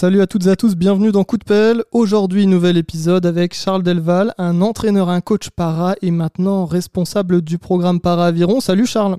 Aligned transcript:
Salut 0.00 0.22
à 0.22 0.26
toutes 0.26 0.46
et 0.46 0.48
à 0.48 0.56
tous, 0.56 0.76
bienvenue 0.76 1.12
dans 1.12 1.24
Coup 1.24 1.36
de 1.36 1.44
pelle. 1.44 1.84
Aujourd'hui, 1.92 2.46
nouvel 2.46 2.78
épisode 2.78 3.26
avec 3.26 3.52
Charles 3.52 3.82
Delval, 3.82 4.32
un 4.38 4.62
entraîneur, 4.62 5.10
un 5.10 5.20
coach 5.20 5.50
para 5.50 5.94
et 6.00 6.10
maintenant 6.10 6.64
responsable 6.64 7.42
du 7.42 7.58
programme 7.58 8.00
para 8.00 8.24
aviron. 8.24 8.60
Salut 8.60 8.86
Charles. 8.86 9.18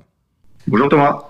Bonjour 0.66 0.88
Thomas. 0.88 1.22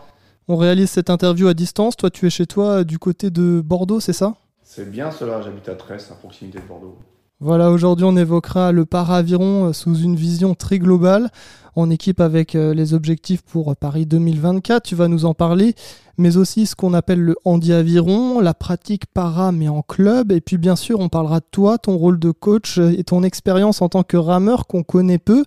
On 0.48 0.56
réalise 0.56 0.88
cette 0.88 1.10
interview 1.10 1.48
à 1.48 1.52
distance. 1.52 1.98
Toi, 1.98 2.08
tu 2.08 2.26
es 2.26 2.30
chez 2.30 2.46
toi 2.46 2.82
du 2.82 2.98
côté 2.98 3.28
de 3.28 3.60
Bordeaux, 3.60 4.00
c'est 4.00 4.14
ça? 4.14 4.32
C'est 4.62 4.90
bien 4.90 5.10
cela, 5.10 5.42
j'habite 5.42 5.68
à 5.68 5.74
Tresse, 5.74 6.10
à 6.10 6.14
proximité 6.14 6.58
de 6.58 6.64
Bordeaux. 6.64 6.96
Voilà, 7.44 7.72
aujourd'hui 7.72 8.04
on 8.04 8.16
évoquera 8.16 8.70
le 8.70 8.84
para-aviron 8.84 9.66
euh, 9.66 9.72
sous 9.72 9.96
une 9.96 10.14
vision 10.14 10.54
très 10.54 10.78
globale, 10.78 11.28
en 11.74 11.90
équipe 11.90 12.20
avec 12.20 12.54
euh, 12.54 12.72
les 12.72 12.94
objectifs 12.94 13.42
pour 13.42 13.74
Paris 13.74 14.06
2024, 14.06 14.84
tu 14.84 14.94
vas 14.94 15.08
nous 15.08 15.24
en 15.24 15.34
parler, 15.34 15.74
mais 16.18 16.36
aussi 16.36 16.66
ce 16.66 16.76
qu'on 16.76 16.94
appelle 16.94 17.18
le 17.18 17.34
handi-aviron, 17.44 18.38
la 18.38 18.54
pratique 18.54 19.06
para 19.06 19.50
mais 19.50 19.68
en 19.68 19.82
club, 19.82 20.30
et 20.30 20.40
puis 20.40 20.56
bien 20.56 20.76
sûr 20.76 21.00
on 21.00 21.08
parlera 21.08 21.40
de 21.40 21.44
toi, 21.50 21.78
ton 21.78 21.96
rôle 21.96 22.20
de 22.20 22.30
coach 22.30 22.78
euh, 22.78 22.94
et 22.96 23.02
ton 23.02 23.24
expérience 23.24 23.82
en 23.82 23.88
tant 23.88 24.04
que 24.04 24.16
rameur 24.16 24.68
qu'on 24.68 24.84
connaît 24.84 25.18
peu. 25.18 25.44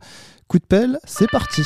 Coup 0.49 0.59
de 0.59 0.65
pelle, 0.65 0.99
c'est 1.05 1.31
parti. 1.31 1.61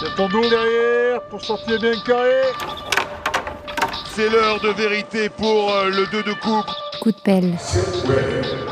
C'est 0.00 0.16
derrière 0.16 1.22
pour 1.28 1.44
sortir 1.44 1.78
bien 1.78 1.92
carré. 2.06 2.40
C'est 4.14 4.30
l'heure 4.30 4.62
de 4.62 4.70
vérité 4.70 5.28
pour 5.28 5.70
le 5.90 6.10
2 6.10 6.22
de 6.22 6.32
coupe. 6.40 6.91
Coup 7.02 7.10
de 7.10 7.16
pelle, 7.16 7.58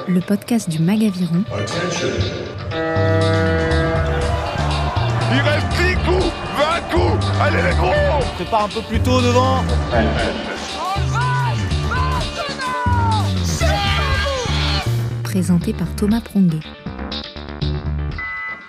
le 0.07 0.21
podcast 0.21 0.71
du 0.71 0.79
Magaviron. 0.79 1.43
Il 5.33 5.41
reste 5.41 5.67
10 5.71 5.97
coups, 6.07 6.31
20 6.57 6.81
coups. 6.93 7.27
Allez 7.41 7.61
les 7.61 7.75
gros 7.75 7.91
Prépare 8.37 8.67
un 8.67 8.69
peu 8.69 8.83
plus 8.83 9.01
tôt 9.01 9.21
devant. 9.21 9.65
Présenté 15.25 15.73
par 15.73 15.89
Thomas 15.97 16.21
Pronguet. 16.21 16.61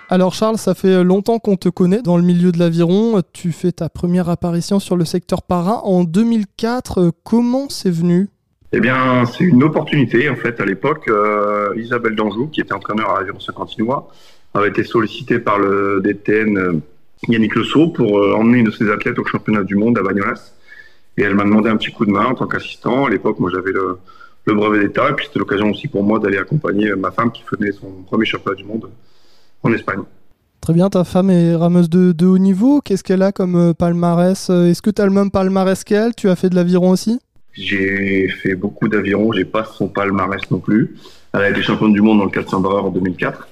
Alors 0.08 0.34
Charles, 0.34 0.58
ça 0.58 0.74
fait 0.74 1.04
longtemps 1.04 1.38
qu'on 1.38 1.54
te 1.54 1.68
connaît 1.68 2.02
dans 2.02 2.16
le 2.16 2.24
milieu 2.24 2.50
de 2.50 2.58
l'aviron. 2.58 3.22
Tu 3.32 3.52
fais 3.52 3.70
ta 3.70 3.88
première 3.88 4.28
apparition 4.28 4.80
sur 4.80 4.96
le 4.96 5.04
secteur 5.04 5.42
para 5.42 5.84
en 5.84 6.02
2004. 6.02 7.12
Comment 7.22 7.68
c'est 7.68 7.92
venu? 7.92 8.28
Eh 8.74 8.80
bien, 8.80 9.26
c'est 9.26 9.44
une 9.44 9.62
opportunité 9.62 10.30
en 10.30 10.36
fait. 10.36 10.58
À 10.60 10.64
l'époque, 10.64 11.06
euh, 11.08 11.74
Isabelle 11.76 12.16
Danjou, 12.16 12.48
qui 12.48 12.62
était 12.62 12.72
entraîneur 12.72 13.10
à 13.10 13.20
l'aviron 13.20 13.38
Saint-Quentinois, 13.38 14.10
avait 14.54 14.68
été 14.68 14.82
sollicitée 14.82 15.38
par 15.38 15.58
le 15.58 16.00
DTN 16.02 16.56
euh, 16.56 16.72
Yannick 17.28 17.54
Le 17.54 17.64
Sceau 17.64 17.88
pour 17.88 18.18
euh, 18.18 18.34
emmener 18.34 18.58
une 18.58 18.66
de 18.66 18.70
ses 18.70 18.90
athlètes 18.90 19.18
au 19.18 19.26
championnat 19.26 19.62
du 19.62 19.76
monde 19.76 19.98
à 19.98 20.02
Bagnolas. 20.02 20.54
Et 21.18 21.22
elle 21.22 21.34
m'a 21.34 21.44
demandé 21.44 21.68
un 21.68 21.76
petit 21.76 21.92
coup 21.92 22.06
de 22.06 22.10
main 22.10 22.24
en 22.24 22.34
tant 22.34 22.46
qu'assistant. 22.46 23.04
À 23.04 23.10
l'époque, 23.10 23.38
moi, 23.38 23.50
j'avais 23.52 23.72
le, 23.72 23.98
brevet 24.54 24.80
d'État. 24.80 25.10
Et 25.10 25.12
puis, 25.12 25.26
c'était 25.26 25.38
l'occasion 25.38 25.70
aussi 25.70 25.88
pour 25.88 26.02
moi 26.02 26.18
d'aller 26.18 26.38
accompagner 26.38 26.94
ma 26.94 27.10
femme 27.10 27.30
qui 27.30 27.42
faisait 27.42 27.72
son 27.72 27.90
premier 28.06 28.24
championnat 28.24 28.56
du 28.56 28.64
monde 28.64 28.88
en 29.62 29.72
Espagne. 29.74 30.00
Très 30.62 30.72
bien, 30.72 30.88
ta 30.88 31.04
femme 31.04 31.28
est 31.28 31.54
rameuse 31.54 31.90
de, 31.90 32.12
de 32.12 32.26
haut 32.26 32.38
niveau. 32.38 32.80
Qu'est-ce 32.80 33.04
qu'elle 33.04 33.22
a 33.22 33.32
comme 33.32 33.74
palmarès? 33.74 34.48
Est-ce 34.48 34.80
que 34.80 34.90
tu 34.90 35.02
as 35.02 35.04
le 35.04 35.12
même 35.12 35.30
palmarès 35.30 35.84
qu'elle? 35.84 36.14
Tu 36.14 36.30
as 36.30 36.36
fait 36.36 36.48
de 36.48 36.54
l'aviron 36.54 36.90
aussi? 36.90 37.20
J'ai 37.52 38.28
fait 38.28 38.54
beaucoup 38.54 38.88
d'aviron. 38.88 39.32
J'ai 39.32 39.44
pas 39.44 39.64
son 39.64 39.88
palmarès 39.88 40.50
non 40.50 40.58
plus. 40.58 40.96
Elle 41.32 41.42
a 41.42 41.50
été 41.50 41.62
championne 41.62 41.92
du 41.92 42.00
monde 42.00 42.18
dans 42.18 42.24
le 42.24 42.30
400 42.30 42.60
barreur 42.60 42.86
en 42.86 42.90
2004. 42.90 43.48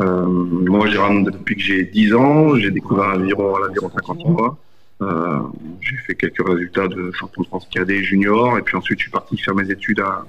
Euh, 0.00 0.26
moi, 0.26 0.86
j'ai 0.88 0.98
ramé 0.98 1.24
depuis 1.24 1.56
que 1.56 1.62
j'ai 1.62 1.84
10 1.84 2.14
ans. 2.14 2.56
J'ai 2.56 2.70
découvert 2.70 3.16
l'aviron 3.16 3.56
à 3.56 3.60
l'aviron 3.60 3.90
50 3.90 4.24
mois. 4.26 4.58
Euh, 5.02 5.40
j'ai 5.80 5.96
fait 5.96 6.14
quelques 6.14 6.46
résultats 6.46 6.88
de 6.88 7.10
champion 7.12 7.42
de 7.42 7.46
France 7.48 7.68
cadet 7.70 8.02
junior. 8.02 8.58
Et 8.58 8.62
puis 8.62 8.76
ensuite, 8.76 8.98
je 8.98 9.04
suis 9.04 9.10
parti 9.10 9.36
faire 9.36 9.54
mes 9.54 9.70
études 9.70 10.00
à, 10.00 10.24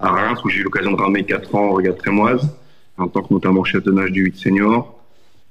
à 0.00 0.10
Reims 0.10 0.40
où 0.44 0.48
j'ai 0.48 0.60
eu 0.60 0.62
l'occasion 0.62 0.92
de 0.92 1.00
ramer 1.00 1.24
4 1.24 1.54
ans 1.54 1.70
en 1.70 1.72
regate 1.72 1.98
trémoise 1.98 2.48
en 2.98 3.08
tant 3.08 3.22
que 3.22 3.32
notamment 3.32 3.64
chef 3.64 3.82
de 3.82 3.92
nage 3.92 4.12
du 4.12 4.24
8 4.24 4.36
senior. 4.36 5.04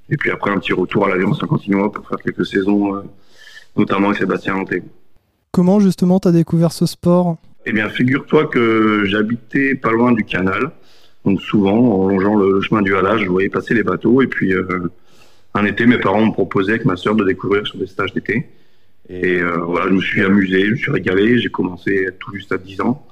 Et 0.08 0.16
puis 0.16 0.30
après, 0.30 0.50
un 0.50 0.58
petit 0.58 0.72
retour 0.72 1.06
à 1.06 1.08
l'aviron 1.08 1.34
50 1.34 1.68
mois 1.68 1.92
pour 1.92 2.08
faire 2.08 2.18
quelques 2.18 2.46
saisons, 2.46 2.96
euh, 2.96 3.02
notamment 3.76 4.08
avec 4.08 4.18
Sébastien 4.18 4.56
Hanté. 4.56 4.82
Comment 5.56 5.80
justement 5.80 6.20
tu 6.20 6.28
as 6.28 6.32
découvert 6.32 6.70
ce 6.70 6.84
sport? 6.84 7.38
Eh 7.64 7.72
bien, 7.72 7.88
figure-toi 7.88 8.44
que 8.48 9.06
j'habitais 9.06 9.74
pas 9.74 9.90
loin 9.90 10.12
du 10.12 10.22
canal. 10.22 10.70
Donc 11.24 11.40
souvent, 11.40 11.78
en 11.78 12.08
longeant 12.08 12.36
le, 12.36 12.60
chemin 12.60 12.82
du 12.82 12.94
halage, 12.94 13.22
je 13.24 13.30
voyais 13.30 13.48
passer 13.48 13.72
les 13.72 13.82
bateaux. 13.82 14.20
Et 14.20 14.26
puis, 14.26 14.52
euh, 14.52 14.92
un 15.54 15.64
été, 15.64 15.86
mes 15.86 15.96
parents 15.96 16.26
me 16.26 16.32
proposaient 16.32 16.72
avec 16.72 16.84
ma 16.84 16.96
sœur 16.96 17.14
de 17.14 17.24
découvrir 17.24 17.66
sur 17.66 17.78
des 17.78 17.86
stages 17.86 18.12
d'été. 18.12 18.46
Et 19.08 19.38
euh, 19.40 19.56
voilà, 19.64 19.88
je 19.88 19.94
me 19.94 20.00
suis 20.02 20.22
amusé, 20.22 20.66
je 20.66 20.70
me 20.72 20.76
suis 20.76 20.90
régalé. 20.90 21.38
J'ai 21.38 21.48
commencé 21.48 22.06
tout 22.20 22.34
juste 22.34 22.52
à 22.52 22.58
10 22.58 22.82
ans. 22.82 23.06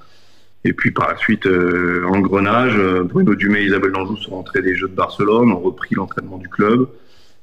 Et 0.65 0.75
puis 0.75 0.91
par 0.91 1.09
la 1.09 1.17
suite, 1.17 1.47
euh, 1.47 2.05
engrenage, 2.09 2.77
euh, 2.77 3.05
Bruno 3.05 3.35
Dumais 3.35 3.63
et 3.63 3.69
Isabelle 3.69 3.93
Danjou 3.93 4.19
sont 4.19 4.33
rentrés 4.33 4.61
des 4.61 4.77
Jeux 4.77 4.89
de 4.89 4.95
Barcelone, 4.95 5.51
ont 5.51 5.61
repris 5.61 5.95
l'entraînement 5.95 6.37
du 6.37 6.51
club. 6.51 6.91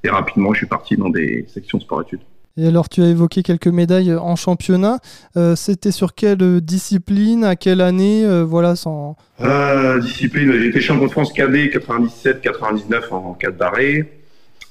Et 0.03 0.12
rapidement, 0.12 0.53
je 0.53 0.59
suis 0.59 0.68
parti 0.68 0.95
dans 0.95 1.09
des 1.09 1.47
sections 1.47 1.79
sport-études. 1.79 2.22
Et 2.57 2.67
alors, 2.67 2.89
tu 2.89 3.01
as 3.01 3.07
évoqué 3.07 3.44
quelques 3.44 3.67
médailles 3.67 4.13
en 4.13 4.35
championnat. 4.35 5.00
Euh, 5.38 5.56
C'était 5.56 5.91
sur 5.91 6.13
quelle 6.13 6.62
discipline, 6.62 7.44
à 7.44 7.56
quelle 7.56 7.81
année 7.81 8.25
euh, 8.25 8.44
Voilà, 8.44 8.75
sans. 8.75 9.16
Euh, 9.39 10.00
discipline, 10.00 10.51
j'ai 10.51 10.67
été 10.67 10.81
champion 10.81 11.06
de 11.06 11.12
France 11.12 11.31
cadet 11.34 11.67
97-99 11.67 13.09
en 13.12 13.34
4 13.34 13.57
barrés. 13.57 14.12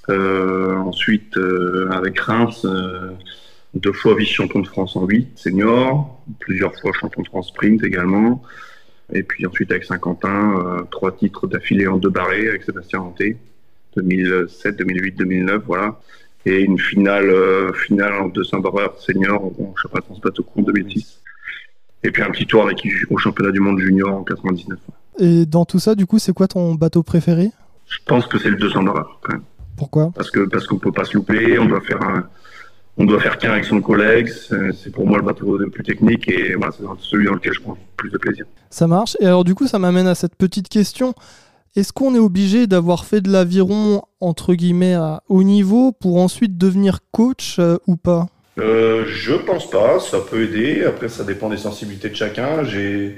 Euh, 0.09 0.77
ensuite, 0.77 1.37
euh, 1.37 1.89
avec 1.91 2.19
Reims, 2.19 2.65
euh, 2.65 3.11
deux 3.75 3.93
fois 3.93 4.17
vice-champion 4.17 4.61
de 4.61 4.67
France 4.67 4.97
en 4.97 5.07
8 5.07 5.29
senior, 5.37 6.21
plusieurs 6.41 6.75
fois 6.81 6.91
champion 6.93 7.23
de 7.23 7.29
France 7.29 7.49
sprint 7.49 7.85
également. 7.85 8.43
Et 9.13 9.23
puis 9.23 9.47
ensuite 9.47 9.71
avec 9.71 9.85
Saint-Quentin, 9.85 10.55
euh, 10.59 10.83
trois 10.91 11.13
titres 11.13 11.47
d'affilée 11.47 11.87
en 11.87 11.99
deux 11.99 12.11
barrés 12.11 12.49
avec 12.49 12.63
Sébastien 12.65 13.01
Hanté, 13.01 13.37
2007, 13.97 14.77
2008, 14.77 15.17
2009, 15.17 15.63
voilà. 15.67 16.01
Et 16.47 16.61
une 16.61 16.79
finale, 16.79 17.29
euh, 17.29 17.73
finale 17.73 18.15
en 18.15 18.29
200 18.29 18.61
barreurs 18.61 18.99
senior 18.99 19.45
au 19.45 19.75
championnat 19.77 20.07
court 20.37 20.53
en 20.57 20.63
2006. 20.63 21.21
Et 22.03 22.11
puis 22.11 22.23
un 22.23 22.31
petit 22.31 22.47
tour 22.47 22.63
avec 22.63 22.87
au 23.11 23.19
championnat 23.19 23.53
du 23.53 23.61
monde 23.61 23.79
junior 23.79 24.11
en 24.15 24.25
99. 24.25 24.79
Et 25.19 25.45
dans 25.45 25.67
tout 25.67 25.79
ça, 25.79 25.95
du 25.95 26.07
coup, 26.07 26.19
c'est 26.19 26.33
quoi 26.33 26.49
ton 26.49 26.75
bateau 26.75 27.03
préféré? 27.03 27.51
Je 27.87 27.99
pense 28.07 28.27
que 28.27 28.39
c'est 28.39 28.49
le 28.49 28.57
200 28.57 28.85
barreurs 28.85 29.21
quand 29.23 29.33
même. 29.35 29.43
Pourquoi? 29.77 30.11
Parce 30.15 30.31
que 30.31 30.41
parce 30.41 30.67
qu'on 30.67 30.79
peut 30.79 30.93
pas 30.93 31.05
se 31.05 31.15
louper, 31.15 31.59
on 31.59 31.67
doit 31.67 31.81
faire 31.81 32.03
un, 32.03 32.27
on 32.97 33.05
doit 33.05 33.21
faire 33.21 33.39
qu'un 33.39 33.53
avec 33.53 33.65
son 33.65 33.81
collègue. 33.81 34.29
C'est 34.29 34.73
c'est 34.73 34.91
pour 34.91 35.07
moi 35.07 35.19
le 35.19 35.25
bateau 35.25 35.59
le 35.59 35.69
plus 35.69 35.83
technique 35.83 36.29
et 36.29 36.55
voilà, 36.55 36.73
c'est 36.73 36.85
celui 37.01 37.27
dans 37.27 37.35
lequel 37.35 37.53
je 37.53 37.61
prends 37.61 37.73
le 37.73 37.79
plus 37.97 38.11
de 38.11 38.19
plaisir. 38.19 38.47
Ça 38.71 38.87
marche. 38.87 39.17
Et 39.21 39.27
alors, 39.27 39.45
du 39.45 39.55
coup, 39.55 39.67
ça 39.67 39.79
m'amène 39.79 40.07
à 40.07 40.15
cette 40.15 40.37
petite 40.37 40.69
question. 40.69 41.15
Est-ce 41.77 41.93
qu'on 41.93 42.15
est 42.17 42.19
obligé 42.21 42.67
d'avoir 42.67 43.05
fait 43.05 43.21
de 43.21 43.31
l'aviron, 43.31 44.03
entre 44.21 44.55
guillemets, 44.55 44.95
à 44.95 45.23
haut 45.29 45.45
niveau 45.45 45.93
pour 45.93 46.17
ensuite 46.21 46.59
devenir 46.59 46.99
coach 47.13 47.57
euh, 47.61 47.79
ou 47.87 47.97
pas? 47.97 48.27
Euh, 48.59 49.05
je 49.07 49.35
pense 49.35 49.71
pas, 49.71 50.01
ça 50.01 50.19
peut 50.19 50.43
aider. 50.43 50.85
Après, 50.85 51.09
ça 51.09 51.23
dépend 51.23 51.49
des 51.49 51.57
sensibilités 51.57 52.09
de 52.09 52.17
chacun. 52.17 52.65
J'ai, 52.65 53.15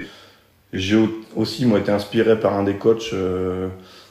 j'ai 0.74 0.96
au- 0.96 1.08
aussi 1.34 1.64
moi 1.64 1.78
été 1.78 1.90
inspiré 1.90 2.38
par 2.38 2.52
un 2.52 2.62
des 2.62 2.74
coachs 2.74 3.10
euh, 3.14 3.68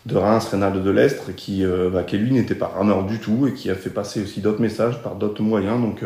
de 0.07 0.17
Reims, 0.17 0.47
Reynald 0.49 0.83
de 0.83 0.89
Lestre, 0.89 1.35
qui, 1.35 1.63
bah, 1.93 2.03
qui 2.03 2.17
lui 2.17 2.31
n'était 2.31 2.55
pas 2.55 2.67
rameur 2.75 3.05
du 3.05 3.19
tout 3.19 3.45
et 3.47 3.53
qui 3.53 3.69
a 3.69 3.75
fait 3.75 3.91
passer 3.91 4.23
aussi 4.23 4.41
d'autres 4.41 4.61
messages 4.61 5.03
par 5.03 5.15
d'autres 5.15 5.43
moyens. 5.43 5.79
Donc, 5.79 6.03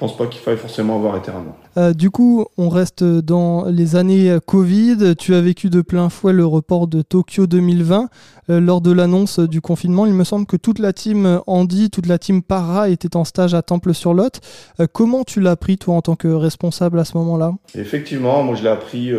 pense 0.00 0.16
pas 0.16 0.26
qu'il 0.26 0.40
faille 0.40 0.56
forcément 0.56 0.96
avoir 0.96 1.16
été. 1.18 1.30
Euh, 1.76 1.92
Du 1.92 2.10
coup, 2.10 2.46
on 2.56 2.70
reste 2.70 3.04
dans 3.04 3.66
les 3.66 3.96
années 3.96 4.38
Covid. 4.46 5.14
Tu 5.18 5.34
as 5.34 5.42
vécu 5.42 5.68
de 5.68 5.82
plein 5.82 6.08
fouet 6.08 6.32
le 6.32 6.46
report 6.46 6.88
de 6.88 7.02
Tokyo 7.02 7.46
2020. 7.46 8.08
Euh, 8.48 8.60
lors 8.60 8.80
de 8.80 8.92
l'annonce 8.92 9.38
du 9.38 9.60
confinement, 9.60 10.06
il 10.06 10.14
me 10.14 10.24
semble 10.24 10.46
que 10.46 10.56
toute 10.56 10.78
la 10.78 10.94
team 10.94 11.40
Andy, 11.46 11.90
toute 11.90 12.06
la 12.06 12.18
team 12.18 12.42
Para 12.42 12.88
était 12.88 13.14
en 13.14 13.24
stage 13.24 13.52
à 13.52 13.60
Temple-sur-Lot. 13.60 14.40
Euh, 14.80 14.86
comment 14.90 15.22
tu 15.22 15.40
l'as 15.40 15.56
pris, 15.56 15.76
toi, 15.76 15.96
en 15.96 16.00
tant 16.00 16.16
que 16.16 16.28
responsable 16.28 16.98
à 16.98 17.04
ce 17.04 17.18
moment-là? 17.18 17.52
Effectivement, 17.74 18.42
moi 18.42 18.54
je 18.56 18.62
l'ai 18.62 18.70
appris 18.70 19.12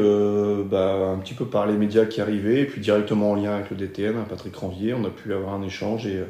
bah, 0.70 1.14
un 1.14 1.20
petit 1.20 1.36
peu 1.36 1.46
par 1.46 1.68
les 1.68 1.78
médias 1.78 2.06
qui 2.06 2.22
arrivaient, 2.22 2.62
et 2.62 2.66
puis 2.66 2.82
directement 2.82 3.32
en 3.32 3.36
lien 3.36 3.52
avec 3.54 3.70
le 3.70 3.78
DTN, 3.78 4.16
hein, 4.18 4.26
Patrick 4.28 4.56
Ranvier, 4.56 4.96
on 4.96 5.06
a 5.06 5.10
pu 5.10 5.32
avoir 5.32 5.54
un 5.54 5.62
échange 5.62 6.08
et 6.08 6.24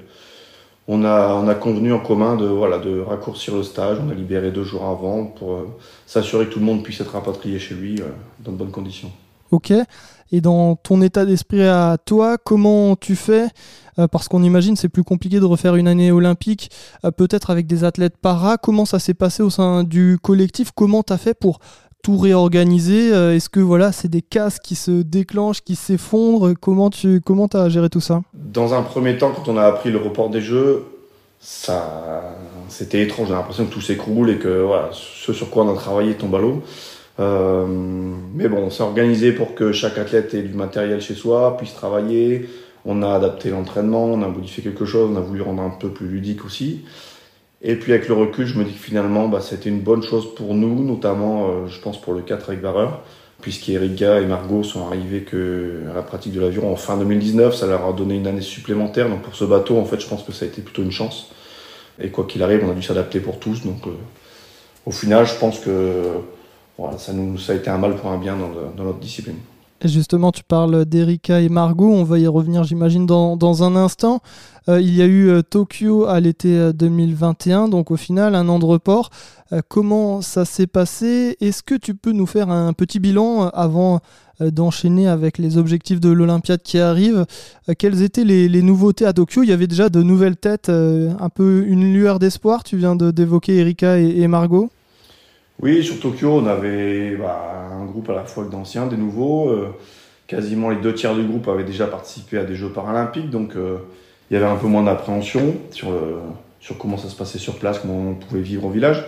on, 0.93 1.05
a, 1.05 1.33
on 1.35 1.47
a 1.47 1.55
convenu 1.55 1.93
en 1.93 1.99
commun 1.99 2.35
de, 2.35 2.45
voilà, 2.45 2.77
de 2.77 2.99
raccourcir 2.99 3.55
le 3.55 3.63
stage, 3.63 3.97
on 4.05 4.09
a 4.09 4.13
libéré 4.13 4.51
deux 4.51 4.65
jours 4.65 4.85
avant 4.85 5.25
pour 5.25 5.53
euh, 5.53 5.67
s'assurer 6.05 6.45
que 6.47 6.53
tout 6.53 6.59
le 6.59 6.65
monde 6.65 6.83
puisse 6.83 6.99
être 6.99 7.13
rapatrié 7.13 7.59
chez 7.59 7.75
lui 7.75 8.01
euh, 8.01 8.05
dans 8.43 8.51
de 8.51 8.57
bonnes 8.57 8.71
conditions. 8.71 9.11
Ok. 9.51 9.71
Et 10.33 10.41
dans 10.41 10.75
ton 10.75 11.01
état 11.01 11.25
d'esprit 11.25 11.63
à 11.63 11.97
toi, 12.05 12.37
comment 12.37 12.95
tu 12.95 13.15
fais? 13.15 13.47
Euh, 13.99 14.07
Parce 14.07 14.27
qu'on 14.27 14.43
imagine 14.43 14.75
c'est 14.75 14.89
plus 14.89 15.03
compliqué 15.03 15.39
de 15.39 15.45
refaire 15.45 15.75
une 15.75 15.87
année 15.87 16.11
olympique, 16.11 16.69
peut-être 17.17 17.49
avec 17.49 17.67
des 17.67 17.83
athlètes 17.83 18.17
para. 18.17 18.57
Comment 18.57 18.85
ça 18.85 18.99
s'est 18.99 19.13
passé 19.13 19.43
au 19.43 19.49
sein 19.49 19.83
du 19.83 20.17
collectif? 20.21 20.71
Comment 20.75 21.03
tu 21.03 21.17
fait 21.17 21.33
pour 21.33 21.59
tout 22.01 22.17
réorganiser 22.17 23.13
Euh, 23.13 23.35
Est-ce 23.35 23.49
que 23.49 23.59
voilà, 23.59 23.91
c'est 23.91 24.07
des 24.07 24.21
cases 24.21 24.59
qui 24.59 24.75
se 24.75 25.01
déclenchent, 25.01 25.61
qui 25.61 25.75
s'effondrent? 25.75 26.53
Comment 26.59 26.89
tu 26.89 27.21
comment 27.21 27.47
as 27.53 27.69
géré 27.69 27.89
tout 27.89 28.01
ça? 28.01 28.21
Dans 28.33 28.73
un 28.73 28.81
premier 28.81 29.17
temps, 29.17 29.31
quand 29.35 29.47
on 29.51 29.57
a 29.57 29.63
appris 29.63 29.91
le 29.91 29.97
report 29.97 30.29
des 30.29 30.41
Jeux, 30.41 30.83
ça, 31.39 32.23
c'était 32.69 33.01
étrange. 33.03 33.27
J'ai 33.27 33.33
l'impression 33.33 33.65
que 33.65 33.73
tout 33.73 33.81
s'écroule 33.81 34.29
et 34.29 34.37
que 34.37 34.61
voilà, 34.63 34.89
ce 34.91 35.33
sur 35.33 35.49
quoi 35.49 35.63
on 35.63 35.73
a 35.73 35.75
travaillé 35.75 36.13
tombe 36.15 36.35
à 36.35 36.39
l'eau. 36.39 36.61
mais 37.19 38.47
bon, 38.47 38.57
on 38.57 38.69
s'est 38.69 38.83
organisé 38.83 39.31
pour 39.31 39.55
que 39.55 39.71
chaque 39.71 39.97
athlète 39.97 40.33
ait 40.33 40.41
du 40.43 40.53
matériel 40.53 41.01
chez 41.01 41.15
soi, 41.15 41.57
puisse 41.57 41.73
travailler. 41.73 42.49
On 42.85 43.03
a 43.03 43.13
adapté 43.13 43.51
l'entraînement, 43.51 44.05
on 44.05 44.23
a 44.23 44.27
modifié 44.27 44.63
quelque 44.63 44.85
chose, 44.85 45.09
on 45.13 45.15
a 45.17 45.21
voulu 45.21 45.41
rendre 45.43 45.61
un 45.61 45.69
peu 45.69 45.89
plus 45.89 46.07
ludique 46.07 46.45
aussi. 46.45 46.81
Et 47.63 47.75
puis 47.75 47.93
avec 47.93 48.07
le 48.07 48.15
recul, 48.15 48.47
je 48.47 48.57
me 48.57 48.63
dis 48.63 48.73
que 48.73 48.79
finalement, 48.79 49.27
bah, 49.27 49.39
c'était 49.41 49.69
une 49.69 49.81
bonne 49.81 50.01
chose 50.01 50.33
pour 50.35 50.55
nous, 50.55 50.83
notamment, 50.83 51.67
je 51.67 51.79
pense, 51.79 52.01
pour 52.01 52.13
le 52.13 52.21
4 52.21 52.49
avec 52.49 52.61
Barreur 52.61 53.03
puisqu'Erika 53.41 54.21
et 54.21 54.25
Margot 54.25 54.63
sont 54.63 54.85
arrivés 54.85 55.21
que 55.21 55.81
à 55.91 55.95
la 55.95 56.01
pratique 56.03 56.33
de 56.33 56.39
l'aviron 56.39 56.71
en 56.71 56.75
fin 56.75 56.97
2019, 56.97 57.55
ça 57.55 57.67
leur 57.67 57.85
a 57.85 57.93
donné 57.93 58.15
une 58.15 58.27
année 58.27 58.41
supplémentaire. 58.41 59.09
Donc 59.09 59.23
pour 59.23 59.35
ce 59.35 59.43
bateau, 59.43 59.77
en 59.77 59.85
fait, 59.85 59.99
je 59.99 60.07
pense 60.07 60.23
que 60.23 60.31
ça 60.31 60.45
a 60.45 60.47
été 60.47 60.61
plutôt 60.61 60.83
une 60.83 60.91
chance. 60.91 61.31
Et 61.99 62.09
quoi 62.09 62.25
qu'il 62.25 62.41
arrive, 62.43 62.63
on 62.65 62.71
a 62.71 62.73
dû 62.73 62.83
s'adapter 62.83 63.19
pour 63.19 63.39
tous. 63.39 63.65
Donc 63.65 63.85
euh, 63.87 63.91
au 64.85 64.91
final, 64.91 65.25
je 65.25 65.35
pense 65.35 65.59
que 65.59 66.03
voilà, 66.77 66.97
ça, 66.97 67.13
nous, 67.13 67.37
ça 67.37 67.53
a 67.53 67.55
été 67.55 67.69
un 67.69 67.77
mal 67.77 67.95
pour 67.95 68.11
un 68.11 68.17
bien 68.17 68.37
dans 68.37 68.83
notre 68.83 68.99
discipline. 68.99 69.37
Justement, 69.83 70.31
tu 70.31 70.43
parles 70.43 70.85
d'Erika 70.85 71.41
et 71.41 71.49
Margot, 71.49 71.91
on 71.91 72.03
va 72.03 72.19
y 72.19 72.27
revenir, 72.27 72.63
j'imagine, 72.63 73.07
dans, 73.07 73.63
un 73.63 73.75
instant. 73.75 74.21
Euh, 74.69 74.79
il 74.79 74.95
y 74.95 75.01
a 75.01 75.05
eu 75.05 75.27
euh, 75.29 75.41
Tokyo 75.41 76.05
à 76.05 76.19
l'été 76.19 76.71
2021, 76.71 77.67
donc 77.67 77.89
au 77.89 77.97
final, 77.97 78.35
un 78.35 78.47
an 78.47 78.59
de 78.59 78.65
report. 78.65 79.09
Euh, 79.51 79.61
comment 79.67 80.21
ça 80.21 80.45
s'est 80.45 80.67
passé? 80.67 81.35
Est-ce 81.41 81.63
que 81.63 81.73
tu 81.73 81.95
peux 81.95 82.11
nous 82.11 82.27
faire 82.27 82.51
un 82.51 82.73
petit 82.73 82.99
bilan 82.99 83.47
avant 83.49 84.01
d'enchaîner 84.39 85.07
avec 85.07 85.37
les 85.37 85.57
objectifs 85.57 85.99
de 85.99 86.09
l'Olympiade 86.09 86.61
qui 86.61 86.77
arrivent? 86.77 87.25
Quelles 87.77 88.03
étaient 88.03 88.23
les, 88.23 88.61
nouveautés 88.61 89.05
à 89.05 89.13
Tokyo? 89.13 89.41
Il 89.41 89.49
y 89.49 89.53
avait 89.53 89.67
déjà 89.67 89.89
de 89.89 90.03
nouvelles 90.03 90.37
têtes, 90.37 90.69
un 90.69 91.29
peu 91.29 91.63
une 91.67 91.91
lueur 91.91 92.19
d'espoir. 92.19 92.63
Tu 92.63 92.77
viens 92.77 92.95
d'évoquer 92.95 93.57
Erika 93.57 93.97
et 93.99 94.27
Margot 94.27 94.69
oui, 95.61 95.83
sur 95.83 95.99
Tokyo, 95.99 96.41
on 96.43 96.47
avait 96.47 97.15
bah, 97.15 97.69
un 97.71 97.85
groupe 97.85 98.09
à 98.09 98.13
la 98.13 98.23
fois 98.23 98.45
d'anciens, 98.45 98.87
des 98.87 98.97
nouveaux. 98.97 99.49
Euh, 99.49 99.67
quasiment 100.25 100.69
les 100.69 100.77
deux 100.77 100.93
tiers 100.93 101.13
du 101.13 101.23
groupe 101.23 101.47
avaient 101.49 101.63
déjà 101.63 101.85
participé 101.85 102.37
à 102.37 102.43
des 102.43 102.55
Jeux 102.55 102.69
paralympiques, 102.69 103.29
donc 103.29 103.55
euh, 103.55 103.77
il 104.29 104.33
y 104.33 104.37
avait 104.37 104.45
un 104.45 104.55
peu 104.55 104.67
moins 104.67 104.81
d'appréhension 104.81 105.55
sur, 105.71 105.89
sur 106.59 106.77
comment 106.77 106.97
ça 106.97 107.09
se 107.09 107.15
passait 107.15 107.37
sur 107.37 107.59
place, 107.59 107.79
comment 107.79 108.11
on 108.11 108.13
pouvait 108.15 108.41
vivre 108.41 108.65
au 108.65 108.69
village. 108.69 109.03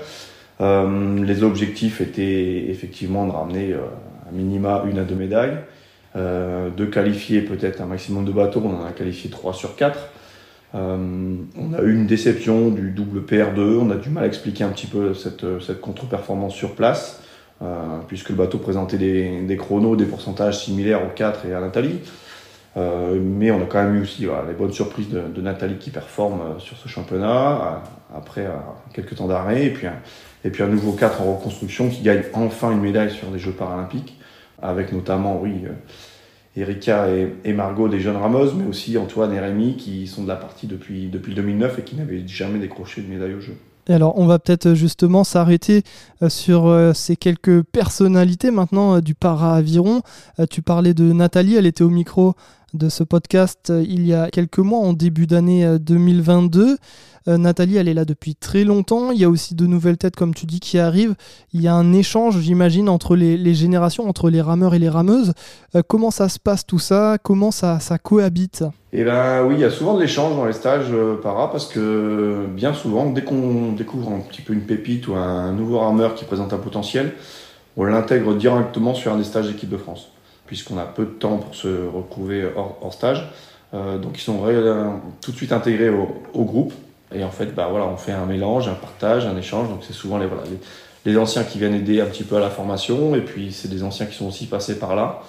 Euh, 0.62 1.24
les 1.24 1.44
objectifs 1.44 2.02
étaient 2.02 2.66
effectivement 2.70 3.26
de 3.26 3.32
ramener 3.32 3.74
à 3.74 4.32
minima 4.32 4.84
une 4.88 5.00
à 5.00 5.04
deux 5.04 5.16
médailles, 5.16 5.58
de 6.16 6.86
qualifier 6.86 7.42
peut-être 7.42 7.82
un 7.82 7.86
maximum 7.86 8.26
de 8.26 8.32
bateaux, 8.32 8.62
on 8.64 8.82
en 8.82 8.86
a 8.86 8.92
qualifié 8.92 9.30
trois 9.30 9.54
sur 9.54 9.76
quatre. 9.76 10.10
Euh, 10.76 11.36
on 11.58 11.74
a 11.74 11.82
eu 11.82 11.94
une 11.94 12.08
déception 12.08 12.70
du 12.70 12.90
double 12.90 13.22
PR2, 13.22 13.80
on 13.80 13.92
a 13.92 13.96
du 13.96 14.10
mal 14.10 14.24
à 14.24 14.28
expliquer 14.28 14.64
un 14.64 14.70
petit 14.70 14.88
peu 14.88 15.14
cette, 15.14 15.46
cette 15.62 15.82
contre-performance 15.82 16.56
sur 16.56 16.74
place, 16.76 17.22
euh, 17.62 18.00
puisque 18.08 18.30
le 18.30 18.36
bateau 18.36 18.58
présentait 18.58 18.98
des, 18.98 19.42
des, 19.42 19.58
chronos, 19.58 19.96
des 19.96 20.06
pourcentages 20.06 20.60
similaires 20.66 21.06
aux 21.06 21.14
4 21.16 21.46
et 21.46 21.54
à 21.54 21.62
Nathalie. 21.62 22.00
Euh, 22.76 23.20
mais 23.22 23.52
on 23.52 23.62
a 23.62 23.66
quand 23.66 23.84
même 23.84 23.96
eu 23.98 24.02
aussi 24.02 24.26
voilà, 24.26 24.46
les 24.48 24.56
bonnes 24.56 24.74
surprises 24.74 25.10
de, 25.10 25.22
de, 25.22 25.42
Nathalie 25.42 25.78
qui 25.78 25.92
performe 25.92 26.42
euh, 26.42 26.60
sur 26.60 26.76
ce 26.76 26.88
championnat, 26.88 27.84
après 28.16 28.48
quelques 28.94 29.16
temps 29.16 29.28
d'arrêt, 29.28 29.68
et, 29.68 29.70
puis 29.70 29.86
un, 29.86 29.96
et 30.44 30.50
puis 30.50 30.64
un 30.64 30.68
nouveau 30.68 30.94
4 30.94 31.22
en 31.22 31.36
reconstruction 31.36 31.90
qui 31.90 32.02
gagne 32.02 32.24
enfin 32.34 32.72
une 32.72 32.82
médaille 32.82 33.12
sur 33.12 33.28
des 33.30 33.40
Jeux 33.40 33.52
paralympiques, 33.52 34.20
avec 34.62 34.92
notamment, 34.92 35.40
oui, 35.40 35.66
Erika 36.56 37.08
et, 37.10 37.54
Margot 37.54 37.88
des 37.88 38.00
jeunes 38.00 38.18
rameuses, 38.18 38.54
mais 38.56 38.68
aussi 38.68 38.98
Antoine 38.98 39.34
et 39.34 39.40
Rémi 39.40 39.76
qui 39.76 40.08
sont 40.08 40.24
de 40.24 40.28
la 40.28 40.36
partie 40.36 40.68
depuis, 40.68 41.08
depuis 41.08 41.34
2009 41.34 41.80
et 41.80 41.82
qui 41.82 41.96
n'avaient 41.96 42.28
jamais 42.28 42.60
décroché 42.60 43.02
de 43.02 43.08
médaille 43.08 43.34
au 43.34 43.42
jeu. 43.42 43.56
Et 43.88 43.94
alors, 43.94 44.18
on 44.18 44.26
va 44.26 44.40
peut-être 44.40 44.68
euh, 44.68 44.76
justement 44.76 45.24
s'arrêter 45.24 45.84
euh, 46.22 46.30
sur 46.30 46.68
euh, 46.68 46.94
ces 46.94 47.18
quelques 47.18 47.64
personnalités 47.64 48.50
maintenant 48.50 49.00
du 49.00 49.14
para-aviron. 49.14 50.02
Tu 50.50 50.62
parlais 50.62 50.94
de 50.94 51.12
Nathalie, 51.12 51.56
elle 51.56 51.66
était 51.66 51.84
au 51.84 51.90
micro 51.90 52.34
de 52.74 52.90
ce 52.90 53.04
podcast 53.04 53.72
il 53.88 54.06
y 54.06 54.14
a 54.14 54.30
quelques 54.30 54.60
mois, 54.60 54.80
en 54.80 54.94
début 54.94 55.28
d'année 55.28 55.78
2022. 55.80 56.78
Euh, 57.28 57.38
Nathalie, 57.38 57.78
elle 57.78 57.88
est 57.88 57.94
là 57.94 58.06
depuis 58.06 58.36
très 58.36 58.64
longtemps. 58.64 59.12
Il 59.12 59.20
y 59.20 59.24
a 59.24 59.30
aussi 59.30 59.56
de 59.56 59.66
nouvelles 59.66 59.98
têtes, 59.98 60.16
comme 60.16 60.34
tu 60.34 60.46
dis, 60.46 60.60
qui 60.60 60.78
arrivent. 60.78 61.16
Il 61.54 61.62
y 61.62 61.68
a 61.68 61.74
un 61.74 61.94
échange, 61.94 62.40
j'imagine, 62.40 62.90
entre 62.90 63.16
les, 63.16 63.54
générations, 63.54 64.08
entre 64.08 64.30
les 64.30 64.42
rameurs 64.42 64.74
et 64.74 64.80
les 64.80 64.90
rameuses. 64.90 65.34
Euh, 65.76 65.82
comment 65.88 66.12
ça 66.12 66.30
se 66.30 66.40
passe 66.40 66.66
tout 66.66 66.80
ça? 66.80 67.18
Comment 67.22 67.52
ça, 67.52 67.80
cohabite? 68.02 68.64
Eh 68.92 69.04
ben 69.04 69.44
oui, 69.46 69.56
il 69.56 69.62
y 69.62 69.66
a 69.66 69.72
souvent 69.72 69.96
de 69.96 70.02
l'échange 70.02 70.36
dans 70.36 70.46
les 70.46 70.54
stages 70.54 70.92
euh, 70.92 71.16
para 71.16 71.50
parce 71.50 71.66
que 71.66 72.46
bien 72.54 72.74
souvent, 72.74 73.10
dès 73.10 73.24
qu'on 73.24 73.72
découvre 73.72 74.12
un 74.12 74.20
petit 74.20 74.42
peu 74.42 74.54
une 74.54 74.62
pépite 74.62 75.08
ou 75.08 75.16
un 75.16 75.52
nouveau 75.52 75.80
rameur 75.80 76.14
qui 76.14 76.26
présente 76.26 76.54
un 76.54 76.60
potentiel, 76.60 77.14
on 77.76 77.86
l'intègre 77.86 78.36
directement 78.36 78.94
sur 78.94 79.12
un 79.12 79.18
des 79.18 79.24
stages 79.24 79.48
d'équipe 79.48 79.70
de 79.70 79.78
France, 79.78 80.12
puisqu'on 80.54 80.78
a 80.78 80.86
peu 80.86 81.06
de 81.06 81.12
temps 81.12 81.38
pour 81.38 81.56
se 81.56 81.68
retrouver 81.68 82.46
hors, 82.56 82.94
stage. 82.94 83.28
donc 83.74 84.18
ils 84.18 84.22
sont 84.22 84.44
tout 85.22 85.32
de 85.32 85.36
suite 85.36 85.52
intégrés 85.52 85.90
au 85.90 86.44
groupe 86.44 86.74
et 87.14 87.24
en 87.24 87.32
fait, 87.32 87.54
bah, 87.54 87.70
on 87.72 87.98
fait 87.98 88.12
un 88.12 88.26
mélange, 88.26 88.68
un 88.68 88.74
partage, 88.74 89.26
un 89.26 89.38
échange. 89.38 89.70
Donc 89.70 89.84
c'est 89.86 89.94
souvent 89.94 90.18
les, 90.18 90.28
les, 91.06 91.18
anciens 91.18 91.44
qui 91.44 91.60
viennent 91.60 91.76
aider 91.76 92.02
un 92.02 92.06
petit 92.06 92.24
peu 92.24 92.38
à 92.38 92.40
la 92.40 92.50
formation, 92.50 93.16
et 93.16 93.22
puis 93.22 93.52
c'est 93.52 93.68
des 93.68 93.84
anciens 93.84 94.06
qui 94.06 94.16
sont 94.16 94.28
aussi 94.28 94.48
passés 94.48 94.80
par 94.80 94.96
là. 94.96 95.22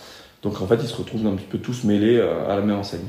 Donc 0.43 0.61
en 0.61 0.67
fait, 0.67 0.79
ils 0.83 0.89
se 0.89 0.97
retrouvent 0.97 1.27
un 1.27 1.35
petit 1.35 1.47
peu 1.47 1.59
tous 1.59 1.85
mêlés 1.85 2.17
euh, 2.17 2.51
à 2.51 2.57
la 2.57 2.63
même 2.63 2.79
enseigne. 2.79 3.07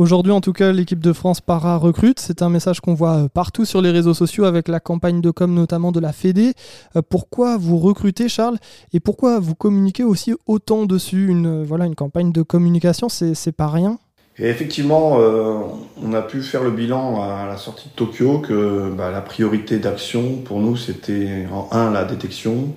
Aujourd'hui, 0.00 0.32
en 0.32 0.40
tout 0.40 0.54
cas, 0.54 0.72
l'équipe 0.72 1.00
de 1.00 1.12
France 1.12 1.42
para 1.42 1.76
recrute. 1.76 2.20
C'est 2.20 2.40
un 2.40 2.48
message 2.48 2.80
qu'on 2.80 2.94
voit 2.94 3.16
euh, 3.16 3.28
partout 3.28 3.66
sur 3.66 3.82
les 3.82 3.90
réseaux 3.90 4.14
sociaux 4.14 4.46
avec 4.46 4.66
la 4.66 4.80
campagne 4.80 5.20
de 5.20 5.30
com 5.30 5.52
notamment 5.52 5.92
de 5.92 6.00
la 6.00 6.14
Fédé. 6.14 6.54
Euh, 6.96 7.02
pourquoi 7.06 7.58
vous 7.58 7.76
recrutez, 7.76 8.30
Charles? 8.30 8.56
Et 8.94 9.00
pourquoi 9.00 9.40
vous 9.40 9.54
communiquez 9.54 10.02
aussi 10.02 10.32
autant 10.46 10.86
dessus? 10.86 11.28
Une, 11.28 11.64
voilà, 11.64 11.84
une 11.84 11.96
campagne 11.96 12.32
de 12.32 12.40
communication, 12.40 13.10
c'est 13.10 13.52
pas 13.52 13.68
rien 13.68 13.98
effectivement, 14.38 15.18
euh, 15.20 15.58
on 16.02 16.14
a 16.14 16.22
pu 16.22 16.40
faire 16.40 16.62
le 16.62 16.70
bilan 16.70 17.20
à 17.20 17.46
la 17.46 17.58
sortie 17.58 17.90
de 17.90 17.94
Tokyo 17.94 18.38
que 18.38 18.90
bah, 18.96 19.10
la 19.10 19.20
priorité 19.20 19.78
d'action 19.78 20.36
pour 20.46 20.60
nous, 20.60 20.78
c'était 20.78 21.46
en 21.52 21.68
un 21.72 21.90
la 21.90 22.04
détection, 22.04 22.74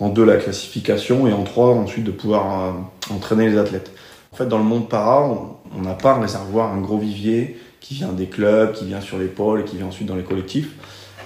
en 0.00 0.08
deux 0.08 0.24
la 0.24 0.38
classification 0.38 1.26
et 1.26 1.34
en 1.34 1.44
trois 1.44 1.74
ensuite 1.74 2.04
de 2.04 2.10
pouvoir 2.10 2.62
euh, 2.62 3.14
entraîner 3.14 3.50
les 3.50 3.58
athlètes. 3.58 3.90
En 4.34 4.36
fait, 4.36 4.46
dans 4.46 4.58
le 4.58 4.64
monde 4.64 4.88
para, 4.88 5.22
on 5.24 5.80
n'a 5.80 5.94
pas 5.94 6.14
un 6.14 6.20
réservoir, 6.20 6.72
un 6.72 6.80
gros 6.80 6.98
vivier 6.98 7.56
qui 7.80 7.94
vient 7.94 8.12
des 8.12 8.26
clubs, 8.26 8.72
qui 8.72 8.84
vient 8.84 9.00
sur 9.00 9.16
les 9.16 9.28
pôles 9.28 9.60
et 9.60 9.64
qui 9.64 9.76
vient 9.76 9.86
ensuite 9.86 10.08
dans 10.08 10.16
les 10.16 10.24
collectifs. 10.24 10.72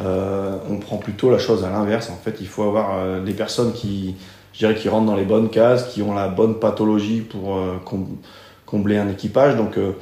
Euh, 0.02 0.58
on 0.70 0.76
prend 0.76 0.98
plutôt 0.98 1.30
la 1.30 1.38
chose 1.38 1.64
à 1.64 1.70
l'inverse. 1.70 2.10
En 2.10 2.22
fait, 2.22 2.36
il 2.40 2.46
faut 2.46 2.64
avoir 2.64 3.22
des 3.22 3.32
personnes 3.32 3.72
qui, 3.72 4.14
je 4.52 4.58
dirais, 4.58 4.74
qui 4.74 4.90
rentrent 4.90 5.06
dans 5.06 5.16
les 5.16 5.24
bonnes 5.24 5.48
cases, 5.48 5.88
qui 5.88 6.02
ont 6.02 6.12
la 6.12 6.28
bonne 6.28 6.58
pathologie 6.60 7.22
pour 7.22 7.58
combler 8.68 8.98
un 8.98 9.08
équipage. 9.08 9.56
Donc, 9.56 9.78
euh, 9.78 9.92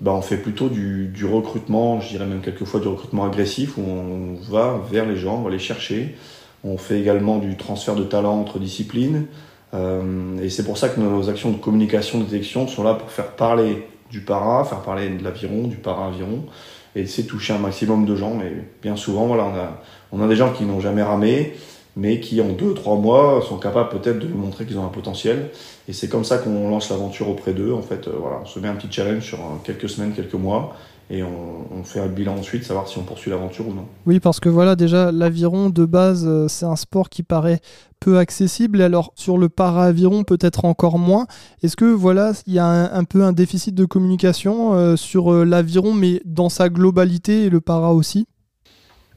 bah, 0.00 0.12
on 0.12 0.20
fait 0.20 0.36
plutôt 0.36 0.68
du, 0.68 1.06
du, 1.08 1.24
recrutement, 1.24 2.00
je 2.00 2.10
dirais 2.10 2.26
même 2.26 2.42
quelquefois 2.42 2.80
du 2.80 2.88
recrutement 2.88 3.24
agressif, 3.24 3.78
où 3.78 3.82
on 3.82 4.34
va 4.50 4.80
vers 4.90 5.06
les 5.06 5.16
gens, 5.16 5.38
on 5.38 5.42
va 5.42 5.50
les 5.50 5.58
chercher. 5.58 6.16
On 6.64 6.76
fait 6.76 7.00
également 7.00 7.38
du 7.38 7.56
transfert 7.56 7.94
de 7.94 8.04
talent 8.04 8.38
entre 8.38 8.58
disciplines. 8.58 9.26
Euh, 9.74 10.38
et 10.42 10.50
c'est 10.50 10.64
pour 10.64 10.76
ça 10.76 10.88
que 10.88 11.00
nos 11.00 11.28
actions 11.30 11.50
de 11.50 11.56
communication, 11.56 12.18
de 12.18 12.24
détection 12.24 12.66
sont 12.68 12.82
là 12.82 12.94
pour 12.94 13.10
faire 13.10 13.32
parler 13.32 13.86
du 14.10 14.20
para, 14.20 14.64
faire 14.64 14.82
parler 14.82 15.08
de 15.08 15.24
l'aviron, 15.24 15.66
du 15.66 15.76
para-aviron, 15.76 16.44
et 16.94 17.00
essayer 17.00 17.22
de 17.22 17.28
toucher 17.28 17.54
un 17.54 17.58
maximum 17.58 18.04
de 18.04 18.14
gens. 18.14 18.40
Et 18.40 18.52
bien 18.82 18.96
souvent, 18.96 19.26
voilà, 19.26 19.50
on 20.12 20.22
a, 20.22 20.28
des 20.28 20.36
gens 20.36 20.52
qui 20.52 20.64
n'ont 20.64 20.80
jamais 20.80 21.02
ramé, 21.02 21.54
mais 21.96 22.20
qui 22.20 22.40
en 22.42 22.48
deux, 22.48 22.74
trois 22.74 22.96
mois 22.96 23.42
sont 23.46 23.56
capables 23.56 23.88
peut-être 23.88 24.18
de 24.18 24.26
nous 24.26 24.36
montrer 24.36 24.66
qu'ils 24.66 24.78
ont 24.78 24.84
un 24.84 24.90
potentiel. 24.90 25.50
Et 25.88 25.94
c'est 25.94 26.08
comme 26.08 26.24
ça 26.24 26.38
qu'on 26.38 26.68
lance 26.68 26.90
l'aventure 26.90 27.28
auprès 27.30 27.54
d'eux. 27.54 27.72
En 27.72 27.82
fait, 27.82 28.06
euh, 28.06 28.12
voilà, 28.18 28.40
on 28.42 28.46
se 28.46 28.58
met 28.58 28.68
un 28.68 28.74
petit 28.74 28.90
challenge 28.90 29.24
sur 29.24 29.38
euh, 29.38 29.56
quelques 29.64 29.88
semaines, 29.88 30.12
quelques 30.12 30.34
mois, 30.34 30.76
et 31.10 31.22
on, 31.22 31.84
fait 31.84 32.00
un 32.00 32.06
bilan 32.06 32.36
ensuite, 32.36 32.64
savoir 32.64 32.88
si 32.88 32.96
on 32.98 33.02
poursuit 33.02 33.30
l'aventure 33.30 33.68
ou 33.68 33.74
non. 33.74 33.86
Oui, 34.06 34.20
parce 34.20 34.40
que 34.40 34.48
voilà, 34.48 34.76
déjà, 34.76 35.12
l'aviron 35.12 35.68
de 35.68 35.84
base, 35.84 36.24
euh, 36.26 36.48
c'est 36.48 36.64
un 36.64 36.76
sport 36.76 37.10
qui 37.10 37.22
paraît 37.22 37.60
peu 38.00 38.18
accessible. 38.18 38.80
Alors, 38.80 39.12
sur 39.14 39.36
le 39.36 39.48
para-aviron, 39.48 40.24
peut-être 40.24 40.64
encore 40.64 40.98
moins. 40.98 41.26
Est-ce 41.62 41.76
que 41.76 41.84
voilà, 41.84 42.32
il 42.46 42.54
y 42.54 42.58
a 42.58 42.66
un, 42.66 43.04
peu 43.04 43.24
un 43.24 43.32
déficit 43.32 43.74
de 43.74 43.84
communication 43.84 44.96
sur 44.96 45.44
l'aviron, 45.44 45.92
mais 45.92 46.20
dans 46.24 46.48
sa 46.48 46.68
globalité 46.68 47.44
et 47.44 47.50
le 47.50 47.60
para 47.60 47.92
aussi? 47.92 48.26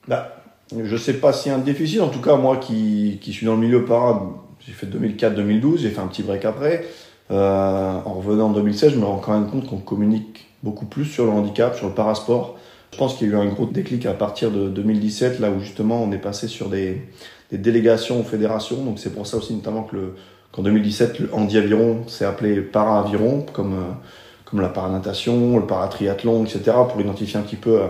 Bah, 0.07 0.35
je 0.71 0.91
ne 0.91 0.97
sais 0.97 1.13
pas 1.13 1.33
s'il 1.33 1.51
y 1.51 1.55
a 1.55 1.57
un 1.57 1.61
déficit. 1.61 2.01
En 2.01 2.09
tout 2.09 2.21
cas, 2.21 2.35
moi 2.35 2.57
qui, 2.57 3.19
qui 3.21 3.33
suis 3.33 3.45
dans 3.45 3.55
le 3.55 3.61
milieu 3.61 3.85
para, 3.85 4.21
j'ai 4.59 4.73
fait 4.73 4.87
2004-2012, 4.87 5.77
j'ai 5.77 5.89
fait 5.89 6.01
un 6.01 6.07
petit 6.07 6.23
break 6.23 6.45
après. 6.45 6.85
Euh, 7.31 7.99
en 8.05 8.13
revenant 8.13 8.47
en 8.47 8.51
2016, 8.51 8.93
je 8.93 8.99
me 8.99 9.05
rends 9.05 9.17
quand 9.17 9.33
même 9.39 9.49
compte 9.49 9.67
qu'on 9.67 9.77
communique 9.77 10.44
beaucoup 10.63 10.85
plus 10.85 11.05
sur 11.05 11.25
le 11.25 11.31
handicap, 11.31 11.75
sur 11.75 11.87
le 11.87 11.93
parasport. 11.93 12.57
Je 12.91 12.97
pense 12.97 13.15
qu'il 13.15 13.27
y 13.27 13.31
a 13.31 13.33
eu 13.33 13.37
un 13.37 13.45
gros 13.45 13.65
déclic 13.65 14.05
à 14.05 14.13
partir 14.13 14.51
de 14.51 14.69
2017, 14.69 15.39
là 15.39 15.51
où 15.51 15.59
justement 15.59 16.01
on 16.01 16.11
est 16.11 16.17
passé 16.17 16.47
sur 16.47 16.69
des, 16.69 17.01
délégations 17.51 18.19
aux 18.19 18.23
fédérations. 18.23 18.83
Donc 18.83 18.99
c'est 18.99 19.13
pour 19.13 19.27
ça 19.27 19.37
aussi 19.37 19.53
notamment 19.53 19.83
que 19.83 20.13
qu'en 20.51 20.61
2017, 20.61 21.19
le 21.19 21.29
handi-aviron 21.33 22.07
s'est 22.07 22.23
appelé 22.23 22.61
para-aviron, 22.61 23.45
comme, 23.51 23.73
euh, 23.73 23.91
comme 24.45 24.61
la 24.61 24.69
paranatation, 24.69 25.59
le 25.59 25.65
paratriathlon, 25.65 26.45
etc., 26.45 26.71
pour 26.89 27.01
identifier 27.01 27.37
un 27.37 27.43
petit 27.43 27.57
peu 27.57 27.81
euh, 27.81 27.87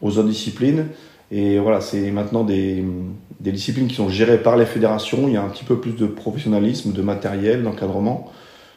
aux 0.00 0.16
autres 0.16 0.28
disciplines. 0.28 0.86
Et 1.30 1.58
voilà, 1.58 1.80
c'est 1.82 2.10
maintenant 2.10 2.44
des, 2.44 2.82
disciplines 3.40 3.88
qui 3.88 3.94
sont 3.94 4.08
gérées 4.08 4.38
par 4.38 4.56
les 4.56 4.64
fédérations. 4.64 5.28
Il 5.28 5.34
y 5.34 5.36
a 5.36 5.42
un 5.42 5.48
petit 5.48 5.64
peu 5.64 5.78
plus 5.78 5.92
de 5.92 6.06
professionnalisme, 6.06 6.92
de 6.92 7.02
matériel, 7.02 7.62
d'encadrement. 7.62 8.32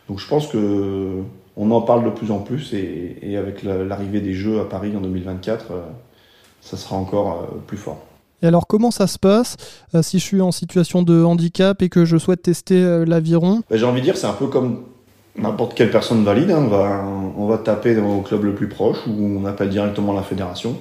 Donc 0.09 0.19
je 0.19 0.27
pense 0.27 0.47
que 0.47 1.21
on 1.57 1.71
en 1.71 1.81
parle 1.81 2.05
de 2.05 2.09
plus 2.09 2.31
en 2.31 2.39
plus 2.39 2.73
et, 2.73 3.17
et 3.21 3.37
avec 3.37 3.63
l'arrivée 3.63 4.21
des 4.21 4.33
Jeux 4.33 4.59
à 4.59 4.65
Paris 4.65 4.93
en 4.95 5.01
2024, 5.01 5.65
euh, 5.71 5.81
ça 6.61 6.77
sera 6.77 6.95
encore 6.95 7.31
euh, 7.31 7.57
plus 7.65 7.77
fort. 7.77 7.99
Et 8.41 8.47
alors 8.47 8.67
comment 8.67 8.91
ça 8.91 9.07
se 9.07 9.19
passe 9.19 9.57
euh, 9.93 10.01
si 10.01 10.19
je 10.19 10.23
suis 10.23 10.41
en 10.41 10.51
situation 10.51 11.03
de 11.03 11.23
handicap 11.23 11.81
et 11.81 11.89
que 11.89 12.05
je 12.05 12.17
souhaite 12.17 12.41
tester 12.41 13.05
l'aviron? 13.05 13.61
Ben, 13.69 13.77
J'ai 13.77 13.85
envie 13.85 13.99
de 13.99 14.05
dire 14.05 14.17
c'est 14.17 14.27
un 14.27 14.33
peu 14.33 14.47
comme 14.47 14.83
n'importe 15.37 15.73
quelle 15.73 15.91
personne 15.91 16.23
valide. 16.23 16.51
Hein. 16.51 16.63
On, 16.65 16.67
va, 16.67 17.03
on 17.37 17.47
va 17.47 17.57
taper 17.57 17.97
au 17.97 18.21
club 18.21 18.45
le 18.45 18.55
plus 18.55 18.67
proche 18.67 19.05
ou 19.07 19.39
on 19.41 19.45
appelle 19.45 19.69
directement 19.69 20.13
la 20.13 20.23
fédération. 20.23 20.77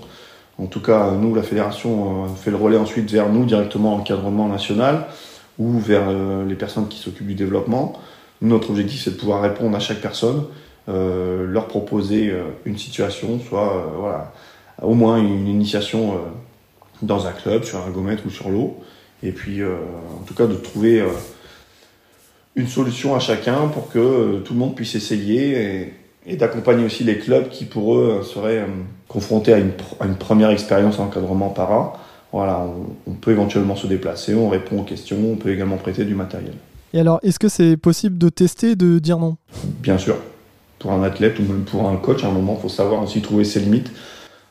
En 0.59 0.67
tout 0.67 0.81
cas, 0.81 1.13
nous, 1.13 1.35
la 1.35 1.43
fédération, 1.43 2.27
fait 2.37 2.51
le 2.51 2.57
relais 2.57 2.77
ensuite 2.77 3.11
vers 3.11 3.31
nous 3.31 3.47
directement 3.47 3.95
encadrement 3.95 4.47
national 4.47 5.07
ou 5.59 5.79
vers 5.79 6.11
les 6.47 6.55
personnes 6.55 6.89
qui 6.89 6.99
s'occupent 6.99 7.29
du 7.29 7.35
développement. 7.35 7.95
Notre 8.43 8.71
objectif, 8.71 9.05
c'est 9.05 9.11
de 9.11 9.17
pouvoir 9.17 9.43
répondre 9.43 9.77
à 9.77 9.81
chaque 9.81 10.01
personne, 10.01 10.45
euh, 10.89 11.47
leur 11.47 11.67
proposer 11.69 12.31
euh, 12.31 12.45
une 12.65 12.79
situation, 12.79 13.39
soit 13.39 13.77
euh, 13.77 13.81
voilà, 13.99 14.33
au 14.83 14.95
moins 14.95 15.19
une 15.19 15.47
initiation 15.47 16.19
dans 17.03 17.27
un 17.27 17.33
club, 17.33 17.65
sur 17.65 17.79
un 17.85 17.91
gomètre 17.91 18.23
ou 18.27 18.31
sur 18.31 18.49
l'eau, 18.49 18.79
et 19.23 19.33
puis 19.33 19.63
en 19.63 20.25
tout 20.27 20.33
cas 20.33 20.47
de 20.47 20.55
trouver 20.55 21.05
une 22.57 22.67
solution 22.67 23.15
à 23.15 23.19
chacun 23.19 23.69
pour 23.69 23.91
que 23.91 24.39
tout 24.39 24.55
le 24.55 24.59
monde 24.59 24.75
puisse 24.75 24.95
essayer 24.95 25.93
et, 26.27 26.37
d'accompagner 26.37 26.85
aussi 26.85 27.05
les 27.05 27.19
clubs 27.19 27.51
qui 27.51 27.67
pour 27.67 27.95
eux 27.95 28.23
seraient 28.23 28.65
confrontés 29.07 29.53
à 29.53 29.59
une, 29.59 29.73
une 30.03 30.17
première 30.17 30.49
expérience 30.49 30.99
en 30.99 31.05
encadrement 31.05 31.51
para. 31.51 31.99
Voilà, 32.33 32.67
on, 33.07 33.13
peut 33.13 33.33
éventuellement 33.33 33.77
se 33.77 33.87
déplacer, 33.87 34.35
on 34.35 34.49
répond 34.49 34.81
aux 34.81 34.85
questions, 34.85 35.19
on 35.33 35.37
peut 35.37 35.51
également 35.51 35.77
prêter 35.77 36.05
du 36.05 36.15
matériel. 36.15 36.55
Et 36.93 37.01
alors, 37.01 37.21
est-ce 37.23 37.39
que 37.39 37.49
c'est 37.49 37.77
possible 37.77 38.19
de 38.19 38.29
tester, 38.29 38.75
de 38.75 38.99
dire 38.99 39.19
non? 39.19 39.37
Bien 39.81 39.99
sûr. 39.99 40.17
Pour 40.79 40.93
un 40.93 41.03
athlète 41.03 41.39
ou 41.39 41.43
pour 41.71 41.89
un 41.89 41.97
coach, 41.97 42.25
à 42.25 42.29
un 42.29 42.33
moment, 42.33 42.57
il 42.59 42.63
faut 42.63 42.69
savoir 42.69 43.03
aussi 43.03 43.21
trouver 43.21 43.45
ses 43.45 43.61
limites. 43.61 43.93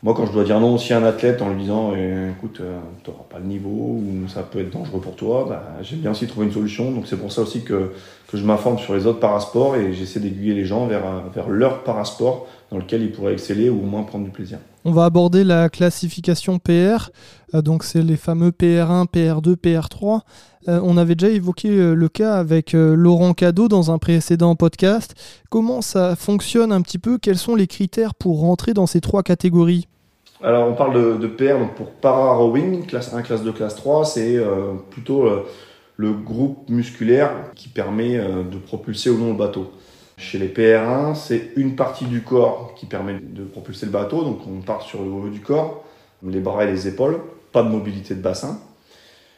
Moi, 0.04 0.14
quand 0.16 0.26
je 0.26 0.32
dois 0.32 0.46
dire 0.46 0.60
non 0.62 0.76
aussi 0.76 0.94
à 0.94 1.00
un 1.00 1.04
athlète 1.04 1.42
en 1.42 1.50
lui 1.50 1.64
disant 1.64 1.92
eh, 1.94 2.30
écoute, 2.30 2.60
euh, 2.62 2.80
tu 3.04 3.10
n'auras 3.10 3.24
pas 3.30 3.40
le 3.40 3.46
niveau 3.46 3.70
ou 3.70 4.30
ça 4.30 4.44
peut 4.44 4.60
être 4.60 4.70
dangereux 4.70 5.02
pour 5.02 5.18
toi, 5.18 5.46
bah, 5.50 5.64
j'aime 5.82 6.00
bien 6.00 6.12
aussi 6.12 6.26
trouver 6.28 6.46
une 6.46 6.54
solution. 6.54 6.92
Donc, 6.92 7.08
c'est 7.08 7.18
pour 7.18 7.32
ça 7.32 7.42
aussi 7.42 7.64
que, 7.64 7.92
que 8.32 8.38
je 8.38 8.44
m'informe 8.44 8.78
sur 8.78 8.94
les 8.94 9.08
autres 9.08 9.20
parasports 9.20 9.76
et 9.76 9.94
j'essaie 9.94 10.20
d'aiguiller 10.20 10.54
les 10.54 10.66
gens 10.66 10.86
vers, 10.86 11.04
vers 11.34 11.50
leur 11.50 11.84
parasport 11.84 12.48
dans 12.72 12.78
lequel 12.78 13.02
ils 13.02 13.12
pourraient 13.12 13.34
exceller 13.34 13.70
ou 13.70 13.80
au 13.80 13.86
moins 13.86 14.04
prendre 14.04 14.26
du 14.26 14.32
plaisir. 14.32 14.60
On 14.86 14.92
va 14.92 15.06
aborder 15.06 15.44
la 15.44 15.70
classification 15.70 16.60
PR. 16.60 17.10
Euh, 17.54 17.62
donc, 17.62 17.84
c'est 17.84 18.02
les 18.02 18.18
fameux 18.18 18.52
PR1, 18.52 19.08
PR2, 19.08 19.56
PR3. 19.56 20.22
on 20.68 20.98
avait 20.98 21.16
déjà 21.16 21.34
évoqué 21.34 21.70
euh, 21.70 21.94
le 21.96 22.10
cas 22.10 22.36
avec 22.36 22.74
Laurent 22.74 23.34
Cadeau 23.34 23.68
dans 23.68 23.92
un 23.92 23.98
précédent 23.98 24.56
podcast. 24.56 25.16
Comment 25.50 25.82
ça 25.82 26.16
fonctionne 26.16 26.72
un 26.72 26.82
petit 26.82 27.00
peu? 27.00 27.18
Quels 27.18 27.38
sont 27.38 27.56
les 27.56 27.68
critères 27.68 28.14
pour 28.14 28.40
rentrer 28.42 28.74
dans 28.74 28.86
ces 28.86 29.02
trois 29.02 29.24
catégories? 29.24 29.88
Alors, 30.42 30.70
on 30.70 30.74
parle 30.74 31.20
de, 31.20 31.28
PR 31.28 31.60
donc 31.60 31.76
pour 31.76 31.88
para-rowing, 31.92 32.86
classe 32.86 33.14
1, 33.14 33.22
classe 33.24 33.44
2, 33.44 33.52
classe 33.52 33.76
3. 33.76 34.06
C'est 34.06 34.38
euh, 34.38 34.74
plutôt 34.90 35.26
euh, 35.26 35.46
le 36.00 36.14
groupe 36.14 36.70
musculaire 36.70 37.30
qui 37.56 37.68
permet 37.68 38.18
euh, 38.18 38.44
de 38.44 38.58
propulser 38.58 39.10
ou 39.10 39.18
non 39.18 39.34
le 39.34 39.38
bateau. 39.38 39.74
Chez 40.16 40.38
les 40.38 40.48
PR1, 40.48 41.14
c'est 41.14 41.52
une 41.58 41.76
partie 41.76 42.06
du 42.06 42.22
corps 42.22 42.74
qui 42.78 42.86
permet 42.86 43.20
de 43.20 43.44
propulser 43.44 43.86
le 43.86 43.92
bateau. 43.92 44.24
Donc, 44.24 44.40
on 44.48 44.62
part 44.62 44.82
sur 44.82 45.04
le 45.04 45.10
haut 45.10 45.28
du 45.28 45.42
corps, 45.42 45.84
les 46.26 46.40
bras 46.40 46.64
et 46.64 46.72
les 46.72 46.88
épaules, 46.88 47.20
pas 47.52 47.64
de 47.64 47.68
mobilité 47.68 48.16
de 48.16 48.22
bassin. 48.22 48.62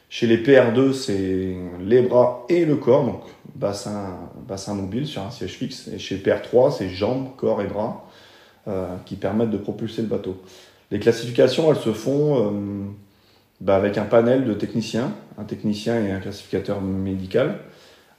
Chez 0.08 0.27
les 0.27 0.38
PR2, 0.38 0.94
c'est 0.94 1.56
les 1.80 2.01
bras 2.03 2.46
et 2.48 2.63
le 2.65 2.75
corps, 2.75 3.06
donc 3.06 3.22
bassin, 3.56 4.20
bassin 4.48 4.75
mobile 4.75 5.08
sur 5.08 5.24
un 5.24 5.32
siège 5.32 5.53
fixe. 5.53 5.88
Et 5.88 5.98
chez 5.98 6.18
PR3, 6.18 6.77
c'est 6.77 6.89
jambes, 6.89 7.30
corps 7.38 7.63
et 7.63 7.68
bras 7.68 8.06
qui 9.06 9.15
permettent 9.15 9.50
de 9.50 9.58
propulser 9.58 10.03
le 10.03 10.08
bateau. 10.08 10.38
Les 10.91 11.00
classifications, 11.00 11.72
elles 11.72 11.80
se 11.80 11.94
font 11.94 12.38
euh, 12.38 12.51
bah, 13.62 13.75
avec 13.75 14.00
un 14.00 14.06
panel 14.06 14.44
de 14.44 14.53
techniciens, 14.53 15.13
un 15.38 15.44
technicien 15.44 16.03
et 16.03 16.12
un 16.12 16.20
classificateur 16.20 16.82
médical. 16.82 17.60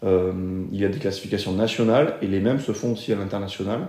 Euh, 0.04 0.32
il 0.72 0.80
y 0.80 0.84
a 0.84 0.88
des 0.88 0.98
classifications 0.98 1.52
nationales 1.52 2.14
et 2.22 2.28
les 2.28 2.40
mêmes 2.40 2.60
se 2.60 2.72
font 2.72 2.92
aussi 2.92 3.12
à 3.12 3.16
l'international. 3.16 3.80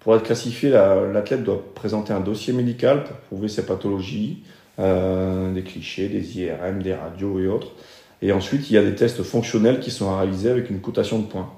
Pour 0.00 0.16
être 0.16 0.22
classifié, 0.22 0.70
l'athlète 0.70 1.44
doit 1.44 1.62
présenter 1.74 2.12
un 2.14 2.20
dossier 2.20 2.54
médical 2.54 3.04
pour 3.04 3.16
prouver 3.16 3.48
ses 3.48 3.66
pathologies, 3.66 4.42
euh, 4.78 5.52
des 5.52 5.62
clichés, 5.62 6.08
des 6.08 6.38
IRM, 6.38 6.82
des 6.82 6.94
radios 6.94 7.38
et 7.38 7.48
autres. 7.48 7.72
Et 8.22 8.32
ensuite, 8.32 8.70
il 8.70 8.74
y 8.74 8.78
a 8.78 8.82
des 8.82 8.94
tests 8.94 9.22
fonctionnels 9.22 9.80
qui 9.80 9.90
sont 9.90 10.16
réalisés 10.16 10.50
avec 10.50 10.70
une 10.70 10.80
cotation 10.80 11.18
de 11.18 11.26
points. 11.26 11.52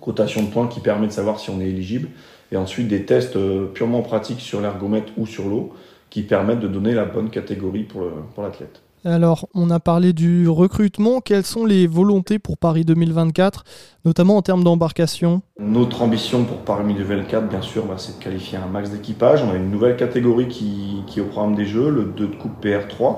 Cotation 0.00 0.42
de 0.42 0.48
points 0.48 0.68
qui 0.68 0.80
permet 0.80 1.08
de 1.08 1.12
savoir 1.12 1.40
si 1.40 1.50
on 1.50 1.60
est 1.60 1.68
éligible. 1.68 2.08
Et 2.52 2.56
ensuite, 2.56 2.86
des 2.86 3.04
tests 3.04 3.36
purement 3.74 4.02
pratiques 4.02 4.40
sur 4.40 4.60
l'ergomètre 4.60 5.12
ou 5.16 5.26
sur 5.26 5.48
l'eau 5.48 5.74
qui 6.10 6.22
permettent 6.22 6.60
de 6.60 6.68
donner 6.68 6.92
la 6.92 7.04
bonne 7.04 7.30
catégorie 7.30 7.84
pour 7.84 8.42
l'athlète. 8.42 8.82
Alors, 9.04 9.48
on 9.54 9.70
a 9.70 9.80
parlé 9.80 10.12
du 10.12 10.46
recrutement. 10.46 11.22
Quelles 11.22 11.46
sont 11.46 11.64
les 11.64 11.86
volontés 11.86 12.38
pour 12.38 12.58
Paris 12.58 12.84
2024, 12.84 13.64
notamment 14.04 14.36
en 14.36 14.42
termes 14.42 14.62
d'embarcation? 14.62 15.40
Notre 15.58 16.02
ambition 16.02 16.44
pour 16.44 16.58
Paris 16.58 16.92
2024, 16.92 17.48
bien 17.48 17.62
sûr, 17.62 17.86
bah, 17.86 17.94
c'est 17.96 18.18
de 18.18 18.22
qualifier 18.22 18.58
un 18.58 18.66
max 18.66 18.90
d'équipage. 18.90 19.42
On 19.42 19.52
a 19.52 19.56
une 19.56 19.70
nouvelle 19.70 19.96
catégorie 19.96 20.48
qui, 20.48 21.02
qui, 21.06 21.18
est 21.18 21.22
au 21.22 21.26
programme 21.26 21.54
des 21.54 21.64
Jeux, 21.64 21.88
le 21.88 22.04
2 22.04 22.26
de 22.26 22.36
coupe 22.36 22.62
PR3, 22.62 23.16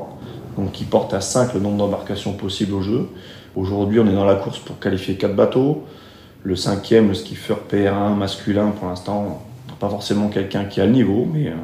donc 0.56 0.70
qui 0.70 0.84
porte 0.84 1.14
à 1.14 1.20
5 1.20 1.52
le 1.54 1.58
nombre 1.60 1.78
d'embarcations 1.78 2.34
possibles 2.34 2.74
au 2.74 2.82
jeu. 2.82 3.08
Aujourd'hui, 3.56 3.98
on 3.98 4.06
est 4.06 4.14
dans 4.14 4.24
la 4.24 4.36
course 4.36 4.60
pour 4.60 4.78
qualifier 4.78 5.16
4 5.16 5.34
bateaux. 5.34 5.82
Le 6.44 6.54
cinquième, 6.54 7.08
le 7.08 7.14
skiffer 7.14 7.56
PR1 7.68 8.14
masculin, 8.14 8.70
pour 8.70 8.88
l'instant, 8.88 9.42
pas 9.80 9.88
forcément 9.88 10.28
quelqu'un 10.28 10.64
qui 10.64 10.80
a 10.80 10.86
le 10.86 10.92
niveau, 10.92 11.26
mais 11.32 11.48
euh, 11.48 11.56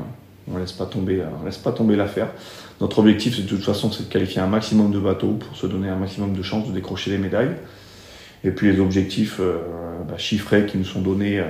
on 0.52 0.58
laisse 0.58 0.76
on 0.78 1.44
laisse 1.44 1.58
pas 1.58 1.72
tomber 1.72 1.96
l'affaire. 1.96 2.28
Notre 2.80 3.00
objectif, 3.00 3.36
c'est 3.36 3.42
de 3.42 3.48
toute 3.48 3.64
façon, 3.64 3.90
c'est 3.90 4.04
de 4.04 4.08
qualifier 4.12 4.40
un 4.40 4.46
maximum 4.46 4.92
de 4.92 5.00
bateaux 5.00 5.32
pour 5.32 5.56
se 5.56 5.66
donner 5.66 5.88
un 5.88 5.96
maximum 5.96 6.32
de 6.32 6.42
chances 6.42 6.68
de 6.68 6.72
décrocher 6.72 7.10
les 7.10 7.18
médailles. 7.18 7.56
Et 8.44 8.50
puis 8.50 8.70
les 8.70 8.78
objectifs 8.78 9.38
euh, 9.40 9.58
bah, 10.08 10.16
chiffrés 10.16 10.66
qui 10.66 10.78
nous 10.78 10.84
sont 10.84 11.00
donnés 11.00 11.40
euh, 11.40 11.46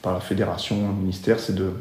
par 0.00 0.14
la 0.14 0.20
fédération, 0.20 0.88
le 0.88 0.94
ministère, 0.94 1.38
c'est 1.38 1.54
de, 1.54 1.72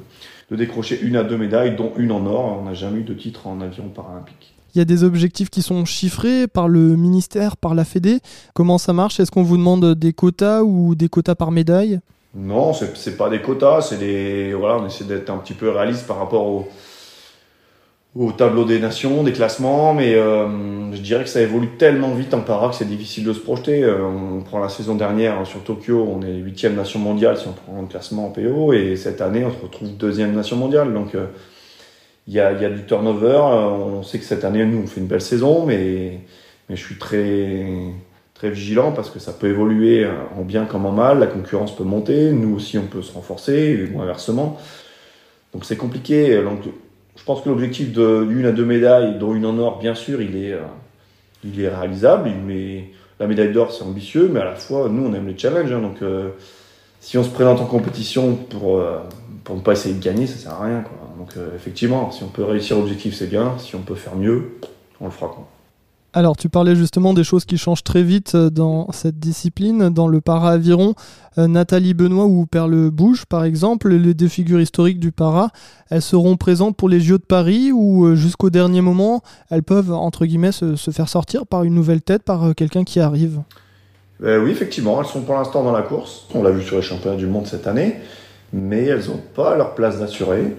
décrocher 0.52 1.00
une 1.02 1.16
à 1.16 1.24
deux 1.24 1.38
médailles, 1.38 1.76
dont 1.76 1.94
une 1.98 2.12
en 2.12 2.26
or. 2.26 2.60
On 2.60 2.66
n'a 2.66 2.74
jamais 2.74 3.00
eu 3.00 3.04
de 3.04 3.14
titre 3.14 3.48
en 3.48 3.62
avion 3.62 3.88
paralympique. 3.88 4.54
Il 4.76 4.80
y 4.80 4.82
a 4.82 4.86
des 4.86 5.04
objectifs 5.04 5.50
qui 5.50 5.62
sont 5.62 5.86
chiffrés 5.86 6.48
par 6.48 6.68
le 6.68 6.96
ministère, 6.96 7.56
par 7.56 7.74
la 7.74 7.86
Fédé. 7.86 8.20
Comment 8.54 8.78
ça 8.78 8.94
marche? 8.94 9.20
Est-ce 9.20 9.32
qu'on 9.32 9.44
vous 9.44 9.58
demande 9.58 9.96
des 9.96 10.14
quotas 10.14 10.62
ou 10.62 10.96
des 10.96 11.08
quotas 11.08 11.36
par 11.36 11.52
médaille? 11.52 12.00
Non, 12.36 12.74
c'est 12.74 13.18
pas 13.18 13.30
des 13.30 13.42
quotas, 13.42 13.82
c'est 13.82 13.98
des 13.98 14.54
voilà, 14.54 14.78
on 14.78 14.86
essaie 14.86 15.06
d'être 15.06 15.30
un 15.32 15.38
petit 15.38 15.54
peu 15.54 15.70
réaliste 15.70 16.06
par 16.06 16.18
rapport 16.18 16.46
au, 16.46 16.68
au 18.16 18.32
tableau 18.32 18.66
des 18.66 18.80
nations, 18.80 19.24
des 19.24 19.34
classements, 19.34 19.94
mais 19.96 20.14
euh, 20.14 20.92
je 20.94 21.02
dirais 21.02 21.24
que 21.24 21.30
ça 21.30 21.42
évolue 21.42 21.70
tellement 21.78 22.14
vite 22.14 22.34
en 22.36 22.42
para 22.42 22.70
que 22.70 22.76
c'est 22.76 22.88
difficile 22.88 23.24
de 23.24 23.34
se 23.34 23.40
projeter. 23.40 23.84
Euh, 23.84 24.04
on 24.04 24.42
prend 24.42 24.60
la 24.60 24.70
saison 24.70 24.96
dernière 24.96 25.46
sur 25.48 25.64
Tokyo, 25.64 26.08
on 26.08 26.22
est 26.22 26.36
huitième 26.36 26.76
nation 26.76 27.00
mondiale 27.00 27.38
si 27.38 27.48
on 27.48 27.54
prend 27.54 27.82
le 27.82 27.88
classement 27.88 28.28
en 28.28 28.30
PO, 28.30 28.74
et 28.74 28.96
cette 28.96 29.22
année 29.22 29.44
on 29.44 29.52
se 29.52 29.62
retrouve 29.64 29.96
deuxième 29.98 30.34
nation 30.34 30.56
mondiale. 30.56 30.94
Donc 30.94 31.16
euh, 31.16 31.28
il 32.28 32.34
y, 32.36 32.40
a, 32.40 32.52
y, 32.54 32.66
a, 32.66 32.70
du 32.70 32.86
turnover. 32.86 33.40
on 33.42 34.04
sait 34.04 34.20
que 34.20 34.26
cette 34.26 34.46
année 34.46 34.64
nous 34.66 34.84
on 34.84 34.88
fait 34.88 35.02
une 35.02 35.08
belle 35.08 35.22
saison, 35.22 35.66
mais 35.66 36.20
mais 36.70 36.76
je 36.76 36.86
suis 36.86 37.00
très 37.00 37.74
très 38.40 38.50
vigilant 38.50 38.92
parce 38.92 39.12
que 39.12 39.20
ça 39.20 39.34
peut 39.34 39.48
évoluer 39.48 40.08
en 40.36 40.42
bien 40.44 40.66
comme 40.66 40.86
en 40.86 40.92
mal, 40.92 41.20
la 41.20 41.28
concurrence 41.28 41.76
peut 41.76 41.84
monter, 41.84 42.32
nous 42.32 42.56
aussi 42.56 42.78
on 42.78 42.88
peut 42.88 43.02
se 43.02 43.14
renforcer, 43.14 43.90
ou 43.94 44.02
inversement. 44.02 44.58
Donc 45.54 45.66
c'est 45.66 45.78
compliqué. 45.78 46.42
Donc, 46.42 46.62
je 47.16 47.24
pense 47.24 47.42
que 47.42 47.50
l'objectif 47.50 47.92
d'une 47.92 48.46
à 48.46 48.52
deux 48.52 48.66
médailles, 48.66 49.18
dont 49.20 49.34
une 49.34 49.46
en 49.46 49.58
or, 49.58 49.80
bien 49.80 49.96
sûr, 49.96 50.22
il 50.22 50.36
est, 50.38 50.54
euh, 50.54 50.62
il 51.44 51.60
est 51.60 51.70
réalisable. 51.70 52.32
Mais 52.46 52.86
la 53.20 53.28
médaille 53.28 53.52
d'or, 53.52 53.72
c'est 53.72 53.84
ambitieux, 53.84 54.30
mais 54.32 54.40
à 54.40 54.46
la 54.46 54.56
fois, 54.56 54.88
nous, 54.90 55.06
on 55.06 55.14
aime 55.14 55.28
les 55.28 55.38
challenges. 55.38 55.72
Hein. 55.72 55.82
donc 55.82 56.02
euh, 56.02 56.30
si 57.02 57.18
on 57.18 57.24
se 57.24 57.30
présente 57.30 57.62
en 57.62 57.66
compétition 57.66 58.36
pour, 58.36 58.78
euh, 58.78 59.00
pour 59.44 59.56
ne 59.56 59.62
pas 59.62 59.74
essayer 59.74 59.96
de 59.96 60.04
gagner, 60.04 60.28
ça 60.28 60.38
sert 60.38 60.54
à 60.54 60.66
rien. 60.66 60.84
Donc 61.18 61.34
effectivement, 61.56 62.12
si 62.12 62.24
on 62.24 62.28
peut 62.28 62.44
réussir 62.44 62.78
l'objectif, 62.78 63.14
c'est 63.14 63.28
bien. 63.28 63.58
Si 63.58 63.76
on 63.76 63.82
peut 63.82 63.96
faire 63.96 64.16
mieux, 64.16 64.58
on 65.00 65.06
le 65.06 65.12
fera. 65.12 65.28
Quoi. 65.28 65.48
Alors, 66.12 66.36
tu 66.36 66.50
parlais 66.50 66.76
justement 66.76 67.14
des 67.14 67.24
choses 67.24 67.46
qui 67.46 67.58
changent 67.60 67.84
très 67.84 68.02
vite 68.02 68.34
euh, 68.34 68.50
dans 68.50 68.92
cette 68.92 69.20
discipline, 69.20 69.90
dans 69.90 70.08
le 70.08 70.22
para-aviron. 70.22 70.96
Euh, 71.38 71.48
Nathalie 71.48 71.94
Benoît 71.94 72.26
ou 72.26 72.48
Perle 72.48 72.90
Bouge, 72.90 73.26
par 73.26 73.44
exemple, 73.44 73.90
les 73.94 74.16
deux 74.16 74.28
figures 74.28 74.60
historiques 74.60 75.00
du 75.00 75.12
para, 75.12 75.50
elles 75.92 76.02
seront 76.02 76.36
présentes 76.36 76.76
pour 76.76 76.90
les 76.90 77.00
JO 77.00 77.20
de 77.20 77.24
Paris 77.24 77.72
ou 77.72 78.06
euh, 78.06 78.16
jusqu'au 78.16 78.50
dernier 78.50 78.82
moment, 78.82 79.22
elles 79.52 79.62
peuvent, 79.62 79.92
entre 79.92 80.26
guillemets, 80.26 80.52
se, 80.52 80.76
faire 80.76 81.10
sortir 81.10 81.46
par 81.46 81.64
une 81.64 81.76
nouvelle 81.76 82.02
tête, 82.02 82.24
par 82.24 82.56
quelqu'un 82.56 82.84
qui 82.84 83.00
arrive 83.00 83.42
Oui, 84.20 84.50
effectivement, 84.50 85.00
elles 85.00 85.08
sont 85.08 85.22
pour 85.22 85.36
l'instant 85.36 85.64
dans 85.64 85.72
la 85.72 85.84
course. 85.84 86.26
On 86.34 86.42
l'a 86.42 86.50
vu 86.50 86.64
sur 86.64 86.76
les 86.76 86.82
championnats 86.82 87.18
du 87.18 87.28
monde 87.28 87.46
cette 87.46 87.68
année, 87.68 87.98
mais 88.52 88.84
elles 88.86 89.08
n'ont 89.10 89.22
pas 89.36 89.56
leur 89.56 89.76
place 89.76 90.00
d'assurée. 90.00 90.56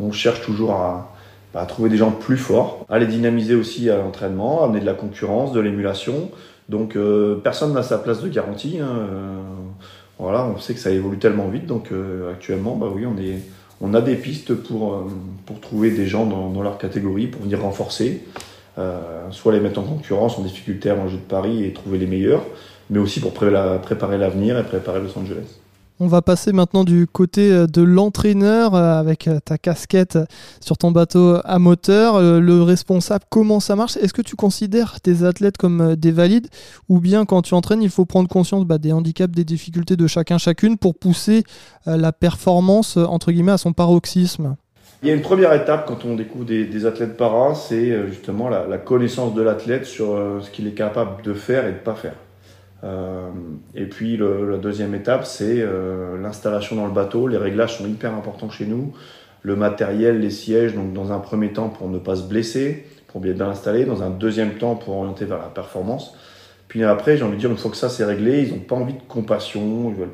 on 0.00 0.12
cherche 0.12 0.42
toujours 0.42 0.74
à 0.74 1.17
bah, 1.54 1.64
trouver 1.66 1.88
des 1.88 1.96
gens 1.96 2.10
plus 2.10 2.36
forts, 2.36 2.84
à 2.88 2.98
les 2.98 3.06
dynamiser 3.06 3.54
aussi 3.54 3.88
à 3.88 3.96
l'entraînement, 3.96 4.64
amener 4.64 4.80
de 4.80 4.86
la 4.86 4.94
concurrence, 4.94 5.52
de 5.52 5.60
l'émulation. 5.60 6.30
Donc 6.68 6.96
euh, 6.96 7.36
personne 7.36 7.72
n'a 7.72 7.82
sa 7.82 7.98
place 7.98 8.20
de 8.22 8.28
garantie. 8.28 8.78
Hein. 8.80 8.88
Euh, 8.88 9.38
voilà, 10.18 10.44
on 10.44 10.58
sait 10.58 10.74
que 10.74 10.80
ça 10.80 10.90
évolue 10.90 11.18
tellement 11.18 11.48
vite, 11.48 11.66
donc 11.66 11.92
euh, 11.92 12.32
actuellement, 12.32 12.74
bah 12.76 12.88
oui, 12.94 13.06
on 13.06 13.16
est, 13.18 13.38
on 13.80 13.94
a 13.94 14.00
des 14.00 14.16
pistes 14.16 14.54
pour 14.54 15.06
pour 15.46 15.60
trouver 15.60 15.90
des 15.90 16.06
gens 16.06 16.26
dans, 16.26 16.50
dans, 16.50 16.62
leur 16.62 16.76
catégorie 16.76 17.28
pour 17.28 17.42
venir 17.42 17.62
renforcer, 17.62 18.24
soit 19.30 19.52
les 19.52 19.60
mettre 19.60 19.78
en 19.78 19.84
concurrence, 19.84 20.38
en 20.38 20.42
difficulté 20.42 20.90
avant 20.90 21.04
le 21.04 21.10
jeu 21.10 21.16
de 21.16 21.22
Paris 21.22 21.64
et 21.64 21.72
trouver 21.72 21.98
les 21.98 22.06
meilleurs, 22.06 22.42
mais 22.90 22.98
aussi 22.98 23.20
pour 23.20 23.32
préparer 23.32 24.18
l'avenir 24.18 24.58
et 24.58 24.64
préparer 24.64 25.00
Los 25.00 25.16
Angeles. 25.18 25.58
On 26.00 26.06
va 26.06 26.22
passer 26.22 26.52
maintenant 26.52 26.84
du 26.84 27.08
côté 27.08 27.50
euh, 27.50 27.66
de 27.66 27.82
l'entraîneur 27.82 28.76
euh, 28.76 29.00
avec 29.00 29.26
euh, 29.26 29.40
ta 29.44 29.58
casquette 29.58 30.16
sur 30.60 30.78
ton 30.78 30.92
bateau 30.92 31.38
à 31.44 31.58
moteur, 31.58 32.20
le 32.20 32.62
responsable, 32.62 33.24
comment 33.30 33.58
ça 33.58 33.74
marche? 33.74 33.96
Est-ce 33.96 34.12
que 34.12 34.22
tu 34.22 34.36
considères 34.36 35.00
tes 35.00 35.24
athlètes 35.24 35.56
comme 35.56 35.96
des 35.96 36.12
valides? 36.12 36.46
Ou 36.88 37.00
bien 37.00 37.24
quand 37.24 37.42
tu 37.42 37.54
entraînes, 37.54 37.82
il 37.82 37.90
faut 37.90 38.04
prendre 38.04 38.28
conscience 38.28 38.64
bah, 38.64 38.78
des 38.78 38.92
handicaps, 38.92 39.34
des 39.34 39.44
difficultés 39.44 39.96
de 39.96 40.06
chacun, 40.06 40.38
chacune 40.38 40.78
pour 40.78 40.94
pousser 40.94 41.42
la 41.86 42.12
performance 42.12 42.96
entre 42.96 43.32
guillemets 43.32 43.52
à 43.52 43.58
son 43.58 43.72
paroxysme? 43.72 44.56
Il 45.02 45.08
y 45.08 45.10
a 45.10 45.14
une 45.14 45.22
première 45.22 45.52
étape 45.52 45.86
quand 45.86 46.04
on 46.04 46.14
découvre 46.14 46.44
des, 46.44 46.86
athlètes 46.86 47.16
para, 47.16 47.54
c'est 47.54 48.06
justement 48.08 48.48
la, 48.48 48.66
la, 48.66 48.78
connaissance 48.78 49.34
de 49.34 49.42
l'athlète 49.42 49.84
sur 49.84 50.16
ce 50.40 50.50
qu'il 50.50 50.66
est 50.66 50.72
capable 50.72 51.22
de 51.22 51.34
faire 51.34 51.64
et 51.64 51.72
de 51.72 51.78
ne 51.78 51.82
pas 51.82 51.94
faire. 51.94 52.14
Euh, 52.84 53.30
et 53.74 53.86
puis 53.86 54.16
la 54.16 54.56
deuxième 54.56 54.94
étape, 54.94 55.24
c'est 55.24 55.60
euh, 55.60 56.20
l'installation 56.20 56.76
dans 56.76 56.86
le 56.86 56.92
bateau. 56.92 57.26
Les 57.26 57.36
réglages 57.36 57.78
sont 57.78 57.86
hyper 57.86 58.14
importants 58.14 58.50
chez 58.50 58.66
nous. 58.66 58.92
Le 59.42 59.56
matériel, 59.56 60.20
les 60.20 60.30
sièges, 60.30 60.74
donc 60.74 60.92
dans 60.92 61.12
un 61.12 61.18
premier 61.18 61.52
temps 61.52 61.68
pour 61.68 61.88
ne 61.88 61.98
pas 61.98 62.16
se 62.16 62.22
blesser, 62.22 62.86
pour 63.08 63.20
bien 63.20 63.34
l'installer. 63.34 63.84
Dans 63.84 64.02
un 64.02 64.10
deuxième 64.10 64.54
temps 64.54 64.74
pour 64.74 64.96
orienter 64.96 65.24
vers 65.24 65.38
la 65.38 65.48
performance. 65.48 66.14
Puis 66.68 66.84
après, 66.84 67.16
j'ai 67.16 67.24
envie 67.24 67.36
de 67.36 67.40
dire, 67.40 67.50
une 67.50 67.56
fois 67.56 67.70
que 67.70 67.76
ça 67.76 67.88
c'est 67.88 68.04
réglé, 68.04 68.42
ils 68.42 68.52
n'ont 68.52 68.60
pas 68.60 68.76
envie 68.76 68.92
de 68.92 69.02
compassion, 69.08 69.90
ils 69.90 69.94
veulent 69.94 70.10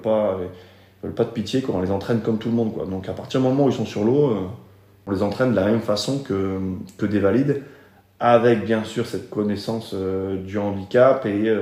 veulent 1.02 1.14
pas 1.14 1.24
de 1.24 1.30
pitié 1.30 1.62
quand 1.62 1.74
on 1.74 1.82
les 1.82 1.90
entraîne 1.90 2.20
comme 2.20 2.38
tout 2.38 2.48
le 2.48 2.54
monde. 2.54 2.72
Donc 2.88 3.08
à 3.08 3.12
partir 3.12 3.40
du 3.40 3.46
moment 3.46 3.64
où 3.64 3.68
ils 3.68 3.74
sont 3.74 3.86
sur 3.86 4.04
l'eau, 4.04 4.30
euh, 4.30 4.40
on 5.06 5.10
les 5.10 5.22
entraîne 5.22 5.50
de 5.50 5.56
la 5.56 5.66
même 5.66 5.80
façon 5.80 6.20
que, 6.20 6.58
que 6.96 7.06
des 7.06 7.18
valides, 7.18 7.62
avec 8.20 8.64
bien 8.64 8.84
sûr 8.84 9.04
cette 9.04 9.28
connaissance 9.28 9.94
du 9.94 10.56
handicap 10.56 11.26
et 11.26 11.52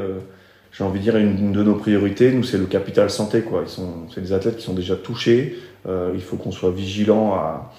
j'ai 0.72 0.84
envie 0.84 0.98
de 1.00 1.04
dire, 1.04 1.16
une 1.16 1.52
de 1.52 1.62
nos 1.62 1.74
priorités, 1.74 2.32
nous, 2.32 2.42
c'est 2.42 2.58
le 2.58 2.64
capital 2.66 3.10
santé. 3.10 3.42
Quoi. 3.42 3.62
Ils 3.66 3.70
sont, 3.70 4.08
c'est 4.12 4.22
des 4.22 4.32
athlètes 4.32 4.56
qui 4.56 4.64
sont 4.64 4.72
déjà 4.72 4.96
touchés. 4.96 5.58
Euh, 5.86 6.12
il 6.14 6.22
faut 6.22 6.36
qu'on 6.36 6.50
soit 6.50 6.70
vigilant 6.70 7.34
à, 7.34 7.72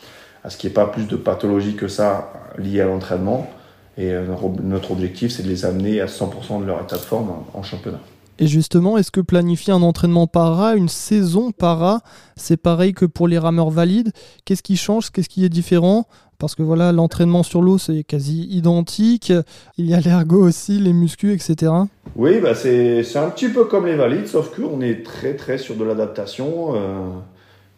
à 0.44 0.50
ce 0.50 0.58
qu'il 0.58 0.70
n'y 0.70 0.74
ait 0.74 0.76
pas 0.76 0.86
plus 0.86 1.08
de 1.08 1.16
pathologies 1.16 1.76
que 1.76 1.88
ça 1.88 2.32
liées 2.58 2.82
à 2.82 2.86
l'entraînement. 2.86 3.50
Et 3.98 4.12
euh, 4.12 4.26
notre 4.62 4.92
objectif, 4.92 5.32
c'est 5.32 5.44
de 5.44 5.50
les 5.50 5.66
amener 5.66 6.02
à 6.02 6.06
100% 6.06 6.62
de 6.62 6.66
leur 6.66 6.82
état 6.82 6.98
de 6.98 7.02
forme 7.02 7.34
en 7.54 7.64
championnat. 7.64 8.00
Et 8.40 8.48
justement, 8.48 8.98
est-ce 8.98 9.12
que 9.12 9.22
planifier 9.22 9.74
un 9.74 9.82
entraînement 9.82 10.28
para, 10.28 10.75
une 10.75 10.90
saison 10.90 11.52
para, 11.52 12.02
c'est 12.36 12.58
pareil 12.58 12.94
que 12.94 13.06
pour 13.06 13.28
les 13.28 13.38
rameurs 13.38 13.70
valides? 13.70 14.12
Qu'est-ce 14.46 14.63
qui 14.63 14.75
change? 14.75 15.12
Qu'est-ce 15.12 15.30
qui 15.30 15.46
est 15.46 15.50
différent? 15.50 16.08
Parce 16.40 16.56
que 16.56 16.63
voilà, 16.63 16.92
l'entraînement 16.92 17.44
sur 17.44 17.62
l'eau, 17.62 17.78
c'est 17.78 18.04
quasi 18.04 18.48
identique. 18.50 19.32
Il 19.78 19.86
y 19.86 19.94
a 19.94 20.00
l'ergo 20.00 20.46
aussi, 20.46 20.80
les 20.80 20.94
muscles, 20.94 21.30
etc. 21.30 21.72
Oui, 22.16 22.40
bah 22.42 22.56
c'est 22.56 23.16
un 23.16 23.30
petit 23.30 23.48
peu 23.48 23.66
comme 23.66 23.86
les 23.86 23.96
valides, 23.96 24.28
sauf 24.28 24.54
qu'on 24.54 24.82
est 24.82 25.06
très 25.06 25.36
très 25.36 25.58
sur 25.58 25.75
de 25.75 25.84
l'adaptation. 25.84 26.75
Euh, 26.75 27.10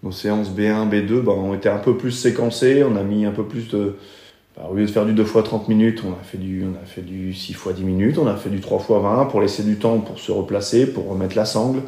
nos 0.04 0.12
séances 0.12 0.50
B1, 0.50 0.90
B2 0.90 1.22
bah, 1.22 1.34
ont 1.34 1.54
été 1.54 1.70
un 1.70 1.78
peu 1.78 1.98
plus 1.98 2.12
séquencées. 2.12 2.84
On 2.84 2.96
a 2.96 3.04
mis 3.04 3.26
un 3.26 3.32
peu 3.32 3.46
plus 3.46 3.70
de 3.70 3.98
bah, 4.58 4.68
au 4.70 4.74
lieu 4.74 4.86
de 4.86 4.92
faire 4.92 5.06
du 5.06 5.14
2 5.14 5.24
x 5.24 5.34
30 5.44 5.68
minutes, 5.68 6.04
on 6.06 6.12
a 6.12 6.24
fait 6.24 6.38
du, 6.38 6.66
on 6.66 6.82
a 6.82 6.86
fait 6.86 7.02
du 7.02 7.34
6 7.34 7.52
x 7.52 7.68
10 7.76 7.84
minutes, 7.84 8.18
on 8.18 8.28
a 8.28 8.36
fait 8.36 8.50
du 8.50 8.62
3 8.62 8.80
x 8.80 8.90
20 8.90 9.26
pour 9.26 9.42
laisser 9.42 9.64
du 9.64 9.78
temps 9.78 10.00
pour 10.00 10.20
se 10.20 10.32
replacer, 10.32 10.86
pour 10.88 11.10
remettre 11.10 11.36
la 11.36 11.46
sangle. 11.46 11.82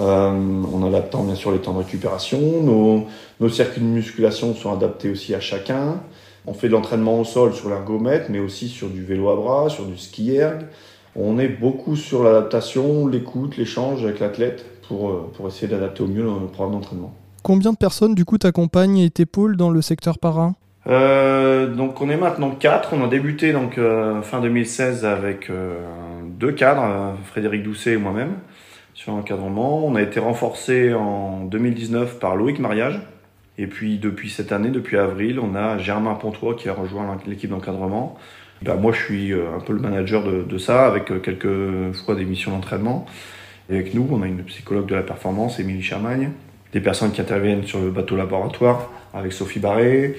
Euh, 0.00 0.62
en 0.64 0.82
adaptant 0.84 1.22
bien 1.22 1.36
sûr 1.36 1.52
les 1.52 1.60
temps 1.60 1.72
de 1.72 1.78
récupération. 1.78 2.40
Nos, 2.62 3.06
nos 3.38 3.48
circuits 3.48 3.80
de 3.80 3.86
musculation 3.86 4.52
sont 4.54 4.72
adaptés 4.72 5.08
aussi 5.08 5.34
à 5.34 5.40
chacun. 5.40 6.00
On 6.46 6.52
fait 6.52 6.66
de 6.66 6.72
l'entraînement 6.72 7.20
au 7.20 7.24
sol 7.24 7.54
sur 7.54 7.68
l'ergomètre, 7.68 8.26
mais 8.28 8.40
aussi 8.40 8.68
sur 8.68 8.88
du 8.88 9.04
vélo 9.04 9.30
à 9.30 9.36
bras, 9.36 9.68
sur 9.68 9.84
du 9.84 9.96
ski 9.96 10.34
erg. 10.34 10.66
On 11.14 11.38
est 11.38 11.48
beaucoup 11.48 11.94
sur 11.94 12.24
l'adaptation, 12.24 13.06
l'écoute, 13.06 13.56
l'échange 13.56 14.02
avec 14.02 14.18
l'athlète 14.18 14.66
pour, 14.88 15.10
euh, 15.10 15.30
pour 15.36 15.46
essayer 15.46 15.68
d'adapter 15.68 16.02
au 16.02 16.08
mieux 16.08 16.24
le 16.24 16.48
programme 16.48 16.72
d'entraînement. 16.72 17.14
Combien 17.44 17.72
de 17.72 17.76
personnes 17.76 18.16
du 18.16 18.24
coup 18.24 18.38
t'accompagnent 18.38 18.98
et 18.98 19.10
t'épaulent 19.10 19.56
dans 19.56 19.70
le 19.70 19.80
secteur 19.80 20.18
para? 20.18 20.54
Euh, 20.86 21.66
donc 21.66 22.00
on 22.00 22.10
est 22.10 22.16
maintenant 22.16 22.50
quatre. 22.50 22.92
On 22.92 23.04
a 23.04 23.08
débuté 23.08 23.52
donc 23.52 23.78
euh, 23.78 24.22
fin 24.22 24.40
2016 24.40 25.04
avec 25.04 25.50
euh, 25.50 25.76
deux 26.24 26.52
cadres, 26.52 27.16
Frédéric 27.26 27.62
Doucet 27.62 27.92
et 27.92 27.96
moi-même, 27.96 28.34
sur 28.92 29.12
l'encadrement. 29.12 29.86
On 29.86 29.94
a 29.94 30.02
été 30.02 30.20
renforcé 30.20 30.92
en 30.92 31.44
2019 31.44 32.18
par 32.18 32.36
Loïc 32.36 32.58
Mariage. 32.58 33.00
Et 33.56 33.66
puis 33.66 33.98
depuis 33.98 34.30
cette 34.30 34.52
année, 34.52 34.70
depuis 34.70 34.96
avril, 34.96 35.38
on 35.38 35.54
a 35.54 35.78
Germain 35.78 36.14
Pontois 36.14 36.54
qui 36.54 36.68
a 36.68 36.72
rejoint 36.74 37.16
l'équipe 37.26 37.50
d'encadrement. 37.50 38.18
Ben, 38.62 38.74
moi 38.76 38.92
je 38.92 39.02
suis 39.02 39.32
un 39.32 39.60
peu 39.60 39.72
le 39.72 39.78
manager 39.78 40.24
de, 40.24 40.58
ça 40.58 40.86
avec 40.86 41.06
quelques 41.22 41.94
fois 42.04 42.14
des 42.16 42.24
missions 42.24 42.50
d'entraînement. 42.50 43.06
Et 43.70 43.74
avec 43.74 43.94
nous, 43.94 44.06
on 44.10 44.22
a 44.22 44.26
une 44.26 44.42
psychologue 44.42 44.86
de 44.86 44.94
la 44.94 45.02
performance, 45.02 45.60
Émilie 45.60 45.82
Charmagne, 45.82 46.30
des 46.72 46.80
personnes 46.80 47.12
qui 47.12 47.20
interviennent 47.20 47.64
sur 47.64 47.80
le 47.80 47.90
bateau 47.90 48.16
laboratoire 48.16 48.90
avec 49.14 49.32
Sophie 49.32 49.60
Barré, 49.60 50.16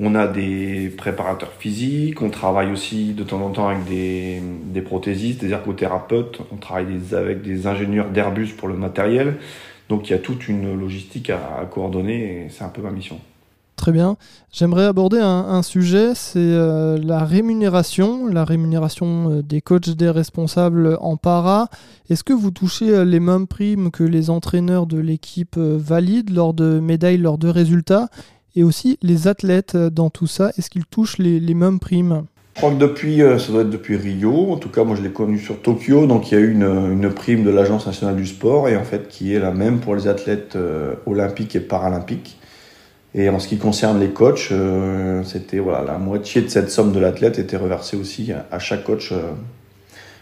on 0.00 0.14
a 0.14 0.26
des 0.26 0.88
préparateurs 0.96 1.52
physiques, 1.52 2.22
on 2.22 2.30
travaille 2.30 2.72
aussi 2.72 3.12
de 3.12 3.24
temps 3.24 3.40
en 3.42 3.50
temps 3.50 3.68
avec 3.68 3.84
des, 3.84 4.40
des 4.66 4.80
prothésistes, 4.80 5.40
des 5.40 5.50
ergothérapeutes, 5.50 6.40
on 6.50 6.56
travaille 6.56 6.86
avec 7.12 7.42
des 7.42 7.66
ingénieurs 7.66 8.08
d'Airbus 8.10 8.48
pour 8.56 8.68
le 8.68 8.74
matériel. 8.74 9.36
Donc 9.88 10.08
il 10.08 10.12
y 10.12 10.14
a 10.14 10.18
toute 10.18 10.48
une 10.48 10.78
logistique 10.78 11.28
à, 11.28 11.66
coordonner 11.70 12.46
et 12.46 12.48
c'est 12.48 12.64
un 12.64 12.70
peu 12.70 12.80
ma 12.80 12.90
mission. 12.90 13.20
Très 13.76 13.92
bien. 13.92 14.16
J'aimerais 14.52 14.84
aborder 14.84 15.18
un, 15.18 15.62
sujet, 15.62 16.14
c'est 16.14 16.38
euh, 16.38 16.96
la 17.02 17.24
rémunération, 17.24 18.26
la 18.28 18.44
rémunération 18.44 19.30
euh, 19.30 19.42
des 19.42 19.60
coachs, 19.60 19.90
des 19.90 20.08
responsables 20.08 20.96
en 21.00 21.16
para. 21.16 21.68
Est-ce 22.08 22.22
que 22.22 22.32
vous 22.32 22.52
touchez 22.52 22.90
euh, 22.90 23.04
les 23.04 23.18
mêmes 23.18 23.48
primes 23.48 23.90
que 23.90 24.04
les 24.04 24.30
entraîneurs 24.30 24.86
de 24.86 24.98
l'équipe 24.98 25.58
valide 25.58 26.30
lors 26.30 26.54
de 26.54 26.78
médailles, 26.80 27.18
lors 27.18 27.38
de 27.38 27.48
résultats? 27.48 28.08
Et 28.56 28.62
aussi 28.62 28.98
les 29.02 29.28
athlètes 29.28 29.74
euh, 29.74 29.90
dans 29.90 30.10
tout 30.10 30.26
ça, 30.26 30.52
est-ce 30.58 30.70
qu'ils 30.70 30.86
touchent 30.86 31.18
les, 31.18 31.54
mêmes 31.54 31.78
primes? 31.78 32.24
Je 32.54 32.60
crois 32.60 32.70
que 32.70 32.78
depuis, 32.78 33.22
euh, 33.22 33.38
ça 33.38 33.52
doit 33.52 33.62
être 33.62 33.70
depuis 33.70 33.96
Rio, 33.96 34.52
en 34.52 34.56
tout 34.56 34.68
cas 34.68 34.84
moi 34.84 34.96
je 34.96 35.02
l'ai 35.02 35.10
connu 35.10 35.38
sur 35.38 35.60
Tokyo, 35.60 36.06
donc 36.06 36.30
il 36.30 36.34
y 36.34 36.36
a 36.38 36.40
eu 36.40 36.52
une, 36.52 37.10
prime 37.10 37.44
de 37.44 37.50
l'Agence 37.50 37.86
nationale 37.86 38.16
du 38.16 38.26
sport 38.26 38.68
et 38.68 38.76
en 38.76 38.84
fait 38.84 39.08
qui 39.08 39.34
est 39.34 39.38
la 39.38 39.52
même 39.52 39.80
pour 39.80 39.94
les 39.94 40.08
athlètes 40.08 40.56
euh, 40.56 40.94
olympiques 41.06 41.56
et 41.56 41.60
paralympiques. 41.60 42.38
Et 43.14 43.28
en 43.28 43.38
ce 43.38 43.46
qui 43.46 43.58
concerne 43.58 44.00
les 44.00 44.08
coachs, 44.08 44.50
c'était 45.24 45.58
voilà 45.58 45.82
la 45.82 45.98
moitié 45.98 46.40
de 46.40 46.48
cette 46.48 46.70
somme 46.70 46.92
de 46.92 46.98
l'athlète 46.98 47.38
était 47.38 47.58
reversée 47.58 47.94
aussi 47.94 48.32
à, 48.50 48.58
chaque 48.58 48.84
coach 48.84 49.12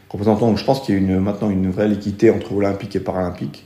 représentant. 0.09 0.49
Donc 0.49 0.59
je 0.59 0.65
pense 0.65 0.81
qu'il 0.81 1.09
y 1.09 1.15
a 1.15 1.21
maintenant 1.21 1.51
une 1.51 1.71
vraie 1.71 1.89
équité 1.93 2.31
entre 2.33 2.53
olympiques 2.53 2.97
et 2.97 3.01
paralympiques. 3.01 3.65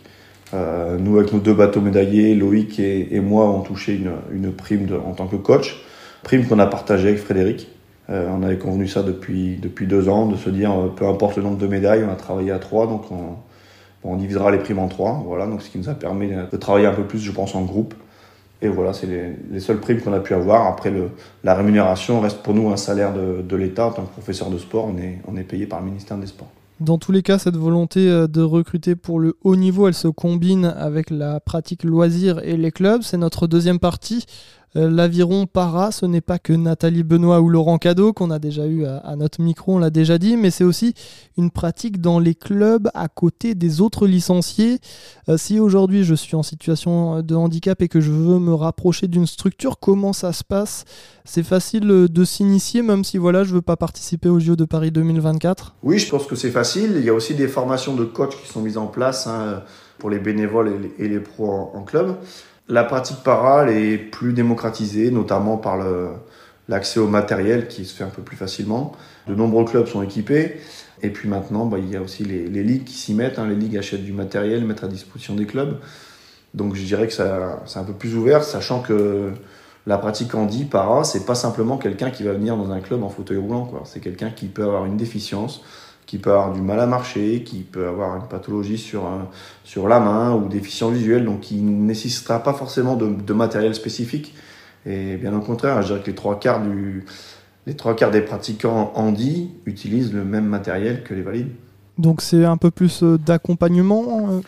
Euh, 0.53 0.99
nous, 0.99 1.19
avec 1.19 1.33
nos 1.33 1.39
deux 1.39 1.55
bateaux 1.55 1.81
médaillés, 1.81 2.35
Loïc 2.35 2.79
et, 2.79 3.21
moi, 3.21 3.49
on 3.49 3.61
touché 3.61 3.95
une, 3.95 4.13
une 4.33 4.53
prime 4.53 4.87
en 5.07 5.13
tant 5.13 5.27
que 5.27 5.37
coach, 5.37 5.83
prime 6.23 6.47
qu'on 6.47 6.59
a 6.59 6.67
partagée 6.67 7.09
avec 7.09 7.21
Frédéric. 7.21 7.69
Euh, 8.11 8.29
on 8.31 8.43
avait 8.43 8.59
convenu 8.59 8.87
ça 8.87 9.03
depuis, 9.03 9.57
depuis 9.57 9.87
deux 9.87 10.09
ans, 10.09 10.27
de 10.27 10.37
se 10.37 10.51
dire, 10.51 10.73
euh, 10.73 10.89
peu 10.95 11.07
importe 11.07 11.37
le 11.37 11.43
nombre 11.43 11.57
de 11.57 11.67
médailles, 11.67 12.05
on 12.07 12.13
a 12.13 12.17
travaillé 12.17 12.51
à 12.51 12.59
trois, 12.59 12.87
donc 12.87 13.11
on, 13.11 13.37
on 14.05 14.17
divisera 14.17 14.51
les 14.51 14.59
primes 14.59 14.79
en 14.79 14.89
trois. 14.89 15.23
Voilà, 15.27 15.47
donc 15.47 15.63
ce 15.63 15.71
qui 15.71 15.79
nous 15.79 15.89
a 15.89 15.95
permis 15.95 16.29
de 16.29 16.57
travailler 16.57 16.87
un 16.87 16.93
peu 16.93 17.05
plus, 17.05 17.21
je 17.21 17.33
pense, 17.33 17.55
en 17.55 17.63
groupe. 17.63 17.95
Et 18.61 18.69
voilà, 18.69 18.93
c'est 18.93 19.07
les, 19.07 19.37
les, 19.51 19.61
seules 19.61 19.81
primes 19.81 20.01
qu'on 20.01 20.13
a 20.13 20.21
pu 20.21 20.35
avoir. 20.35 20.67
Après, 20.67 20.91
le, 20.91 21.11
la 21.43 21.55
rémunération 21.55 22.21
reste 22.21 22.43
pour 22.43 22.55
nous 22.55 22.71
un 22.71 22.77
salaire 22.77 23.13
de, 23.13 23.43
de 23.43 23.57
l'État. 23.57 23.87
En 23.87 23.91
tant 23.91 24.03
que 24.03 24.13
professeur 24.13 24.51
de 24.51 24.59
sport, 24.59 24.87
on 24.87 24.99
est, 24.99 25.19
on 25.27 25.37
est 25.37 25.43
payé 25.43 25.67
par 25.67 25.81
le 25.81 25.87
ministère 25.87 26.17
des 26.17 26.27
Sports. 26.27 26.51
Dans 26.81 26.99
tous 26.99 27.13
les 27.13 27.23
cas, 27.23 27.39
cette 27.39 27.57
volonté 27.57 28.09
euh, 28.09 28.27
de 28.27 28.43
recruter 28.43 28.97
pour 28.97 29.21
le 29.21 29.37
haut 29.43 29.55
niveau, 29.55 29.87
elle 29.87 29.95
se 29.95 30.09
combine 30.09 30.65
avec 30.65 31.11
la 31.11 31.39
pratique 31.39 31.85
loisir 31.85 32.41
et 32.43 32.57
les 32.57 32.73
clubs. 32.73 33.03
C'est 33.03 33.17
notre 33.17 33.47
deuxième 33.47 33.79
partie. 33.79 34.27
Euh, 34.77 34.91
l'aviron 34.91 35.47
para, 35.47 35.93
ce 35.93 36.07
n'est 36.07 36.21
pas 36.21 36.39
que 36.39 36.53
Nathalie 36.53 37.03
Benoît 37.03 37.41
ou 37.41 37.49
Laurent 37.49 37.79
Cadeau 37.79 38.13
qu'on 38.13 38.31
a 38.31 38.39
déjà 38.39 38.67
eu 38.67 38.85
à, 38.85 39.15
notre 39.17 39.41
micro, 39.41 39.77
on 39.77 39.79
l'a 39.79 39.91
déjà 39.91 40.19
dit, 40.19 40.37
mais 40.37 40.51
c'est 40.51 40.65
aussi 40.65 40.95
une 41.37 41.51
pratique 41.51 42.01
dans 42.01 42.19
les 42.19 42.35
clubs 42.35 42.91
à 42.95 43.09
côté 43.09 43.55
des 43.55 43.81
autres 43.81 44.07
licenciés. 44.07 44.79
Euh, 45.29 45.37
si 45.37 45.61
aujourd'hui 45.61 46.05
je 46.05 46.15
suis 46.15 46.37
en 46.37 46.43
situation 46.43 47.23
de 47.23 47.35
handicap 47.35 47.81
et 47.83 47.89
que 47.89 48.01
je 48.01 48.11
veux 48.11 48.39
me 48.39 48.55
rapprocher 48.55 49.07
d'une 49.07 49.27
structure, 49.27 49.79
comment 49.79 50.13
ça 50.13 50.33
se 50.33 50.45
passe? 50.45 50.85
C'est 51.25 51.43
facile 51.43 51.87
de 51.87 52.25
s'initier, 52.25 52.83
même 52.83 53.05
si 53.05 53.17
voilà, 53.17 53.45
je 53.45 53.55
veux 53.55 53.63
pas 53.63 53.77
participer 53.77 54.29
aux 54.29 54.39
Jeux 54.39 54.57
de 54.57 54.65
Paris 54.65 54.91
2024 54.91 55.75
Oui, 55.83 55.99
je 55.99 56.09
pense 56.09 56.27
que 56.27 56.37
c'est 56.37 56.51
facile. 56.51 56.95
Il 56.97 57.05
y 57.05 57.09
a 57.09 57.15
aussi 57.15 57.35
des 57.35 57.49
formations 57.49 57.95
de 57.95 58.05
coach 58.05 58.37
qui 58.43 58.47
sont 58.51 58.61
mises 58.61 58.77
en 58.77 58.87
place 58.87 59.27
hein, 59.27 59.63
pour 59.99 60.11
les 60.11 60.19
bénévoles 60.19 60.73
et 60.99 61.09
les, 61.09 61.21
pros 61.21 61.71
en 61.75 61.83
club. 61.83 62.17
La 62.69 62.85
pratique 62.85 63.19
para 63.23 63.71
est 63.71 63.99
plus 63.99 64.33
démocratisée, 64.33 65.11
notamment 65.11 65.59
par 65.59 65.79
l'accès 66.69 66.99
au 66.99 67.09
matériel 67.09 67.69
qui 67.69 67.85
se 67.85 67.95
fait 67.95 68.05
un 68.05 68.09
peu 68.09 68.23
plus 68.23 68.37
facilement. 68.37 68.93
De 69.27 69.35
nombreux 69.35 69.65
clubs 69.65 69.87
sont 69.87 70.03
équipés. 70.03 70.57
Et 71.03 71.11
puis 71.11 71.29
maintenant, 71.29 71.67
bah, 71.67 71.79
il 71.79 71.91
y 71.91 71.97
a 71.97 72.01
aussi 72.01 72.25
les, 72.25 72.63
ligues 72.63 72.85
qui 72.85 72.95
s'y 72.95 73.13
mettent. 73.13 73.39
Hein. 73.39 73.49
Les 73.49 73.55
ligues 73.55 73.77
achètent 73.77 74.05
du 74.05 74.13
matériel, 74.13 74.65
mettent 74.65 74.85
à 74.85 74.89
disposition 74.89 75.35
des 75.35 75.45
clubs. 75.45 75.79
Donc 76.55 76.75
je 76.75 76.83
dirais 76.85 77.07
que 77.07 77.13
c'est 77.13 77.23
un 77.79 77.85
peu 77.85 77.93
plus 77.93 78.17
ouvert, 78.17 78.45
sachant 78.45 78.81
que 78.81 79.33
la 79.87 79.99
pratique 79.99 80.35
handi 80.35 80.65
para, 80.65 81.05
c'est 81.05 81.27
pas 81.27 81.35
simplement 81.35 81.77
quelqu'un 81.77 82.11
qui 82.11 82.23
va 82.23 82.33
venir 82.33 82.57
dans 82.57 82.71
un 82.71 82.81
club 82.81 83.03
en 83.03 83.11
fauteuil 83.11 83.37
roulant. 83.37 83.71
C'est 83.85 84.01
quelqu'un 84.01 84.31
qui 84.31 84.47
peut 84.47 84.63
avoir 84.63 84.87
une 84.87 84.97
déficience, 84.97 85.63
qui 86.07 86.19
peut 86.19 86.31
avoir 86.31 86.53
du 86.53 86.61
mal 86.61 86.81
à 86.81 86.87
marcher, 86.87 87.43
qui 87.43 87.61
peut 87.61 87.87
avoir 87.87 88.17
une 88.17 88.29
pathologie 88.29 88.79
sur, 88.79 89.09
sur 89.65 89.89
la 89.89 90.01
main 90.01 90.35
ou 90.35 90.49
déficience 90.49 90.93
visuelle, 90.93 91.25
donc 91.25 91.41
qui 91.41 91.57
ne 91.57 91.87
nécessitera 91.87 92.43
pas 92.43 92.53
forcément 92.53 92.97
de, 92.97 93.09
de 93.09 93.33
matériel 93.33 93.75
spécifique. 93.75 94.35
Et 94.87 95.17
bien 95.17 95.35
au 95.35 95.41
contraire, 95.41 95.81
je 95.83 95.89
dirais 95.89 96.01
que 96.01 96.07
les 96.07 96.15
trois 96.15 96.39
quarts, 96.39 96.61
du, 96.61 97.05
les 97.67 97.75
trois 97.75 97.97
quarts 97.97 98.11
des 98.11 98.21
pratiquants 98.21 98.93
handi 98.95 99.51
utilisent 99.65 100.13
le 100.13 100.25
même 100.25 100.47
matériel 100.47 101.03
que 101.03 101.15
les 101.15 101.23
valides. 101.23 101.53
Donc 101.97 102.21
c'est 102.21 102.45
un 102.45 102.57
peu 102.57 102.71
plus 102.71 103.03
euh, 103.03 103.19
d'accompagnement 103.19 104.29
euh? 104.31 104.41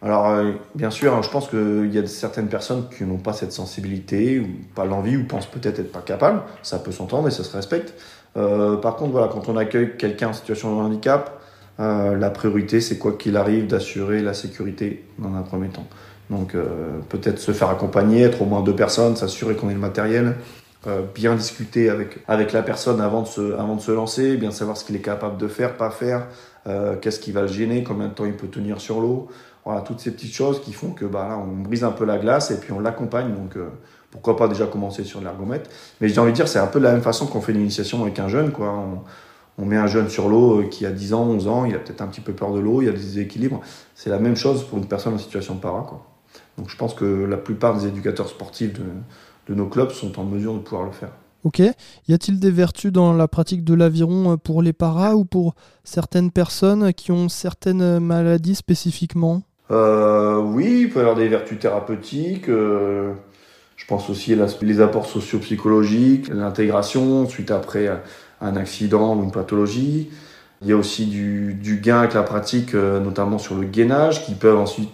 Alors, 0.00 0.28
euh, 0.28 0.52
bien 0.76 0.90
sûr, 0.90 1.12
hein, 1.12 1.22
je 1.22 1.28
pense 1.28 1.48
qu'il 1.48 1.92
y 1.92 1.98
a 1.98 2.06
certaines 2.06 2.46
personnes 2.46 2.84
qui 2.96 3.02
n'ont 3.02 3.18
pas 3.18 3.32
cette 3.32 3.50
sensibilité, 3.50 4.38
ou 4.38 4.46
pas 4.74 4.84
l'envie, 4.84 5.16
ou 5.16 5.24
pensent 5.24 5.46
peut-être 5.46 5.80
être 5.80 5.90
pas 5.90 6.02
capables. 6.02 6.42
Ça 6.62 6.78
peut 6.78 6.92
s'entendre 6.92 7.26
et 7.26 7.32
ça 7.32 7.42
se 7.42 7.54
respecte. 7.56 7.94
Par 8.34 8.96
contre, 8.96 9.12
voilà, 9.12 9.28
quand 9.28 9.48
on 9.48 9.56
accueille 9.56 9.96
quelqu'un 9.96 10.28
en 10.28 10.32
situation 10.32 10.76
de 10.76 10.80
handicap, 10.80 11.40
la 11.78 12.30
priorité, 12.30 12.80
c'est 12.80 12.98
quoi 12.98 13.12
qu'il 13.12 13.36
arrive 13.36 13.66
d'assurer 13.66 14.22
la 14.22 14.34
sécurité 14.34 15.04
dans 15.18 15.34
un 15.34 15.42
premier 15.42 15.68
temps. 15.68 15.86
Donc 16.30 16.54
euh, 16.54 16.98
peut-être 17.08 17.38
se 17.38 17.52
faire 17.52 17.70
accompagner, 17.70 18.22
être 18.22 18.42
au 18.42 18.44
moins 18.44 18.62
deux 18.62 18.74
personnes, 18.76 19.16
s'assurer 19.16 19.54
qu'on 19.54 19.70
ait 19.70 19.74
le 19.74 19.80
matériel, 19.80 20.36
euh, 20.86 21.02
bien 21.14 21.34
discuter 21.34 21.88
avec, 21.88 22.18
avec 22.28 22.52
la 22.52 22.62
personne 22.62 23.00
avant 23.00 23.22
de, 23.22 23.26
se, 23.26 23.54
avant 23.54 23.76
de 23.76 23.80
se 23.80 23.92
lancer, 23.92 24.36
bien 24.36 24.50
savoir 24.50 24.76
ce 24.76 24.84
qu'il 24.84 24.96
est 24.96 25.00
capable 25.00 25.38
de 25.38 25.48
faire, 25.48 25.76
pas 25.76 25.90
faire, 25.90 26.26
euh, 26.66 26.96
qu'est-ce 27.00 27.20
qui 27.20 27.32
va 27.32 27.42
le 27.42 27.48
gêner, 27.48 27.82
combien 27.82 28.08
de 28.08 28.12
temps 28.12 28.26
il 28.26 28.36
peut 28.36 28.48
tenir 28.48 28.80
sur 28.80 29.00
l'eau. 29.00 29.28
Voilà, 29.64 29.80
toutes 29.82 30.00
ces 30.00 30.10
petites 30.12 30.34
choses 30.34 30.62
qui 30.62 30.72
font 30.72 30.90
que 30.90 31.04
bah, 31.04 31.26
là, 31.28 31.38
on 31.38 31.62
brise 31.62 31.84
un 31.84 31.90
peu 31.90 32.04
la 32.04 32.18
glace 32.18 32.50
et 32.50 32.58
puis 32.58 32.72
on 32.72 32.80
l'accompagne. 32.80 33.34
Donc 33.34 33.56
pourquoi 34.10 34.36
pas 34.36 34.48
déjà 34.48 34.66
commencer 34.66 35.04
sur 35.04 35.20
l'ergomètre. 35.20 35.68
Mais 36.00 36.08
j'ai 36.08 36.20
envie 36.20 36.32
de 36.32 36.36
dire, 36.36 36.48
c'est 36.48 36.58
un 36.58 36.66
peu 36.66 36.78
de 36.78 36.84
la 36.84 36.92
même 36.92 37.02
façon 37.02 37.26
qu'on 37.26 37.40
fait 37.40 37.52
l'initiation 37.52 38.02
avec 38.02 38.18
un 38.18 38.28
jeune. 38.28 38.52
Quoi. 38.52 38.72
On, 39.58 39.64
met 39.64 39.76
un 39.76 39.88
jeune 39.88 40.08
sur 40.08 40.28
l'eau 40.28 40.62
qui 40.70 40.86
a 40.86 40.90
10 40.90 41.14
ans, 41.14 41.24
11 41.24 41.48
ans, 41.48 41.64
il 41.64 41.74
a 41.74 41.78
peut-être 41.78 42.00
un 42.00 42.06
petit 42.06 42.20
peu 42.20 42.32
peur 42.32 42.52
de 42.52 42.60
l'eau, 42.60 42.80
il 42.80 42.86
y 42.86 42.88
a 42.88 42.92
des 42.92 42.98
déséquilibres. 42.98 43.60
C'est 43.94 44.08
la 44.08 44.20
même 44.20 44.36
chose 44.36 44.64
pour 44.64 44.78
une 44.78 44.86
personne 44.86 45.14
en 45.14 45.18
situation 45.18 45.56
de 45.56 45.60
para. 45.60 45.82
Quoi. 45.82 46.06
Donc 46.56 46.70
je 46.70 46.76
pense 46.76 46.94
que 46.94 47.04
la 47.04 47.36
plupart 47.36 47.76
des 47.76 47.86
éducateurs 47.86 48.28
sportifs 48.28 48.72
de, 48.74 49.54
nos 49.54 49.66
clubs 49.66 49.90
sont 49.90 50.18
en 50.18 50.24
mesure 50.24 50.54
de 50.54 50.60
pouvoir 50.60 50.86
le 50.86 50.92
faire. 50.92 51.10
Ok. 51.44 51.60
Y 51.60 52.12
a-t-il 52.12 52.38
des 52.38 52.50
vertus 52.50 52.92
dans 52.92 53.12
la 53.12 53.28
pratique 53.28 53.64
de 53.64 53.74
l'aviron 53.74 54.32
euh, 54.32 54.36
pour 54.36 54.62
les 54.62 54.72
paras 54.72 55.14
ou 55.14 55.24
pour 55.24 55.54
certaines 55.84 56.30
personnes 56.30 56.92
qui 56.92 57.12
ont 57.12 57.28
certaines 57.28 58.00
maladies 58.00 58.56
spécifiquement? 58.56 59.42
Euh, 59.70 60.40
Oui, 60.40 60.82
il 60.82 60.90
peut 60.90 60.98
y 60.98 61.02
avoir 61.02 61.16
des 61.16 61.28
vertus 61.28 61.58
thérapeutiques. 61.58 62.48
Euh, 62.48 63.14
pense 63.88 64.10
aussi 64.10 64.34
à 64.34 64.46
les 64.62 64.80
apports 64.80 65.06
socio-psychologiques, 65.06 66.28
l'intégration 66.28 67.28
suite 67.28 67.50
après 67.50 67.90
un 68.40 68.56
accident 68.56 69.16
ou 69.16 69.24
une 69.24 69.32
pathologie. 69.32 70.10
Il 70.62 70.68
y 70.68 70.72
a 70.72 70.76
aussi 70.76 71.06
du, 71.06 71.80
gain 71.82 72.00
avec 72.00 72.14
la 72.14 72.22
pratique, 72.22 72.74
notamment 72.74 73.38
sur 73.38 73.54
le 73.54 73.66
gainage, 73.66 74.26
qui 74.26 74.34
peuvent 74.34 74.58
ensuite 74.58 74.90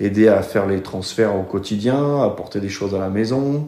aider 0.00 0.28
à 0.28 0.42
faire 0.42 0.66
les 0.66 0.82
transferts 0.82 1.36
au 1.36 1.42
quotidien, 1.42 2.22
à 2.22 2.30
porter 2.30 2.60
des 2.60 2.68
choses 2.68 2.94
à 2.94 2.98
la 2.98 3.10
maison. 3.10 3.66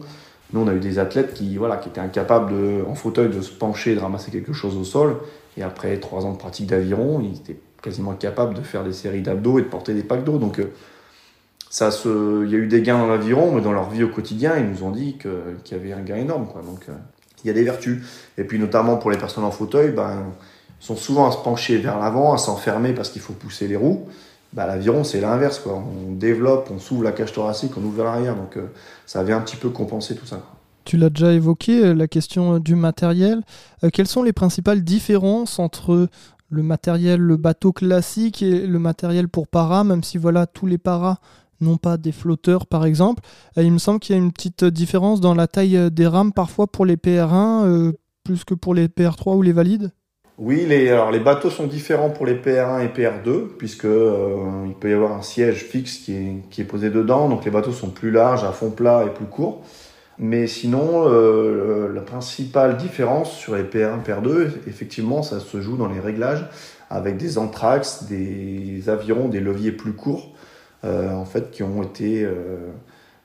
Nous, 0.53 0.59
on 0.59 0.67
a 0.67 0.73
eu 0.73 0.79
des 0.79 0.99
athlètes 0.99 1.33
qui, 1.33 1.57
voilà, 1.57 1.77
qui 1.77 1.89
étaient 1.89 2.01
incapables 2.01 2.53
en 2.87 2.95
fauteuil 2.95 3.29
de 3.29 3.41
se 3.41 3.51
pencher 3.51 3.95
de 3.95 3.99
ramasser 3.99 4.31
quelque 4.31 4.53
chose 4.53 4.75
au 4.75 4.83
sol. 4.83 5.17
Et 5.57 5.63
après 5.63 5.97
trois 5.99 6.25
ans 6.25 6.33
de 6.33 6.37
pratique 6.37 6.67
d'aviron, 6.67 7.21
ils 7.21 7.37
étaient 7.37 7.59
quasiment 7.81 8.13
capables 8.13 8.55
de 8.55 8.61
faire 8.61 8.83
des 8.83 8.93
séries 8.93 9.21
d'abdos 9.21 9.59
et 9.59 9.63
de 9.63 9.67
porter 9.67 9.93
des 9.93 10.03
packs 10.03 10.23
d'eau. 10.23 10.39
Euh, 10.59 10.65
il 11.81 12.51
y 12.51 12.55
a 12.55 12.57
eu 12.57 12.67
des 12.67 12.81
gains 12.81 12.97
dans 12.97 13.07
l'aviron, 13.07 13.51
mais 13.53 13.61
dans 13.61 13.71
leur 13.71 13.89
vie 13.89 14.03
au 14.03 14.09
quotidien, 14.09 14.57
ils 14.57 14.69
nous 14.69 14.83
ont 14.83 14.91
dit 14.91 15.17
qu'il 15.17 15.31
y 15.71 15.79
avait 15.79 15.93
un 15.93 16.01
gain 16.01 16.17
énorme. 16.17 16.45
Donc, 16.65 16.85
euh, 16.89 16.93
il 17.43 17.47
y 17.47 17.49
a 17.49 17.53
des 17.53 17.63
vertus. 17.63 18.03
Et 18.37 18.43
puis, 18.43 18.59
notamment 18.59 18.97
pour 18.97 19.11
les 19.11 19.17
personnes 19.17 19.43
en 19.43 19.51
fauteuil, 19.51 19.91
ben, 19.91 20.25
sont 20.79 20.95
souvent 20.95 21.27
à 21.27 21.31
se 21.31 21.37
pencher 21.37 21.77
vers 21.77 21.99
l'avant, 21.99 22.33
à 22.33 22.37
s'enfermer 22.37 22.93
parce 22.93 23.09
qu'il 23.09 23.21
faut 23.21 23.33
pousser 23.33 23.67
les 23.67 23.75
roues 23.75 24.07
bah, 24.53 24.67
l'aviron 24.67 25.03
c'est 25.03 25.19
l'inverse. 25.19 25.61
On 25.65 26.11
développe, 26.11 26.69
on 26.71 26.79
s'ouvre 26.79 27.03
la 27.03 27.11
cage 27.11 27.33
thoracique, 27.33 27.71
on 27.77 27.83
ouvre 27.83 28.03
l'arrière, 28.03 28.35
donc 28.35 28.57
euh, 28.57 28.67
ça 29.05 29.23
vient 29.23 29.37
un 29.37 29.41
petit 29.41 29.55
peu 29.55 29.69
compenser 29.69 30.15
tout 30.15 30.25
ça. 30.25 30.43
Tu 30.85 30.97
l'as 30.97 31.09
déjà 31.09 31.33
évoqué, 31.33 31.83
euh, 31.83 31.93
la 31.93 32.07
question 32.07 32.59
du 32.59 32.75
matériel. 32.75 33.41
quelles 33.91 34.07
sont 34.07 34.21
les 34.23 34.33
principales 34.33 34.83
différences 34.83 35.57
entre 35.57 36.07
le 36.49 36.63
matériel, 36.63 37.19
le 37.19 37.35
bateau 37.35 37.71
classique 37.71 38.43
et 38.43 38.67
le 38.67 38.79
matériel 38.79 39.27
pour 39.27 39.47
para, 39.47 39.83
même 39.83 40.03
si 40.03 40.19
voilà 40.19 40.45
tous 40.45 40.67
les 40.67 40.77
paras 40.77 41.17
n'ont 41.63 41.77
pas 41.77 41.97
des 41.97 42.11
flotteurs 42.11 42.67
par 42.67 42.85
exemple. 42.85 43.23
il 43.57 43.71
me 43.71 43.79
semble 43.79 43.99
qu'il 43.99 44.15
y 44.15 44.19
a 44.19 44.21
une 44.21 44.31
petite 44.31 44.65
différence 44.65 45.21
dans 45.21 45.33
la 45.33 45.47
taille 45.47 45.91
des 45.91 46.07
rames 46.07 46.33
parfois 46.33 46.67
pour 46.67 46.85
les 46.85 46.95
PR1 46.95 47.93
plus 48.23 48.43
que 48.43 48.53
pour 48.53 48.73
les 48.73 48.87
PR3 48.87 49.35
ou 49.35 49.41
les 49.41 49.51
valides. 49.51 49.91
Oui, 50.39 50.65
les, 50.67 51.19
bateaux 51.19 51.51
sont 51.51 51.67
différents 51.67 52.09
pour 52.09 52.25
les 52.25 52.33
PR1 52.33 52.83
et 52.83 52.87
PR2, 52.87 53.49
puisque 53.57 53.85
euh, 53.85 54.65
il 54.65 54.73
peut 54.73 54.89
y 54.89 54.93
avoir 54.93 55.11
un 55.11 55.21
siège 55.21 55.63
fixe 55.63 55.97
qui 55.97 56.13
est, 56.57 56.63
posé 56.63 56.89
dedans, 56.89 57.29
donc 57.29 57.45
les 57.45 57.51
bateaux 57.51 57.71
sont 57.71 57.91
plus 57.91 58.09
larges, 58.09 58.43
à 58.43 58.51
fond 58.51 58.71
plat 58.71 59.05
et 59.05 59.11
plus 59.11 59.27
courts. 59.27 59.61
Mais 60.17 60.47
sinon, 60.47 61.07
euh, 61.07 61.93
la 61.93 62.01
principale 62.01 62.77
différence 62.77 63.31
sur 63.31 63.55
les 63.55 63.63
PR1 63.63 63.99
et 63.99 64.11
PR2, 64.11 64.47
effectivement, 64.67 65.21
ça 65.21 65.39
se 65.39 65.61
joue 65.61 65.77
dans 65.77 65.87
les 65.87 65.99
réglages, 65.99 66.47
avec 66.89 67.17
des 67.17 67.37
anthrax, 67.37 68.05
des 68.05 68.89
avirons, 68.89 69.27
des 69.27 69.39
leviers 69.39 69.71
plus 69.71 69.93
courts, 69.93 70.32
euh, 70.32 70.32
en 70.83 71.25
fait, 71.25 71.51
qui 71.51 71.63
ont 71.63 71.81
été 71.83 72.27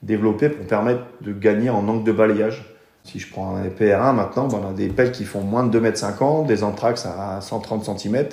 développés 0.03 0.49
pour 0.49 0.67
permettre 0.67 1.03
de 1.21 1.33
gagner 1.33 1.71
en 1.71 1.87
angle 1.89 2.05
de 2.05 2.13
balayage. 2.13 2.75
Si 3.05 3.19
je 3.19 3.31
prends 3.31 3.57
un 3.57 3.65
PR1 3.69 4.15
maintenant, 4.15 4.49
ben, 4.49 4.61
on 4.63 4.71
a 4.71 4.73
des 4.73 4.89
pelles 4.89 5.13
qui 5.13 5.25
font 5.25 5.41
moins 5.41 5.65
de 5.65 5.81
2,50 5.81 6.43
m, 6.43 6.47
des 6.47 6.63
anthrax 6.63 7.07
à 7.07 7.41
130 7.41 7.99
cm, 7.99 8.29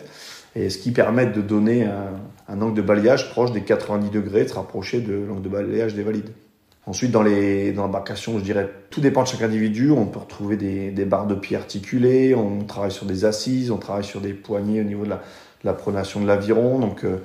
et 0.55 0.69
ce 0.69 0.77
qui 0.77 0.91
permet 0.91 1.25
de 1.25 1.41
donner 1.41 1.87
un, 2.47 2.61
angle 2.61 2.75
de 2.75 2.81
balayage 2.81 3.31
proche 3.31 3.51
des 3.51 3.61
90 3.61 4.09
degrés, 4.09 4.43
de 4.43 4.49
se 4.49 4.53
rapprocher 4.53 5.01
de 5.01 5.13
l'angle 5.13 5.41
de 5.41 5.49
balayage 5.49 5.95
des 5.95 6.03
valides. 6.03 6.29
Ensuite, 6.87 7.11
dans 7.11 7.23
les 7.23 7.71
dans 7.71 7.83
l'embarcation, 7.83 8.37
je 8.37 8.43
dirais, 8.43 8.69
tout 8.91 9.01
dépend 9.01 9.23
de 9.23 9.27
chaque 9.27 9.41
individu. 9.41 9.89
On 9.89 10.05
peut 10.05 10.19
retrouver 10.19 10.55
des, 10.55 11.05
barres 11.05 11.25
de 11.25 11.33
pied 11.33 11.57
articulées, 11.57 12.35
on 12.35 12.63
travaille 12.63 12.91
sur 12.91 13.07
des 13.07 13.25
assises, 13.25 13.71
on 13.71 13.77
travaille 13.77 14.03
sur 14.03 14.21
des 14.21 14.33
poignées 14.33 14.81
au 14.81 14.83
niveau 14.83 15.03
de 15.03 15.11
la, 15.63 15.73
pronation 15.73 16.21
de 16.21 16.27
l'aviron. 16.27 16.77
Donc, 16.77 17.03
euh, 17.03 17.17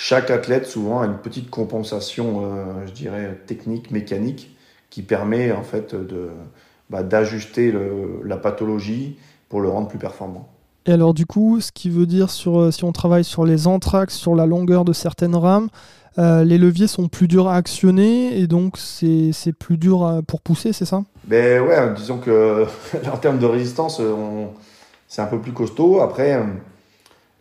chaque 0.00 0.30
athlète, 0.30 0.64
souvent, 0.64 1.00
a 1.00 1.06
une 1.06 1.18
petite 1.18 1.50
compensation, 1.50 2.44
euh, 2.44 2.86
je 2.86 2.92
dirais, 2.92 3.36
technique, 3.48 3.90
mécanique, 3.90 4.56
qui 4.90 5.02
permet, 5.02 5.50
en 5.50 5.64
fait, 5.64 5.92
de, 5.92 6.30
bah, 6.88 7.02
d'ajuster 7.02 7.74
la 8.24 8.36
pathologie 8.36 9.16
pour 9.48 9.60
le 9.60 9.68
rendre 9.68 9.88
plus 9.88 9.98
performant. 9.98 10.48
Et 10.86 10.92
alors 10.92 11.14
du 11.14 11.26
coup, 11.26 11.60
ce 11.60 11.72
qui 11.72 11.90
veut 11.90 12.06
dire 12.06 12.30
sur, 12.30 12.60
euh, 12.60 12.70
si 12.70 12.84
on 12.84 12.92
travaille 12.92 13.24
sur 13.24 13.44
les 13.44 13.66
anthrax, 13.66 14.14
sur 14.14 14.36
la 14.36 14.46
longueur 14.46 14.84
de 14.84 14.92
certaines 14.92 15.34
rames, 15.34 15.68
euh, 16.18 16.44
les 16.44 16.58
leviers 16.58 16.86
sont 16.86 17.08
plus 17.08 17.26
durs 17.26 17.48
à 17.48 17.56
actionner 17.56 18.38
et 18.38 18.46
donc 18.46 18.78
c'est 18.78 19.52
plus 19.58 19.78
dur 19.78 20.22
pour 20.28 20.40
pousser, 20.40 20.72
c'est 20.72 20.84
ça? 20.84 21.02
Ben 21.24 21.60
ouais, 21.60 21.92
disons 21.96 22.18
que 22.18 22.66
en 23.12 23.16
termes 23.16 23.40
de 23.40 23.46
résistance, 23.46 24.00
c'est 25.08 25.22
un 25.22 25.26
peu 25.26 25.40
plus 25.40 25.52
costaud. 25.52 26.00
Après, 26.00 26.40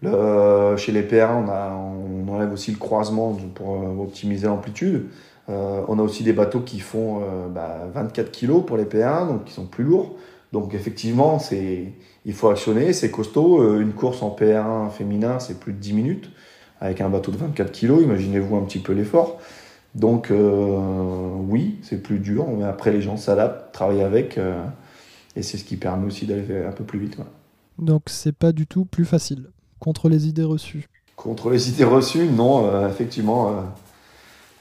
chez 0.04 0.92
les 0.92 1.04
PR, 1.04 1.32
on, 1.32 1.48
on, 1.50 2.34
enlève 2.34 2.54
aussi 2.54 2.72
le 2.72 2.78
croisement 2.78 3.36
pour 3.56 3.76
euh, 3.76 4.04
optimiser 4.04 4.48
l'amplitude. 4.48 5.08
Euh, 5.50 5.82
on 5.88 5.98
a 5.98 6.02
aussi 6.02 6.24
des 6.24 6.34
bateaux 6.34 6.60
qui 6.60 6.80
font 6.80 7.20
24 7.54 7.56
euh, 7.56 7.94
bah, 7.94 8.32
kg 8.32 8.66
pour 8.66 8.78
les 8.78 8.84
P1, 8.84 9.28
donc 9.28 9.46
qui 9.46 9.54
sont 9.54 9.66
plus 9.66 9.84
lourds. 9.84 10.16
Donc 10.54 10.74
effectivement, 10.74 11.40
il 12.26 12.34
faut 12.34 12.50
actionner, 12.50 12.94
c'est 12.94 13.12
costaud. 13.12 13.80
Une 13.80 13.94
course 13.94 14.22
en 14.24 14.34
PR1 14.34 14.90
féminin, 14.92 15.40
c'est 15.40 15.60
plus 15.60 15.74
de 15.74 15.80
10 15.80 15.94
minutes. 15.94 16.30
Avec 16.80 17.02
un 17.02 17.10
bateau 17.10 17.32
de 17.32 17.38
24 17.38 17.72
kg, 17.72 18.02
imaginez-vous 18.02 18.56
un 18.56 18.62
petit 18.62 18.80
peu 18.80 18.94
l'effort. 18.94 19.40
Donc 19.94 20.32
oui, 20.32 21.80
c'est 21.82 22.02
plus 22.02 22.20
dur, 22.20 22.46
mais 22.48 22.64
après 22.64 22.92
les 22.92 23.02
gens 23.02 23.18
s'adaptent, 23.18 23.74
travaillent 23.74 24.04
avec, 24.04 24.40
et 25.36 25.42
c'est 25.42 25.58
ce 25.58 25.66
qui 25.66 25.76
permet 25.76 26.08
aussi 26.08 26.26
d'aller 26.26 26.66
un 26.66 26.72
peu 26.72 26.86
plus 26.86 27.00
vite. 27.00 27.18
Donc 27.78 28.04
c'est 28.06 28.36
pas 28.36 28.54
du 28.54 28.68
tout 28.68 28.86
plus 28.86 29.06
facile 29.06 29.50
contre 29.80 30.10
les 30.10 30.28
idées 30.28 30.44
reçues. 30.44 30.88
Contre 31.16 31.50
les 31.50 31.70
idées 31.70 31.84
reçues, 31.84 32.28
non, 32.28 32.88
effectivement 32.88 33.64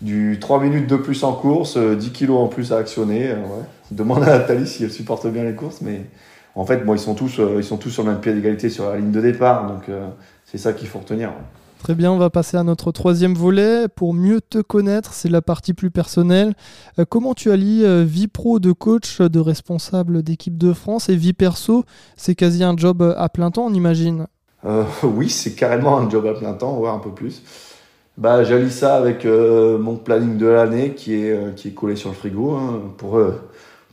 du 0.00 0.38
3 0.40 0.62
minutes 0.62 0.88
de 0.88 0.96
plus 0.96 1.24
en 1.24 1.32
course, 1.32 1.76
10 1.76 1.78
euh, 1.78 2.10
kilos 2.12 2.38
en 2.38 2.48
plus 2.48 2.72
à 2.72 2.78
actionner. 2.78 3.30
Euh, 3.30 3.36
Demande 3.90 4.24
à 4.24 4.38
Nathalie 4.38 4.66
si 4.66 4.84
elle 4.84 4.90
supporte 4.90 5.26
bien 5.28 5.44
les 5.44 5.54
courses, 5.54 5.80
mais 5.80 6.06
en 6.54 6.66
fait, 6.66 6.84
bon, 6.84 6.94
ils, 6.94 6.98
sont 6.98 7.14
tous, 7.14 7.38
euh, 7.38 7.56
ils 7.58 7.64
sont 7.64 7.76
tous 7.76 7.90
sur 7.90 8.02
le 8.02 8.12
même 8.12 8.20
pied 8.20 8.32
d'égalité 8.32 8.68
sur 8.68 8.90
la 8.90 8.96
ligne 8.96 9.12
de 9.12 9.20
départ, 9.20 9.66
donc 9.68 9.84
c'est 10.44 10.58
ça 10.58 10.72
qu'il 10.72 10.88
faut 10.88 10.98
retenir. 10.98 11.30
Très 11.78 11.94
bien, 11.94 12.10
on 12.10 12.18
va 12.18 12.30
passer 12.30 12.56
à 12.56 12.64
notre 12.64 12.90
troisième 12.90 13.34
volet. 13.34 13.86
Pour 13.86 14.14
mieux 14.14 14.40
te 14.40 14.58
connaître, 14.58 15.12
c'est 15.12 15.28
la 15.28 15.42
partie 15.42 15.74
plus 15.74 15.90
personnelle. 15.90 16.54
Euh, 16.98 17.04
comment 17.08 17.34
tu 17.34 17.50
allies 17.52 17.84
euh, 17.84 18.02
vie 18.02 18.28
pro 18.28 18.58
de 18.58 18.72
coach, 18.72 19.20
de 19.20 19.38
responsable 19.38 20.22
d'équipe 20.22 20.56
de 20.56 20.72
France 20.72 21.08
et 21.08 21.16
vie 21.16 21.34
perso? 21.34 21.84
C'est 22.16 22.34
quasi 22.34 22.64
un 22.64 22.76
job 22.76 23.14
à 23.16 23.28
plein 23.28 23.50
temps, 23.50 23.66
on 23.66 23.74
imagine 23.74 24.26
Oui, 25.02 25.30
c'est 25.30 25.54
carrément 25.54 25.98
un 25.98 26.10
job 26.10 26.26
à 26.26 26.34
plein 26.34 26.54
temps, 26.54 26.74
voire 26.74 26.94
un 26.94 26.98
peu 26.98 27.10
plus. 27.10 27.42
Bah, 28.18 28.44
j'allie 28.44 28.70
ça 28.70 28.96
avec 28.96 29.24
mon 29.26 29.96
planning 29.96 30.38
de 30.38 30.46
l'année 30.46 30.94
qui 30.94 31.14
est, 31.14 31.54
qui 31.54 31.68
est 31.68 31.72
collé 31.72 31.96
sur 31.96 32.08
le 32.08 32.14
frigo 32.14 32.52
hein, 32.52 32.80
pour, 32.96 33.20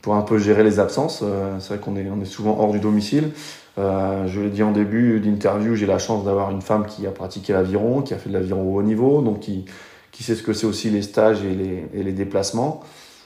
pour 0.00 0.14
un 0.14 0.22
peu 0.22 0.38
gérer 0.38 0.64
les 0.64 0.80
absences. 0.80 1.22
c'est 1.58 1.68
vrai 1.68 1.78
qu'on 1.78 1.96
est, 1.96 2.08
on 2.10 2.20
est 2.22 2.26
souvent 2.26 2.58
hors 2.58 2.72
du 2.72 2.80
domicile. 2.80 3.32
Euh, 3.78 4.26
je 4.28 4.40
l'ai 4.40 4.50
dit 4.50 4.62
en 4.62 4.70
début 4.70 5.18
d'interview, 5.20 5.74
j'ai 5.74 5.86
la 5.86 5.98
chance 5.98 6.24
d'avoir 6.24 6.50
une 6.50 6.62
femme 6.62 6.86
qui 6.86 7.06
a 7.06 7.10
pratiqué 7.10 7.52
l'aviron, 7.52 8.02
qui 8.02 8.14
a 8.14 8.18
fait 8.18 8.28
de 8.28 8.34
l'aviron 8.34 8.62
au 8.62 8.78
haut 8.78 8.82
niveau, 8.82 9.20
donc 9.20 9.40
qui, 9.40 9.64
qui 10.12 10.22
sait 10.22 10.36
ce 10.36 10.42
que 10.42 10.52
c'est 10.52 10.66
aussi 10.66 10.90
les 10.90 11.02
stages 11.02 11.42
et 11.44 11.54
les, 11.54 11.86
et 11.92 12.02
les 12.02 12.12
déplacements. 12.12 12.82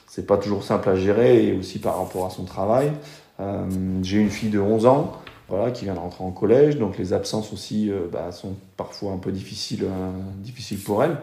C'est 0.07 0.25
pas 0.25 0.37
toujours 0.37 0.63
simple 0.63 0.89
à 0.89 0.95
gérer 0.95 1.45
et 1.45 1.53
aussi 1.53 1.79
par 1.79 1.99
rapport 1.99 2.25
à 2.25 2.29
son 2.31 2.45
travail. 2.45 2.91
Euh, 3.39 3.63
j'ai 4.01 4.17
une 4.17 4.31
fille 4.31 4.49
de 4.49 4.59
11 4.59 4.85
ans 4.87 5.13
voilà, 5.49 5.71
qui 5.71 5.85
vient 5.85 5.95
de 5.95 5.99
rentrer 5.99 6.23
en 6.23 6.31
collège, 6.31 6.77
donc 6.77 6.97
les 6.97 7.13
absences 7.13 7.51
aussi 7.51 7.89
euh, 7.89 8.07
bah, 8.11 8.31
sont 8.31 8.53
parfois 8.77 9.13
un 9.13 9.17
peu 9.17 9.31
difficiles, 9.31 9.83
euh, 9.83 10.11
difficiles 10.37 10.79
pour 10.79 11.03
elle. 11.03 11.17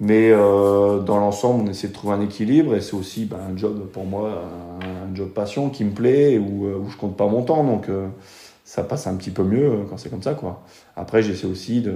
Mais 0.00 0.30
euh, 0.30 1.00
dans 1.00 1.18
l'ensemble, 1.18 1.64
on 1.66 1.70
essaie 1.70 1.88
de 1.88 1.92
trouver 1.92 2.14
un 2.14 2.20
équilibre 2.20 2.74
et 2.74 2.80
c'est 2.80 2.94
aussi 2.94 3.24
bah, 3.24 3.38
un 3.50 3.56
job 3.56 3.88
pour 3.92 4.04
moi, 4.04 4.44
un, 4.80 5.14
job 5.14 5.30
passion 5.30 5.70
qui 5.70 5.84
me 5.84 5.90
plaît 5.90 6.38
où, 6.38 6.66
où 6.66 6.88
je 6.88 6.96
compte 6.96 7.16
pas 7.16 7.26
mon 7.26 7.42
temps. 7.42 7.64
Donc 7.64 7.88
euh, 7.88 8.06
ça 8.64 8.84
passe 8.84 9.08
un 9.08 9.16
petit 9.16 9.30
peu 9.30 9.42
mieux 9.42 9.84
quand 9.90 9.98
c'est 9.98 10.08
comme 10.08 10.22
ça. 10.22 10.34
Quoi. 10.34 10.62
Après, 10.94 11.22
j'essaie 11.22 11.48
aussi, 11.48 11.80
de, 11.80 11.94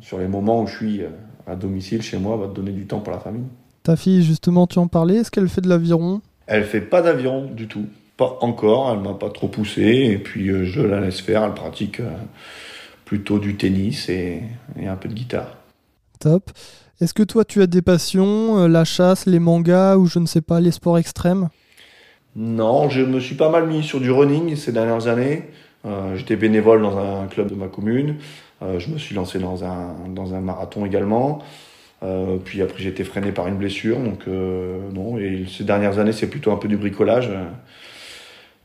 sur 0.00 0.18
les 0.18 0.28
moments 0.28 0.62
où 0.62 0.66
je 0.66 0.76
suis 0.76 1.02
à 1.46 1.54
domicile 1.54 2.00
chez 2.00 2.18
moi, 2.18 2.38
bah, 2.38 2.46
de 2.46 2.54
donner 2.54 2.72
du 2.72 2.86
temps 2.86 3.00
pour 3.00 3.12
la 3.12 3.20
famille. 3.20 3.46
Ta 3.82 3.96
fille, 3.96 4.22
justement, 4.22 4.66
tu 4.66 4.78
en 4.78 4.86
parlais, 4.86 5.16
est-ce 5.16 5.30
qu'elle 5.30 5.48
fait 5.48 5.60
de 5.60 5.68
l'aviron? 5.68 6.22
Elle 6.46 6.64
fait 6.64 6.80
pas 6.80 7.02
d'aviron 7.02 7.50
du 7.52 7.68
tout. 7.68 7.84
Pas 8.18 8.36
encore, 8.42 8.92
elle 8.92 9.00
m'a 9.00 9.14
pas 9.14 9.30
trop 9.30 9.48
poussé 9.48 10.10
et 10.12 10.18
puis 10.18 10.50
je 10.66 10.82
la 10.82 11.00
laisse 11.00 11.20
faire. 11.20 11.44
Elle 11.44 11.54
pratique 11.54 12.02
plutôt 13.06 13.38
du 13.38 13.56
tennis 13.56 14.10
et, 14.10 14.42
et 14.78 14.86
un 14.86 14.96
peu 14.96 15.08
de 15.08 15.14
guitare. 15.14 15.56
Top. 16.20 16.50
Est-ce 17.00 17.14
que 17.14 17.22
toi, 17.22 17.44
tu 17.44 17.62
as 17.62 17.68
des 17.68 17.80
passions, 17.80 18.58
euh, 18.58 18.68
la 18.68 18.84
chasse, 18.84 19.26
les 19.26 19.38
mangas 19.38 19.96
ou 19.96 20.06
je 20.06 20.18
ne 20.18 20.26
sais 20.26 20.40
pas, 20.40 20.58
les 20.58 20.72
sports 20.72 20.98
extrêmes? 20.98 21.48
Non, 22.34 22.88
je 22.88 23.02
me 23.02 23.20
suis 23.20 23.36
pas 23.36 23.50
mal 23.50 23.68
mis 23.68 23.84
sur 23.84 24.00
du 24.00 24.10
running 24.10 24.56
ces 24.56 24.72
dernières 24.72 25.06
années. 25.06 25.44
Euh, 25.86 26.16
j'étais 26.16 26.34
bénévole 26.34 26.82
dans 26.82 26.98
un 26.98 27.28
club 27.28 27.48
de 27.50 27.54
ma 27.54 27.68
commune. 27.68 28.16
Euh, 28.62 28.80
je 28.80 28.90
me 28.90 28.98
suis 28.98 29.14
lancé 29.14 29.38
dans 29.38 29.64
un, 29.64 29.94
dans 30.08 30.34
un 30.34 30.40
marathon 30.40 30.84
également. 30.84 31.38
puis 32.44 32.62
après, 32.62 32.82
j'ai 32.82 32.88
été 32.88 33.04
freiné 33.04 33.30
par 33.30 33.46
une 33.46 33.56
blessure. 33.56 34.00
Donc, 34.00 34.26
non. 34.26 35.18
Et 35.18 35.46
ces 35.48 35.62
dernières 35.62 36.00
années, 36.00 36.12
c'est 36.12 36.28
plutôt 36.28 36.50
un 36.50 36.56
peu 36.56 36.66
du 36.66 36.76
bricolage. 36.76 37.30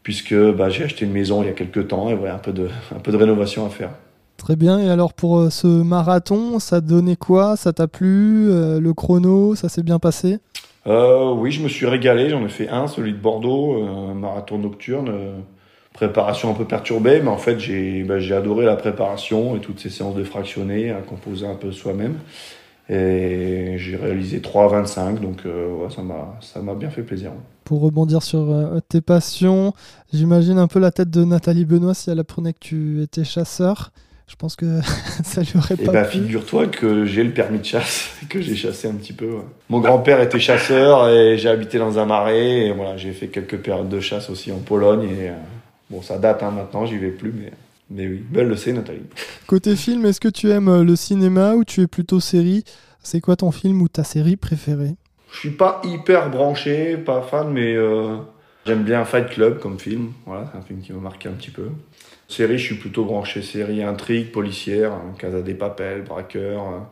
Puisque 0.04 0.36
bah, 0.36 0.70
j'ai 0.70 0.84
acheté 0.84 1.06
une 1.06 1.12
maison 1.14 1.42
il 1.44 1.48
y 1.48 1.50
a 1.50 1.54
quelques 1.54 1.88
temps 1.88 2.10
et 2.10 2.16
voilà, 2.16 2.36
un, 2.36 2.40
peu 2.40 2.52
de, 2.54 2.70
un 2.96 3.00
peu 3.00 3.12
de 3.12 3.18
rénovation 3.18 3.66
à 3.66 3.70
faire. 3.70 3.92
Très 4.38 4.56
bien. 4.56 4.80
Et 4.80 4.90
alors 4.90 5.14
pour 5.14 5.40
euh, 5.40 5.50
ce 5.50 5.68
marathon, 5.68 6.60
ça 6.60 6.82
donnait 6.82 7.16
quoi? 7.16 7.56
Ça 7.56 7.72
t'a 7.74 7.88
plu? 7.88 8.50
Euh, 8.52 8.80
Le 8.80 8.94
chrono, 8.94 9.56
ça 9.56 9.70
s'est 9.70 9.84
bien 9.84 10.00
passé? 10.00 10.40
Euh, 10.88 11.32
Oui, 11.34 11.52
je 11.52 11.62
me 11.64 11.70
suis 11.70 11.86
régalé. 11.86 12.30
J'en 12.30 12.44
ai 12.46 12.50
fait 12.50 12.70
un, 12.70 12.88
celui 12.88 13.14
de 13.14 13.18
Bordeaux, 13.18 13.84
un 13.84 14.14
marathon 14.16 14.58
nocturne. 14.58 15.12
préparation 15.94 16.50
un 16.52 16.54
peu 16.56 16.66
perturbée, 16.66 17.22
mais 17.22 17.30
en 17.30 17.38
fait 17.38 17.60
j'ai 17.60 18.04
bah, 18.04 18.16
adoré 18.36 18.66
la 18.66 18.76
préparation 18.76 19.56
et 19.56 19.60
toutes 19.62 19.80
ces 19.80 19.90
séances 19.92 20.16
de 20.16 20.24
fractionnés 20.24 20.92
à 20.92 21.02
composer 21.02 21.46
un 21.48 21.56
peu 21.56 21.72
soi-même. 21.72 22.16
Et 22.90 23.76
j'ai 23.78 23.96
réalisé 23.96 24.40
3,25, 24.40 25.20
donc 25.20 25.46
ouais, 25.46 25.88
ça 26.42 26.62
m'a 26.62 26.74
bien 26.76 26.90
fait 26.90 27.04
plaisir. 27.04 27.32
Pour 27.66 27.82
rebondir 27.82 28.24
sur 28.24 28.54
tes 28.90 29.02
passions, 29.02 29.74
j'imagine 30.12 30.58
un 30.58 30.68
peu 30.68 30.80
la 30.80 30.92
tête 30.92 31.10
de 31.10 31.24
Nathalie 31.24 31.66
Benoît 31.66 31.94
si 31.94 32.10
elle 32.10 32.20
apprenait 32.20 32.54
que 32.54 32.60
tu 32.60 33.02
étais 33.02 33.24
chasseur. 33.24 33.92
Je 34.28 34.36
pense 34.36 34.56
que 34.56 34.80
ça 35.24 35.42
lui 35.42 35.52
aurait 35.58 35.76
et 35.76 35.86
pas. 35.86 35.92
bah, 35.92 36.04
figure-toi 36.06 36.68
que 36.68 37.06
j'ai 37.06 37.24
le 37.24 37.32
permis 37.32 37.60
de 37.60 37.66
chasse, 37.66 38.10
que 38.30 38.42
j'ai 38.42 38.56
chassé 38.56 38.88
un 38.88 38.94
petit 38.94 39.14
peu. 39.14 39.30
Mon 39.70 39.80
grand-père 39.80 40.22
était 40.22 40.40
chasseur 40.40 41.10
et 41.10 41.38
j'ai 41.38 41.50
habité 41.50 41.78
dans 41.78 42.00
un 42.00 42.06
marais. 42.06 42.68
Et 42.68 42.72
voilà, 42.72 42.98
j'ai 42.98 43.12
fait 43.12 43.28
quelques 43.28 43.58
périodes 43.58 43.90
de 43.90 44.00
chasse 44.00 44.30
aussi 44.30 44.52
en 44.52 44.58
Pologne. 44.58 45.04
Et 45.04 45.30
euh, 45.30 45.34
bon, 45.90 46.02
ça 46.02 46.18
date 46.18 46.42
hein, 46.42 46.52
maintenant, 46.52 46.86
j'y 46.86 46.98
vais 46.98 47.12
plus, 47.12 47.32
mais. 47.32 47.52
Mais 47.92 48.08
oui, 48.08 48.24
belle 48.28 48.48
le 48.48 48.56
sait, 48.56 48.74
Nathalie. 48.74 49.04
Côté 49.46 49.76
film, 49.76 50.06
est-ce 50.06 50.20
que 50.20 50.30
tu 50.30 50.50
aimes 50.50 50.70
euh, 50.70 50.84
le 50.84 50.96
cinéma 50.96 51.54
ou 51.54 51.64
tu 51.64 51.82
es 51.82 51.88
plutôt 51.88 52.20
série? 52.20 52.64
C'est 53.04 53.22
quoi 53.22 53.36
ton 53.36 53.52
film 53.52 53.82
ou 53.82 53.88
ta 53.88 54.04
série 54.04 54.38
préférée? 54.38 54.96
Je 55.34 55.40
suis 55.40 55.50
pas 55.50 55.82
hyper 55.84 56.30
branché, 56.30 56.96
pas 56.96 57.24
fan, 57.24 57.50
mais 57.52 57.76
euh, 57.76 58.18
j'aime 58.68 58.84
bien 58.84 59.04
Fight 59.04 59.28
Club 59.30 59.60
comme 59.60 59.80
film. 59.80 60.14
Voilà, 60.28 60.46
c'est 60.52 60.60
un 60.60 60.62
film 60.62 60.80
qui 60.82 60.94
m'a 60.94 61.00
marqué 61.00 61.28
un 61.28 61.32
petit 61.32 61.50
peu. 61.50 61.70
Série, 62.28 62.60
je 62.60 62.64
suis 62.64 62.76
plutôt 62.76 63.04
branché 63.04 63.42
série 63.42 63.84
intrigue, 63.84 64.32
policière, 64.32 64.94
hein, 64.94 65.14
Casa 65.18 65.42
des 65.42 65.56
Papel, 65.56 66.04
braqueur. 66.04 66.62
Hein. 66.62 66.88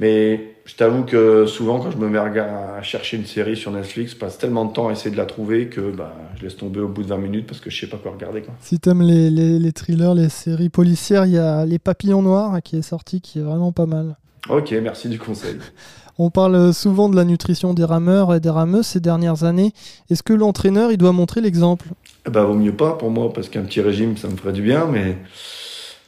Mais 0.00 0.56
je 0.64 0.74
t'avoue 0.74 1.04
que 1.04 1.46
souvent, 1.46 1.78
quand 1.78 1.92
je 1.92 1.96
me 1.96 2.08
mets 2.08 2.18
à 2.18 2.82
chercher 2.82 3.18
une 3.18 3.24
série 3.24 3.56
sur 3.56 3.70
Netflix, 3.70 4.12
je 4.12 4.16
passe 4.16 4.36
tellement 4.36 4.64
de 4.64 4.72
temps 4.72 4.88
à 4.88 4.92
essayer 4.92 5.12
de 5.12 5.16
la 5.16 5.24
trouver 5.24 5.68
que 5.68 5.92
bah, 5.92 6.12
je 6.36 6.42
laisse 6.42 6.56
tomber 6.56 6.80
au 6.80 6.88
bout 6.88 7.04
de 7.04 7.08
20 7.08 7.18
minutes 7.18 7.46
parce 7.46 7.60
que 7.60 7.70
je 7.70 7.80
sais 7.80 7.86
pas 7.86 7.98
quoi 7.98 8.12
regarder. 8.12 8.42
Quoi. 8.42 8.54
Si 8.60 8.80
t'aimes 8.80 9.02
les, 9.02 9.30
les, 9.30 9.60
les 9.60 9.72
thrillers, 9.72 10.14
les 10.14 10.28
séries 10.28 10.70
policières, 10.70 11.24
il 11.24 11.32
y 11.32 11.38
a 11.38 11.64
Les 11.64 11.78
Papillons 11.78 12.22
Noirs 12.22 12.60
qui 12.64 12.76
est 12.76 12.82
sorti, 12.82 13.20
qui 13.20 13.38
est 13.38 13.42
vraiment 13.42 13.70
pas 13.70 13.86
mal. 13.86 14.16
Ok, 14.48 14.72
merci 14.82 15.08
du 15.08 15.20
conseil. 15.20 15.56
On 16.18 16.30
parle 16.30 16.72
souvent 16.72 17.08
de 17.08 17.16
la 17.16 17.24
nutrition 17.24 17.74
des 17.74 17.84
rameurs 17.84 18.34
et 18.34 18.40
des 18.40 18.50
rameuses 18.50 18.86
ces 18.86 19.00
dernières 19.00 19.44
années. 19.44 19.72
Est-ce 20.10 20.22
que 20.22 20.32
l'entraîneur 20.32 20.90
il 20.90 20.96
doit 20.96 21.12
montrer 21.12 21.40
l'exemple? 21.40 21.88
Bah 22.30 22.44
vaut 22.44 22.54
mieux 22.54 22.74
pas 22.74 22.92
pour 22.92 23.10
moi 23.10 23.32
parce 23.32 23.48
qu'un 23.48 23.62
petit 23.62 23.80
régime 23.80 24.16
ça 24.16 24.28
me 24.28 24.36
ferait 24.36 24.52
du 24.52 24.62
bien, 24.62 24.86
mais 24.86 25.18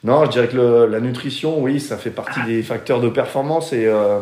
non, 0.04 0.24
je 0.24 0.30
dirais 0.30 0.48
que 0.48 0.86
la 0.90 1.00
nutrition, 1.00 1.60
oui, 1.60 1.80
ça 1.80 1.96
fait 1.96 2.10
partie 2.10 2.40
des 2.46 2.62
facteurs 2.62 3.00
de 3.00 3.08
performance 3.08 3.72
et 3.72 3.86
euh, 3.86 4.20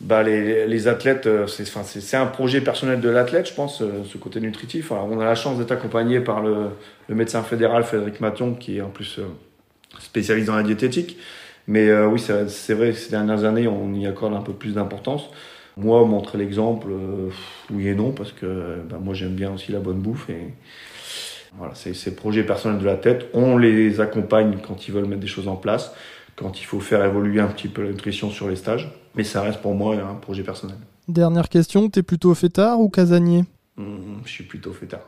bah, 0.00 0.22
les, 0.22 0.88
athlètes, 0.88 1.26
euh, 1.26 1.46
c'est 1.46 2.16
un 2.16 2.26
projet 2.26 2.62
personnel 2.62 3.00
de 3.00 3.08
l'athlète, 3.10 3.48
je 3.48 3.54
pense, 3.54 3.82
euh, 3.82 4.02
ce 4.10 4.16
côté 4.16 4.40
nutritif. 4.40 4.92
on 4.92 5.20
a 5.20 5.24
la 5.24 5.34
chance 5.34 5.58
d'être 5.58 5.72
accompagné 5.72 6.20
par 6.20 6.40
le, 6.40 6.70
le, 7.08 7.14
médecin 7.14 7.42
fédéral 7.42 7.84
Frédéric 7.84 8.20
Maton, 8.20 8.54
qui 8.54 8.78
est 8.78 8.80
en 8.80 8.88
plus 8.88 9.20
spécialiste 9.98 10.46
dans 10.46 10.56
la 10.56 10.62
diététique. 10.62 11.18
Mais 11.66 11.88
euh, 11.88 12.06
oui, 12.08 12.18
c'est 12.20 12.74
vrai 12.74 12.90
que 12.90 12.96
ces 12.98 13.10
dernières 13.10 13.44
années, 13.44 13.68
on 13.68 13.92
y 13.94 14.06
accorde 14.06 14.34
un 14.34 14.40
peu 14.40 14.52
plus 14.52 14.74
d'importance. 14.74 15.30
Moi, 15.76 16.04
montrer 16.04 16.38
l'exemple, 16.38 16.88
euh, 16.90 17.30
oui 17.70 17.88
et 17.88 17.94
non, 17.94 18.12
parce 18.12 18.32
que 18.32 18.82
bah, 18.88 18.98
moi 19.00 19.14
j'aime 19.14 19.34
bien 19.34 19.52
aussi 19.52 19.72
la 19.72 19.78
bonne 19.78 19.98
bouffe. 19.98 20.28
Et 20.28 20.54
voilà, 21.56 21.74
ces 21.74 22.14
projets 22.14 22.42
personnels 22.42 22.80
de 22.80 22.84
la 22.86 22.96
tête. 22.96 23.28
On 23.34 23.56
les 23.56 24.00
accompagne 24.00 24.58
quand 24.66 24.88
ils 24.88 24.92
veulent 24.92 25.06
mettre 25.06 25.20
des 25.20 25.26
choses 25.26 25.48
en 25.48 25.56
place, 25.56 25.92
quand 26.36 26.60
il 26.60 26.64
faut 26.64 26.80
faire 26.80 27.04
évoluer 27.04 27.40
un 27.40 27.48
petit 27.48 27.68
peu 27.68 27.82
la 27.82 27.90
nutrition 27.90 28.30
sur 28.30 28.48
les 28.48 28.56
stages. 28.56 28.92
Mais 29.14 29.24
ça 29.24 29.42
reste 29.42 29.60
pour 29.60 29.74
moi 29.74 29.96
un 29.96 30.14
projet 30.14 30.42
personnel. 30.42 30.76
Dernière 31.08 31.48
question, 31.48 31.88
t'es 31.88 32.02
plutôt 32.02 32.34
fêtard 32.34 32.80
ou 32.80 32.88
casanier? 32.88 33.44
Mmh, 33.76 34.20
Je 34.24 34.30
suis 34.30 34.44
plutôt 34.44 34.72
fêtard. 34.72 35.00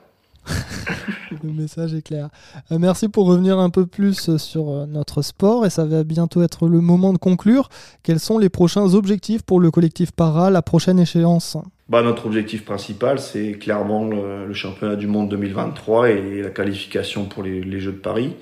le 1.43 1.53
message 1.53 1.95
est 1.95 2.03
clair. 2.03 2.29
Euh, 2.71 2.79
merci 2.79 3.09
pour 3.09 3.27
revenir 3.27 3.59
un 3.59 3.71
peu 3.71 3.87
plus 3.87 4.37
sur 4.37 4.71
euh, 4.71 4.87
notre 4.87 5.23
sport 5.23 5.67
et 5.67 5.71
ça 5.71 5.85
va 5.85 6.05
bientôt 6.05 6.43
être 6.43 6.67
le 6.67 6.81
moment 6.81 7.13
de 7.13 7.19
conclure. 7.19 7.69
Quels 8.03 8.21
sont 8.21 8.39
les 8.39 8.49
prochains 8.49 8.95
objectifs 8.95 9.43
pour 9.43 9.61
le 9.61 9.71
collectif 9.71 10.13
Para, 10.13 10.51
la 10.51 10.63
prochaine 10.63 10.99
échéance? 10.99 11.57
Bah, 11.89 12.03
Notre 12.03 12.27
objectif 12.27 12.65
principal, 12.65 13.19
c'est 13.19 13.53
clairement 13.53 14.07
le, 14.07 14.53
championnat 14.55 14.97
du 14.97 15.07
monde 15.07 15.29
2023 15.29 16.11
et 16.11 16.43
la 16.43 16.51
qualification 16.51 17.27
pour 17.27 17.43
les, 17.43 17.81
Jeux 17.81 17.93
de 17.93 17.99
Paris. 17.99 18.35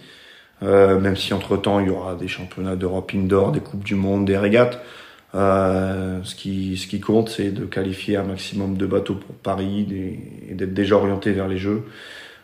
Euh, 0.62 1.00
même 1.00 1.16
si 1.16 1.32
entre-temps, 1.32 1.80
il 1.80 1.86
y 1.86 1.90
aura 1.90 2.14
des 2.14 2.28
championnats 2.28 2.76
d'Europe 2.76 3.12
indoor, 3.14 3.52
des 3.52 3.60
Coupes 3.60 3.82
du 3.82 3.94
Monde, 3.94 4.26
des 4.26 4.36
régates. 4.36 4.80
Ce, 5.32 6.34
qui, 6.34 6.76
ce 6.76 6.86
qui 6.86 7.00
compte, 7.00 7.28
c'est 7.28 7.50
de 7.50 7.64
qualifier 7.64 8.16
un 8.16 8.24
maximum 8.24 8.76
de 8.76 8.86
bateaux 8.86 9.14
pour 9.14 9.34
Paris 9.36 9.86
et 10.48 10.54
d'être 10.54 10.74
déjà 10.74 10.96
orienté 10.96 11.32
vers 11.32 11.48
les 11.48 11.58
Jeux. 11.58 11.84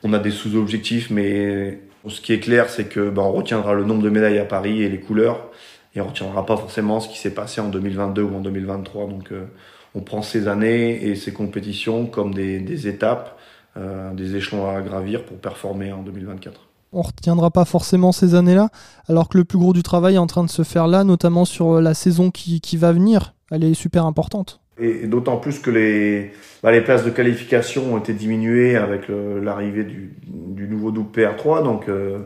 On 0.03 0.13
a 0.13 0.19
des 0.19 0.31
sous-objectifs, 0.31 1.11
mais 1.11 1.81
ce 2.09 2.21
qui 2.21 2.33
est 2.33 2.41
clair, 2.41 2.69
c'est 2.69 2.85
que 2.85 3.11
ben, 3.11 3.23
on 3.23 3.33
retiendra 3.33 3.75
le 3.75 3.85
nombre 3.85 4.03
de 4.03 4.11
médailles 4.11 4.39
à 4.39 4.45
Paris 4.45 4.83
et 4.83 4.89
les 4.89 5.01
couleurs, 5.01 5.51
et 5.95 6.01
on 6.01 6.07
retiendra 6.07 6.45
pas 6.47 6.57
forcément 6.57 7.01
ce 7.01 7.09
qui 7.09 7.19
s'est 7.19 7.35
passé 7.35 7.61
en 7.61 7.69
2022 7.69 8.23
ou 8.23 8.37
en 8.37 8.41
2023. 8.41 9.09
Donc, 9.09 9.33
euh, 9.33 9.47
on 9.95 10.01
prend 10.01 10.23
ces 10.23 10.47
années 10.47 11.05
et 11.07 11.15
ces 11.17 11.33
compétitions 11.33 12.07
comme 12.07 12.35
des, 12.35 12.89
étapes, 12.89 13.39
euh, 13.77 14.13
des 14.13 14.37
échelons 14.37 14.69
à 14.69 14.81
gravir 14.83 15.25
pour 15.25 15.39
performer 15.39 15.93
en 15.93 16.03
2024 16.03 16.66
on 16.93 17.03
retiendra 17.03 17.51
pas 17.51 17.65
forcément 17.65 18.13
ces 18.13 18.35
années-là, 18.35 18.71
alors 19.09 19.29
que 19.29 19.39
le 19.39 19.45
plus 19.45 19.59
gros 19.59 19.73
du 19.73 19.83
travail 19.83 20.15
est 20.15 20.19
en 20.19 20.27
train 20.27 20.45
de 20.45 20.51
se 20.51 20.63
faire 20.63 20.87
là, 20.87 21.05
notamment 21.05 21.45
sur 21.45 21.81
la 21.81 21.95
saison 21.95 22.31
qui 22.31 22.77
va 22.77 22.93
venir. 22.93 23.35
Elle 23.51 23.65
est 23.65 23.75
super 23.75 24.07
importante. 24.07 24.61
Et, 24.79 25.07
d'autant 25.07 25.39
plus 25.39 25.59
que 25.59 25.71
les, 25.71 26.33
bah, 26.63 26.71
les 26.71 26.83
places 26.83 27.05
de 27.05 27.11
qualification 27.11 27.95
ont 27.95 27.99
été 27.99 28.13
diminuées 28.13 28.77
avec 28.77 29.09
l'arrivée 29.09 29.85
du, 29.85 30.17
du, 30.27 30.69
nouveau 30.69 30.91
double 30.91 31.11
PR3. 31.19 31.63
Donc, 31.63 31.89
euh, 31.89 32.19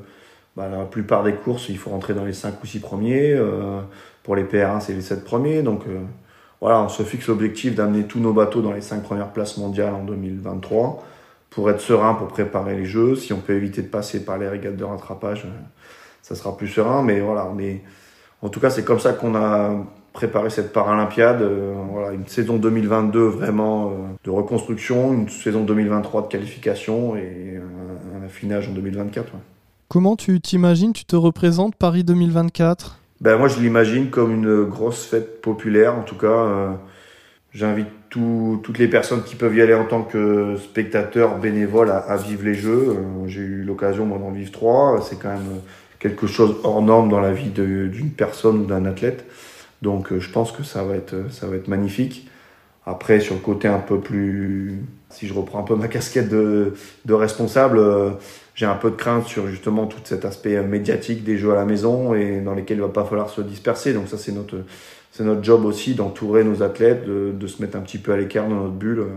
bah, 0.57 0.69
la 0.69 0.85
plupart 0.85 1.23
des 1.23 1.35
courses, 1.35 1.69
il 1.69 1.79
faut 1.79 1.91
rentrer 1.91 2.15
dans 2.15 2.25
les 2.25 2.33
5 2.33 2.63
ou 2.63 2.67
6 2.67 2.81
premiers. 2.81 3.33
Euh, 3.33 3.81
pour 4.23 4.35
les 4.35 4.45
PR1, 4.45 4.81
c'est 4.81 4.95
les 4.95 5.01
7 5.01 5.25
premiers. 5.25 5.63
Donc 5.63 5.85
voilà, 6.61 6.83
on 6.83 6.89
se 6.89 7.03
fixe 7.03 7.29
l'objectif 7.29 7.75
d'amener 7.75 8.05
tous 8.05 8.21
nos 8.21 8.33
bateaux 8.33 8.61
dans 8.61 8.73
les 8.73 8.83
5 8.83 9.03
premières 9.03 9.33
places 9.33 9.57
mondiales 9.57 9.95
en 9.95 10.05
2023 10.05 11.05
pour 11.51 11.69
être 11.69 11.81
serein 11.81 12.15
pour 12.15 12.29
préparer 12.29 12.77
les 12.77 12.87
jeux. 12.87 13.17
Si 13.17 13.33
on 13.33 13.41
peut 13.41 13.55
éviter 13.55 13.83
de 13.83 13.89
passer 13.89 14.25
par 14.25 14.39
les 14.39 14.49
régates 14.49 14.77
de 14.77 14.85
rattrapage, 14.85 15.47
ça 16.23 16.35
sera 16.35 16.57
plus 16.57 16.69
serein. 16.69 17.03
Mais 17.03 17.21
voilà, 17.21 17.47
on 17.53 17.59
est, 17.59 17.83
en 18.41 18.49
tout 18.49 18.61
cas, 18.61 18.71
c'est 18.71 18.85
comme 18.85 19.01
ça 19.01 19.13
qu'on 19.13 19.35
a 19.35 19.85
préparé 20.13 20.51
cette 20.51 20.73
Paralympiade. 20.73 21.43
Euh, 21.43 21.75
voilà, 21.91 22.13
une 22.13 22.27
saison 22.27 22.57
2022 22.57 23.21
vraiment 23.21 23.91
euh, 23.91 23.95
de 24.25 24.31
reconstruction, 24.31 25.13
une 25.13 25.29
saison 25.29 25.65
2023 25.65 26.23
de 26.23 26.27
qualification 26.29 27.17
et 27.17 27.59
un, 27.59 28.25
affinage 28.25 28.69
en 28.69 28.73
2024. 28.73 29.33
Comment 29.89 30.15
tu 30.15 30.41
t'imagines, 30.41 30.93
tu 30.93 31.05
te 31.05 31.17
représentes 31.17 31.75
Paris 31.75 32.05
2024 32.05 32.99
ben, 33.21 33.37
Moi, 33.37 33.49
je 33.49 33.59
l'imagine 33.59 34.11
comme 34.11 34.33
une 34.33 34.65
grosse 34.65 35.05
fête 35.05 35.41
populaire. 35.41 35.97
En 35.97 36.03
tout 36.03 36.15
cas, 36.15 36.27
euh, 36.29 36.71
j'invite 37.53 37.89
toutes 38.11 38.79
les 38.79 38.89
personnes 38.89 39.23
qui 39.23 39.37
peuvent 39.37 39.55
y 39.55 39.63
aller 39.63 39.75
en 39.75 39.85
tant 39.85 40.03
que 40.03 40.57
spectateurs 40.57 41.39
bénévoles 41.39 41.91
à, 41.91 42.17
vivre 42.17 42.45
les 42.45 42.55
Jeux. 42.55 42.97
J'ai 43.27 43.41
eu 43.41 43.63
l'occasion, 43.63 44.05
moi, 44.05 44.19
d'en 44.19 44.31
vivre 44.31 44.51
trois. 44.51 45.01
C'est 45.09 45.19
quand 45.19 45.31
même 45.31 45.61
quelque 46.01 46.27
chose 46.27 46.57
hors 46.65 46.83
norme 46.83 47.09
dans 47.09 47.21
la 47.21 47.33
vie 47.33 47.51
d'une 47.51 48.11
personne 48.11 48.63
ou 48.63 48.65
d'un 48.65 48.85
athlète. 48.87 49.25
Donc 49.83 50.13
euh, 50.13 50.21
je 50.21 50.31
pense 50.31 50.53
que 50.53 50.63
ça 50.63 50.83
va 50.83 50.97
être, 50.97 51.15
ça 51.31 51.47
va 51.47 51.57
être 51.57 51.69
magnifique. 51.69 52.29
Après, 52.87 53.21
sur 53.21 53.35
le 53.35 53.41
côté 53.41 53.69
un 53.69 53.79
peu 53.79 54.01
plus, 54.01 54.83
si 55.11 55.27
je 55.27 55.35
reprends 55.35 55.61
un 55.61 55.65
peu 55.65 55.77
ma 55.77 55.89
casquette 55.89 56.29
de, 56.29 56.75
de 57.05 57.15
responsable, 57.15 57.79
euh, 57.79 58.11
j'ai 58.55 58.67
un 58.67 58.75
peu 58.75 58.91
de 58.91 58.97
crainte 58.97 59.27
sur 59.27 59.47
justement 59.47 59.87
tout 59.87 60.01
cet 60.05 60.25
aspect 60.25 60.61
médiatique 60.63 61.23
des 61.23 61.39
jeux 61.39 61.53
à 61.53 61.55
la 61.55 61.65
maison 61.65 62.15
et 62.15 62.41
dans 62.41 62.55
lesquels 62.55 62.79
il 62.79 62.83
va 62.83 62.89
pas 62.89 63.05
falloir 63.05 63.31
se 63.31 63.41
disperser. 63.43 63.93
Donc 63.93 64.09
ça, 64.09 64.19
c'est 64.19 64.33
notre, 64.33 64.57
c'est 65.21 65.27
notre 65.27 65.45
job 65.45 65.67
aussi 65.67 65.95
d'entourer 65.95 66.45
nos 66.45 66.63
athlètes, 66.63 67.05
de, 67.07 67.31
de, 67.39 67.47
se 67.47 67.61
mettre 67.61 67.77
un 67.77 67.81
petit 67.81 67.99
peu 67.99 68.11
à 68.15 68.17
l'écart 68.17 68.49
dans 68.49 68.55
notre 68.55 68.73
bulle 68.73 69.01
euh, 69.01 69.09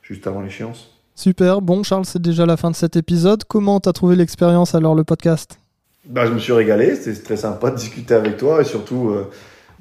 juste 0.00 0.26
avant 0.26 0.40
l'échéance. 0.40 0.90
Super. 1.14 1.60
Bon, 1.60 1.82
Charles, 1.82 2.06
c'est 2.06 2.22
déjà 2.22 2.46
la 2.46 2.56
fin 2.56 2.70
de 2.70 2.76
cet 2.76 2.96
épisode. 2.96 3.44
Comment 3.44 3.78
tu 3.78 3.90
as 3.90 3.92
trouvé 3.92 4.16
l'expérience 4.16 4.74
alors 4.74 4.94
le 4.94 5.04
podcast? 5.04 5.58
Bah, 6.06 6.24
je 6.24 6.32
me 6.32 6.38
suis 6.38 6.54
régalé, 6.54 6.94
c'était 6.94 7.22
très 7.22 7.36
sympa 7.36 7.70
de 7.70 7.76
discuter 7.76 8.14
avec 8.14 8.38
toi 8.38 8.62
et 8.62 8.64
surtout 8.64 9.14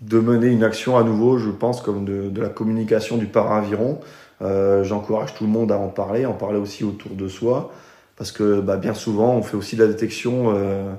de 0.02 0.20
mener 0.20 0.48
une 0.48 0.66
action 0.66 0.98
à 0.98 1.04
nouveau, 1.04 1.38
je 1.38 1.50
pense, 1.50 1.80
comme 1.80 2.04
de, 2.04 2.28
de 2.28 2.42
la 2.42 2.50
communication 2.50 3.16
du 3.16 3.28
para-aviron. 3.28 4.02
Euh, 4.42 4.84
J'encourage 4.84 5.34
tout 5.34 5.46
le 5.46 5.50
monde 5.50 5.72
à 5.72 5.78
en 5.78 5.88
parler, 5.88 6.26
en 6.26 6.34
parler 6.34 6.60
aussi 6.60 6.84
autour 6.84 7.12
de 7.12 7.30
soi, 7.30 7.72
parce 8.18 8.34
que 8.34 8.60
bah, 8.60 8.76
bien 8.76 8.94
souvent, 8.94 9.34
on 9.36 9.44
fait 9.44 9.56
aussi 9.56 9.78
de 9.78 9.84
la 9.86 9.88
détection 9.88 10.54
euh, 10.54 10.92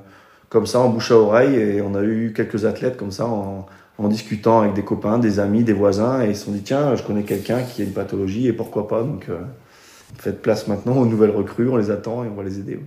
comme 0.49 0.65
ça, 0.65 0.81
en 0.81 0.89
bouche 0.89 1.11
à 1.11 1.17
oreille, 1.17 1.55
et 1.55 1.83
on 1.83 1.95
a 1.95 2.03
eu 2.03 2.33
quelques 2.35 2.65
athlètes 2.65 2.97
comme 2.97 3.11
ça 3.11 3.27
en, 3.27 3.67
en 4.01 4.09
discutant 4.09 4.61
avec 4.61 4.75
des 4.75 4.83
copains, 4.83 5.19
des 5.19 5.39
amis, 5.41 5.63
des 5.63 5.73
voisins, 5.73 6.23
et 6.23 6.31
ils 6.31 6.37
se 6.37 6.47
sont 6.47 6.53
dit, 6.53 6.63
tiens, 6.63 6.95
je 6.97 7.03
connais 7.03 7.23
quelqu'un 7.23 7.63
qui 7.63 7.83
a 7.83 7.85
une 7.85 7.93
pathologie, 7.93 8.47
et 8.47 8.53
pourquoi 8.53 8.89
pas. 8.89 9.03
Donc, 9.03 9.27
euh, 9.29 9.39
faites 10.17 10.41
place 10.41 10.69
maintenant 10.69 10.97
aux 10.97 11.07
nouvelles 11.07 11.37
recrues, 11.37 11.69
on 11.69 11.77
les 11.77 11.91
attend 11.91 12.25
et 12.25 12.29
on 12.29 12.35
va 12.35 12.43
les 12.43 12.59
aider. 12.59 12.81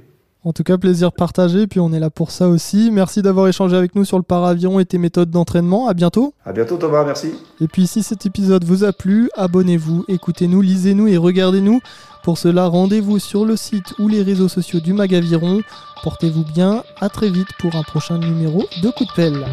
En 0.46 0.52
tout 0.52 0.64
cas, 0.64 0.78
plaisir 0.78 1.14
partagé, 1.14 1.68
puis 1.68 1.80
on 1.80 1.94
est 1.94 2.00
là 2.02 2.10
pour 2.10 2.32
ça 2.32 2.50
aussi. 2.50 2.92
Merci 2.92 3.22
d'avoir 3.22 3.48
échangé 3.48 3.78
avec 3.78 3.96
nous 3.96 4.04
sur 4.04 4.18
le 4.18 4.24
paravion 4.24 4.78
et 4.78 4.86
tes 4.86 4.98
méthodes 4.98 5.30
d'entraînement. 5.30 5.88
À 5.88 5.94
bientôt. 5.94 6.34
À 6.46 6.52
bientôt 6.52 6.76
Thomas, 6.76 7.06
merci. 7.06 7.32
Et 7.62 7.70
puis 7.70 7.88
si 7.88 8.04
cet 8.04 8.26
épisode 8.26 8.66
vous 8.66 8.84
a 8.84 8.92
plu, 8.92 9.30
abonnez-vous, 9.38 10.04
écoutez-nous, 10.10 10.60
lisez-nous 10.60 11.08
et 11.08 11.16
regardez-nous. 11.16 11.80
Pour 12.24 12.38
cela, 12.38 12.68
rendez-vous 12.68 13.20
sur 13.20 13.46
le 13.46 13.56
site 13.56 13.94
ou 14.00 14.10
les 14.10 14.22
réseaux 14.22 14.50
sociaux 14.50 14.82
du 14.82 14.92
Magaviron. 14.92 15.62
Portez-vous 16.04 16.44
bien, 16.54 16.84
à 17.00 17.08
très 17.08 17.30
vite 17.30 17.50
pour 17.60 17.74
un 17.78 17.84
prochain 17.84 18.18
numéro 18.18 18.66
de 18.82 18.90
Coup 18.90 19.06
de 19.06 19.14
pelle. 19.16 19.46